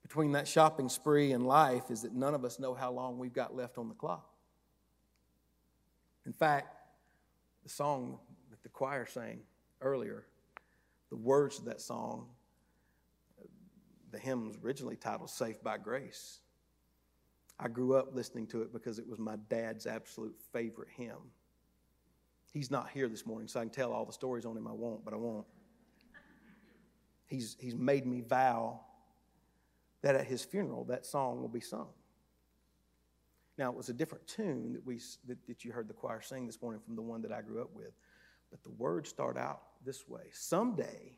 between 0.01 0.31
that 0.33 0.47
shopping 0.47 0.89
spree 0.89 1.31
and 1.31 1.45
life 1.45 1.89
is 1.89 2.03
that 2.03 2.13
none 2.13 2.33
of 2.33 2.45
us 2.45 2.59
know 2.59 2.73
how 2.73 2.91
long 2.91 3.17
we've 3.17 3.33
got 3.33 3.55
left 3.55 3.77
on 3.77 3.89
the 3.89 3.95
clock. 3.95 4.29
In 6.25 6.33
fact, 6.33 6.75
the 7.63 7.69
song 7.69 8.19
that 8.51 8.63
the 8.63 8.69
choir 8.69 9.05
sang 9.05 9.41
earlier 9.81 10.25
the 11.13 11.17
words 11.17 11.59
of 11.59 11.65
that 11.65 11.79
song, 11.79 12.25
the 14.11 14.17
hymn 14.17 14.47
was 14.47 14.57
originally 14.63 14.95
titled 14.95 15.29
Safe 15.29 15.61
by 15.61 15.77
Grace. 15.77 16.39
I 17.59 17.67
grew 17.67 17.95
up 17.95 18.15
listening 18.15 18.47
to 18.47 18.63
it 18.63 18.73
because 18.73 18.97
it 18.97 19.07
was 19.07 19.19
my 19.19 19.35
dad's 19.47 19.85
absolute 19.85 20.35
favorite 20.51 20.87
hymn. 20.97 21.29
He's 22.51 22.71
not 22.71 22.89
here 22.89 23.07
this 23.07 23.27
morning, 23.27 23.47
so 23.47 23.59
I 23.59 23.63
can 23.63 23.69
tell 23.69 23.93
all 23.93 24.05
the 24.05 24.11
stories 24.11 24.43
on 24.43 24.57
him 24.57 24.67
I 24.67 24.71
won't, 24.71 25.05
but 25.05 25.13
I 25.13 25.17
won't. 25.17 25.45
He's, 27.27 27.57
he's 27.59 27.75
made 27.75 28.07
me 28.07 28.21
vow 28.21 28.79
that 30.01 30.15
at 30.15 30.25
his 30.25 30.43
funeral 30.43 30.83
that 30.85 31.05
song 31.05 31.41
will 31.41 31.47
be 31.47 31.61
sung. 31.61 31.89
Now, 33.59 33.69
it 33.69 33.77
was 33.77 33.89
a 33.89 33.93
different 33.93 34.25
tune 34.25 34.73
that, 34.73 34.83
we, 34.83 34.99
that, 35.27 35.37
that 35.45 35.63
you 35.63 35.73
heard 35.73 35.87
the 35.87 35.93
choir 35.93 36.23
sing 36.23 36.47
this 36.47 36.59
morning 36.59 36.81
from 36.83 36.95
the 36.95 37.03
one 37.03 37.21
that 37.21 37.31
I 37.31 37.43
grew 37.43 37.61
up 37.61 37.69
with, 37.75 37.91
but 38.49 38.63
the 38.63 38.71
words 38.71 39.09
start 39.09 39.37
out 39.37 39.61
this 39.85 40.07
way 40.07 40.29
Someday, 40.31 41.17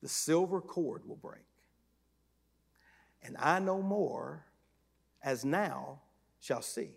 the 0.00 0.08
silver 0.08 0.60
cord 0.60 1.06
will 1.06 1.16
break, 1.16 1.46
and 3.22 3.36
I 3.38 3.58
no 3.58 3.80
more 3.82 4.46
as 5.22 5.44
now 5.44 6.00
shall 6.40 6.62
see. 6.62 6.90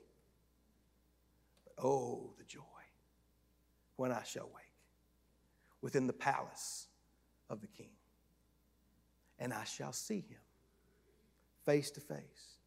But 1.63 1.85
oh, 1.85 2.33
the 2.37 2.43
joy 2.45 2.61
when 3.95 4.11
I 4.11 4.23
shall 4.23 4.45
wake 4.45 4.63
within 5.81 6.07
the 6.07 6.13
palace 6.13 6.87
of 7.49 7.61
the 7.61 7.67
King, 7.67 7.91
and 9.39 9.53
I 9.53 9.63
shall 9.63 9.93
see 9.93 10.25
him 10.27 10.39
face 11.65 11.91
to 11.91 12.01
face 12.01 12.57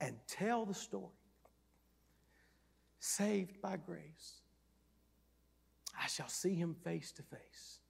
and 0.00 0.16
tell 0.26 0.64
the 0.64 0.74
story. 0.74 1.12
Saved 2.98 3.60
by 3.60 3.76
grace 3.76 4.40
I 6.00 6.06
shall 6.06 6.28
see 6.28 6.54
him 6.54 6.74
face 6.84 7.12
to 7.12 7.22
face 7.22 7.80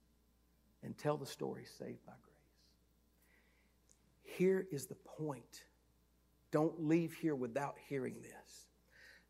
and 0.83 0.97
tell 0.97 1.17
the 1.17 1.25
story 1.25 1.65
saved 1.77 2.05
by 2.05 2.13
grace. 2.23 2.37
Here 4.23 4.67
is 4.71 4.85
the 4.85 4.95
point. 4.95 5.63
Don't 6.51 6.87
leave 6.87 7.13
here 7.13 7.35
without 7.35 7.75
hearing 7.89 8.15
this. 8.21 8.67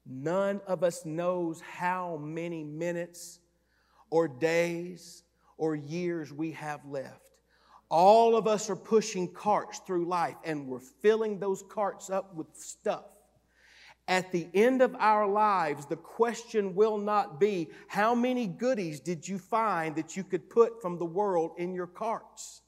None 0.05 0.61
of 0.67 0.83
us 0.83 1.05
knows 1.05 1.61
how 1.61 2.17
many 2.17 2.63
minutes 2.63 3.39
or 4.09 4.27
days 4.27 5.23
or 5.57 5.75
years 5.75 6.31
we 6.31 6.51
have 6.51 6.85
left. 6.85 7.41
All 7.89 8.35
of 8.35 8.47
us 8.47 8.69
are 8.69 8.75
pushing 8.75 9.31
carts 9.31 9.79
through 9.79 10.05
life 10.05 10.35
and 10.43 10.67
we're 10.67 10.79
filling 10.79 11.39
those 11.39 11.63
carts 11.69 12.09
up 12.09 12.33
with 12.35 12.47
stuff. 12.53 13.05
At 14.07 14.31
the 14.31 14.47
end 14.53 14.81
of 14.81 14.95
our 14.99 15.27
lives, 15.27 15.85
the 15.85 15.97
question 15.97 16.75
will 16.75 16.97
not 16.97 17.39
be 17.39 17.69
how 17.87 18.15
many 18.15 18.47
goodies 18.47 19.01
did 19.01 19.27
you 19.27 19.37
find 19.37 19.95
that 19.97 20.15
you 20.15 20.23
could 20.23 20.49
put 20.49 20.81
from 20.81 20.97
the 20.97 21.05
world 21.05 21.51
in 21.57 21.73
your 21.73 21.87
carts? 21.87 22.61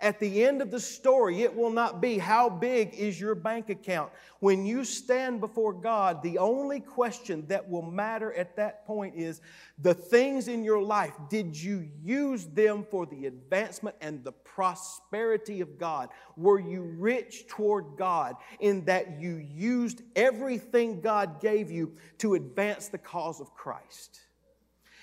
At 0.00 0.18
the 0.18 0.44
end 0.44 0.62
of 0.62 0.70
the 0.70 0.80
story, 0.80 1.42
it 1.42 1.54
will 1.54 1.70
not 1.70 2.00
be 2.00 2.18
how 2.18 2.48
big 2.48 2.94
is 2.94 3.20
your 3.20 3.34
bank 3.34 3.68
account. 3.70 4.10
When 4.40 4.64
you 4.64 4.84
stand 4.84 5.40
before 5.40 5.72
God, 5.72 6.22
the 6.22 6.38
only 6.38 6.80
question 6.80 7.46
that 7.48 7.68
will 7.68 7.82
matter 7.82 8.32
at 8.32 8.56
that 8.56 8.86
point 8.86 9.14
is 9.16 9.40
the 9.78 9.94
things 9.94 10.48
in 10.48 10.64
your 10.64 10.82
life, 10.82 11.14
did 11.28 11.56
you 11.60 11.88
use 12.02 12.46
them 12.46 12.84
for 12.90 13.06
the 13.06 13.26
advancement 13.26 13.96
and 14.00 14.24
the 14.24 14.32
prosperity 14.32 15.60
of 15.60 15.78
God? 15.78 16.08
Were 16.36 16.58
you 16.58 16.82
rich 16.82 17.46
toward 17.48 17.96
God 17.96 18.36
in 18.60 18.84
that 18.86 19.20
you 19.20 19.36
used 19.36 20.02
everything 20.16 21.00
God 21.00 21.40
gave 21.40 21.70
you 21.70 21.96
to 22.18 22.34
advance 22.34 22.88
the 22.88 22.98
cause 22.98 23.40
of 23.40 23.54
Christ? 23.54 24.20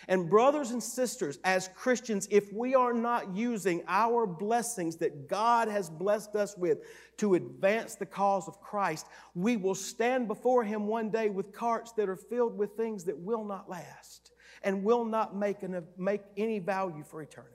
And, 0.10 0.28
brothers 0.28 0.72
and 0.72 0.82
sisters, 0.82 1.38
as 1.44 1.70
Christians, 1.76 2.28
if 2.32 2.52
we 2.52 2.74
are 2.74 2.94
not 2.94 3.36
using 3.36 3.84
our 3.88 4.26
blessings 4.26 4.96
that 4.98 5.30
God 5.30 5.68
has 5.68 5.88
blessed 5.88 6.36
us 6.36 6.58
with 6.58 6.80
to 7.18 7.36
advance 7.36 7.94
the 7.94 8.08
cause 8.08 8.48
of 8.48 8.60
Christ, 8.60 9.06
we 9.36 9.56
will 9.56 9.76
stand 9.76 10.28
before 10.28 10.64
Him 10.64 10.88
one 10.88 11.12
day 11.12 11.30
with 11.30 11.54
carts 11.54 11.92
that 11.92 12.10
are 12.10 12.16
filled 12.16 12.58
with 12.58 12.72
things 12.72 13.04
that 13.04 13.20
will 13.20 13.46
not 13.46 13.70
last 13.70 14.32
and 14.64 14.84
will 14.84 15.06
not 15.06 15.36
make, 15.36 15.62
an, 15.62 15.86
make 15.96 16.22
any 16.36 16.58
value 16.58 17.04
for 17.04 17.22
eternity. 17.22 17.54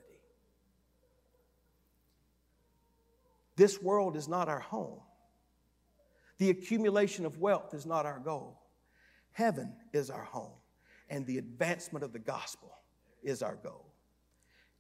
This 3.56 3.82
world 3.82 4.16
is 4.16 4.28
not 4.28 4.48
our 4.48 4.60
home. 4.60 5.00
The 6.38 6.50
accumulation 6.50 7.26
of 7.26 7.38
wealth 7.38 7.74
is 7.74 7.84
not 7.84 8.06
our 8.06 8.20
goal. 8.20 8.62
Heaven 9.32 9.74
is 9.92 10.08
our 10.08 10.24
home 10.24 10.52
and 11.14 11.24
the 11.26 11.38
advancement 11.38 12.04
of 12.04 12.12
the 12.12 12.18
gospel 12.18 12.72
is 13.22 13.40
our 13.40 13.54
goal. 13.54 13.86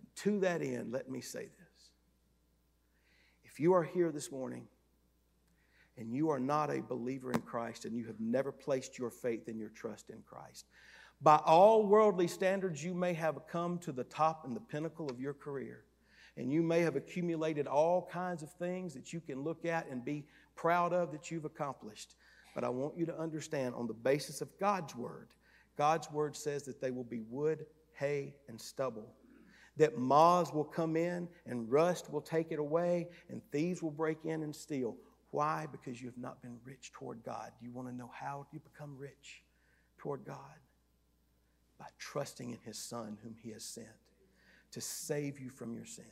And 0.00 0.08
to 0.16 0.40
that 0.40 0.62
end, 0.62 0.90
let 0.90 1.08
me 1.08 1.20
say 1.20 1.42
this. 1.42 1.90
If 3.44 3.60
you 3.60 3.72
are 3.72 3.84
here 3.84 4.10
this 4.10 4.32
morning 4.32 4.66
and 5.96 6.12
you 6.12 6.30
are 6.30 6.40
not 6.40 6.74
a 6.74 6.82
believer 6.82 7.30
in 7.30 7.40
Christ 7.40 7.84
and 7.84 7.96
you 7.96 8.04
have 8.06 8.18
never 8.18 8.50
placed 8.50 8.98
your 8.98 9.10
faith 9.10 9.46
and 9.46 9.60
your 9.60 9.68
trust 9.68 10.10
in 10.10 10.22
Christ, 10.26 10.66
by 11.22 11.36
all 11.36 11.86
worldly 11.86 12.26
standards, 12.26 12.82
you 12.82 12.94
may 12.94 13.12
have 13.12 13.46
come 13.46 13.78
to 13.78 13.92
the 13.92 14.02
top 14.02 14.44
and 14.44 14.56
the 14.56 14.60
pinnacle 14.60 15.08
of 15.08 15.20
your 15.20 15.34
career. 15.34 15.84
And 16.36 16.52
you 16.52 16.64
may 16.64 16.80
have 16.80 16.96
accumulated 16.96 17.68
all 17.68 18.08
kinds 18.10 18.42
of 18.42 18.50
things 18.54 18.92
that 18.94 19.12
you 19.12 19.20
can 19.20 19.44
look 19.44 19.64
at 19.64 19.88
and 19.88 20.04
be 20.04 20.24
proud 20.56 20.92
of 20.92 21.12
that 21.12 21.30
you've 21.30 21.44
accomplished. 21.44 22.16
But 22.56 22.64
I 22.64 22.70
want 22.70 22.98
you 22.98 23.06
to 23.06 23.16
understand, 23.16 23.76
on 23.76 23.86
the 23.86 23.94
basis 23.94 24.40
of 24.40 24.48
God's 24.58 24.96
word, 24.96 25.28
God's 25.76 26.10
word 26.10 26.36
says 26.36 26.62
that 26.64 26.80
they 26.80 26.90
will 26.90 27.04
be 27.04 27.20
wood, 27.28 27.66
hay, 27.94 28.34
and 28.48 28.60
stubble. 28.60 29.12
That 29.76 29.98
moths 29.98 30.52
will 30.52 30.64
come 30.64 30.96
in 30.96 31.28
and 31.46 31.70
rust 31.70 32.10
will 32.12 32.20
take 32.20 32.52
it 32.52 32.58
away, 32.58 33.08
and 33.28 33.42
thieves 33.50 33.82
will 33.82 33.90
break 33.90 34.18
in 34.24 34.42
and 34.42 34.54
steal. 34.54 34.96
Why? 35.32 35.66
Because 35.70 36.00
you 36.00 36.06
have 36.06 36.18
not 36.18 36.40
been 36.42 36.58
rich 36.64 36.92
toward 36.92 37.24
God. 37.24 37.50
You 37.60 37.72
want 37.72 37.88
to 37.88 37.94
know 37.94 38.10
how 38.12 38.46
you 38.52 38.60
become 38.60 38.96
rich 38.96 39.42
toward 39.98 40.24
God? 40.24 40.36
By 41.78 41.86
trusting 41.98 42.50
in 42.50 42.58
His 42.64 42.78
Son, 42.78 43.18
whom 43.22 43.34
He 43.42 43.50
has 43.50 43.64
sent 43.64 43.88
to 44.70 44.80
save 44.80 45.40
you 45.40 45.50
from 45.50 45.74
your 45.74 45.86
sins. 45.86 46.08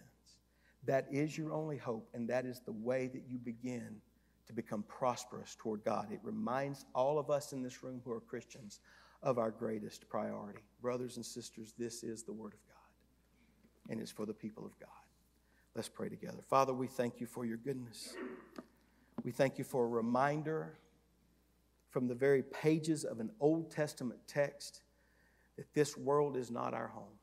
That 0.84 1.06
is 1.12 1.38
your 1.38 1.52
only 1.52 1.76
hope, 1.76 2.08
and 2.14 2.28
that 2.28 2.44
is 2.44 2.60
the 2.60 2.72
way 2.72 3.06
that 3.08 3.22
you 3.28 3.38
begin 3.38 3.96
to 4.46 4.52
become 4.52 4.82
prosperous 4.88 5.56
toward 5.58 5.84
God. 5.84 6.08
It 6.10 6.20
reminds 6.22 6.84
all 6.94 7.18
of 7.18 7.30
us 7.30 7.52
in 7.52 7.62
this 7.62 7.82
room 7.82 8.00
who 8.04 8.12
are 8.12 8.20
Christians 8.20 8.80
of 9.22 9.38
our 9.38 9.50
greatest 9.50 10.08
priority. 10.08 10.60
Brothers 10.80 11.16
and 11.16 11.24
sisters, 11.24 11.74
this 11.78 12.02
is 12.02 12.22
the 12.22 12.32
Word 12.32 12.54
of 12.54 12.66
God, 12.66 13.92
and 13.92 14.00
it's 14.00 14.10
for 14.10 14.26
the 14.26 14.34
people 14.34 14.64
of 14.64 14.78
God. 14.78 14.88
Let's 15.74 15.88
pray 15.88 16.08
together. 16.08 16.42
Father, 16.48 16.74
we 16.74 16.86
thank 16.86 17.20
you 17.20 17.26
for 17.26 17.44
your 17.46 17.56
goodness. 17.56 18.14
We 19.24 19.30
thank 19.30 19.58
you 19.58 19.64
for 19.64 19.84
a 19.84 19.88
reminder 19.88 20.78
from 21.88 22.08
the 22.08 22.14
very 22.14 22.42
pages 22.42 23.04
of 23.04 23.20
an 23.20 23.30
Old 23.40 23.70
Testament 23.70 24.20
text 24.26 24.82
that 25.56 25.72
this 25.74 25.96
world 25.96 26.36
is 26.36 26.50
not 26.50 26.74
our 26.74 26.88
home. 26.88 27.18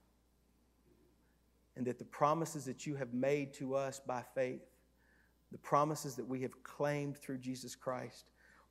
And 1.76 1.86
that 1.88 1.98
the 2.00 2.06
promises 2.06 2.66
that 2.66 2.86
you 2.86 2.96
have 2.96 3.14
made 3.14 3.54
to 3.56 3.76
us 3.76 4.00
by 4.00 4.24
faith, 4.36 4.62
the 5.52 5.58
promises 5.58 6.16
that 6.16 6.28
we 6.28 6.42
have 6.42 6.64
claimed 6.64 7.18
through 7.18 7.40
Jesus 7.40 7.76
Christ, 7.76 8.26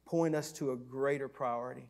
point 0.04 0.34
us 0.34 0.52
to 0.52 0.72
a 0.72 0.76
greater 0.76 1.28
priority. 1.28 1.88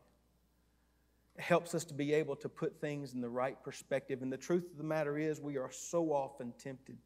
Helps 1.39 1.75
us 1.75 1.85
to 1.87 1.95
be 1.95 2.13
able 2.13 2.37
to 2.37 2.49
put 2.49 2.81
things 2.81 3.15
in 3.15 3.21
the 3.21 3.29
right 3.29 3.63
perspective. 3.63 4.23
And 4.23 4.33
the 4.33 4.37
truth 4.37 4.71
of 4.71 4.77
the 4.77 4.85
matter 4.85 5.19
is, 5.19 5.41
we 5.41 5.57
are 5.57 5.71
so 5.71 6.13
often 6.13 6.53
tempted 6.59 6.99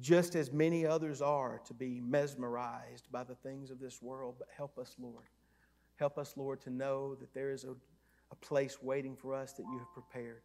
just 0.00 0.36
as 0.36 0.52
many 0.52 0.86
others 0.86 1.20
are, 1.20 1.60
to 1.66 1.74
be 1.74 2.00
mesmerized 2.00 3.10
by 3.10 3.24
the 3.24 3.34
things 3.34 3.70
of 3.70 3.80
this 3.80 4.00
world. 4.00 4.36
But 4.38 4.48
help 4.56 4.78
us, 4.78 4.94
Lord. 4.98 5.24
Help 5.96 6.18
us, 6.18 6.34
Lord, 6.36 6.60
to 6.62 6.70
know 6.70 7.16
that 7.16 7.34
there 7.34 7.50
is 7.50 7.64
a, 7.64 7.74
a 8.30 8.36
place 8.36 8.78
waiting 8.80 9.16
for 9.16 9.34
us 9.34 9.52
that 9.54 9.64
you 9.64 9.78
have 9.78 9.92
prepared. 9.92 10.42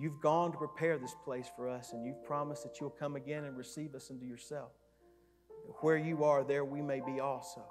You've 0.00 0.20
gone 0.20 0.52
to 0.52 0.58
prepare 0.58 0.98
this 0.98 1.14
place 1.24 1.48
for 1.54 1.68
us, 1.68 1.92
and 1.92 2.04
you've 2.04 2.24
promised 2.24 2.62
that 2.64 2.80
you'll 2.80 2.90
come 2.90 3.16
again 3.16 3.44
and 3.44 3.56
receive 3.56 3.94
us 3.94 4.10
into 4.10 4.24
yourself. 4.24 4.72
Where 5.80 5.96
you 5.96 6.24
are, 6.24 6.42
there 6.42 6.64
we 6.64 6.82
may 6.82 7.00
be 7.00 7.20
also. 7.20 7.64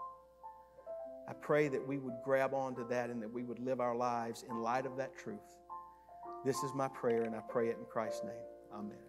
I 1.30 1.34
pray 1.34 1.68
that 1.68 1.88
we 1.88 2.00
would 2.00 2.16
grab 2.24 2.54
onto 2.54 2.88
that 2.90 3.12
and 3.12 3.22
that 3.22 3.32
we 3.32 3.44
would 3.44 3.60
live 3.60 3.80
our 3.80 3.96
lives 3.96 4.44
in 4.50 4.62
light 4.62 4.88
of 4.88 4.98
that 4.98 5.16
truth. 5.16 5.38
This 6.44 6.58
is 6.64 6.74
my 6.74 6.88
prayer, 6.88 7.24
and 7.24 7.36
I 7.36 7.42
pray 7.48 7.70
it 7.70 7.78
in 7.78 7.86
Christ's 7.86 8.24
name. 8.24 8.34
Amen. 8.74 9.09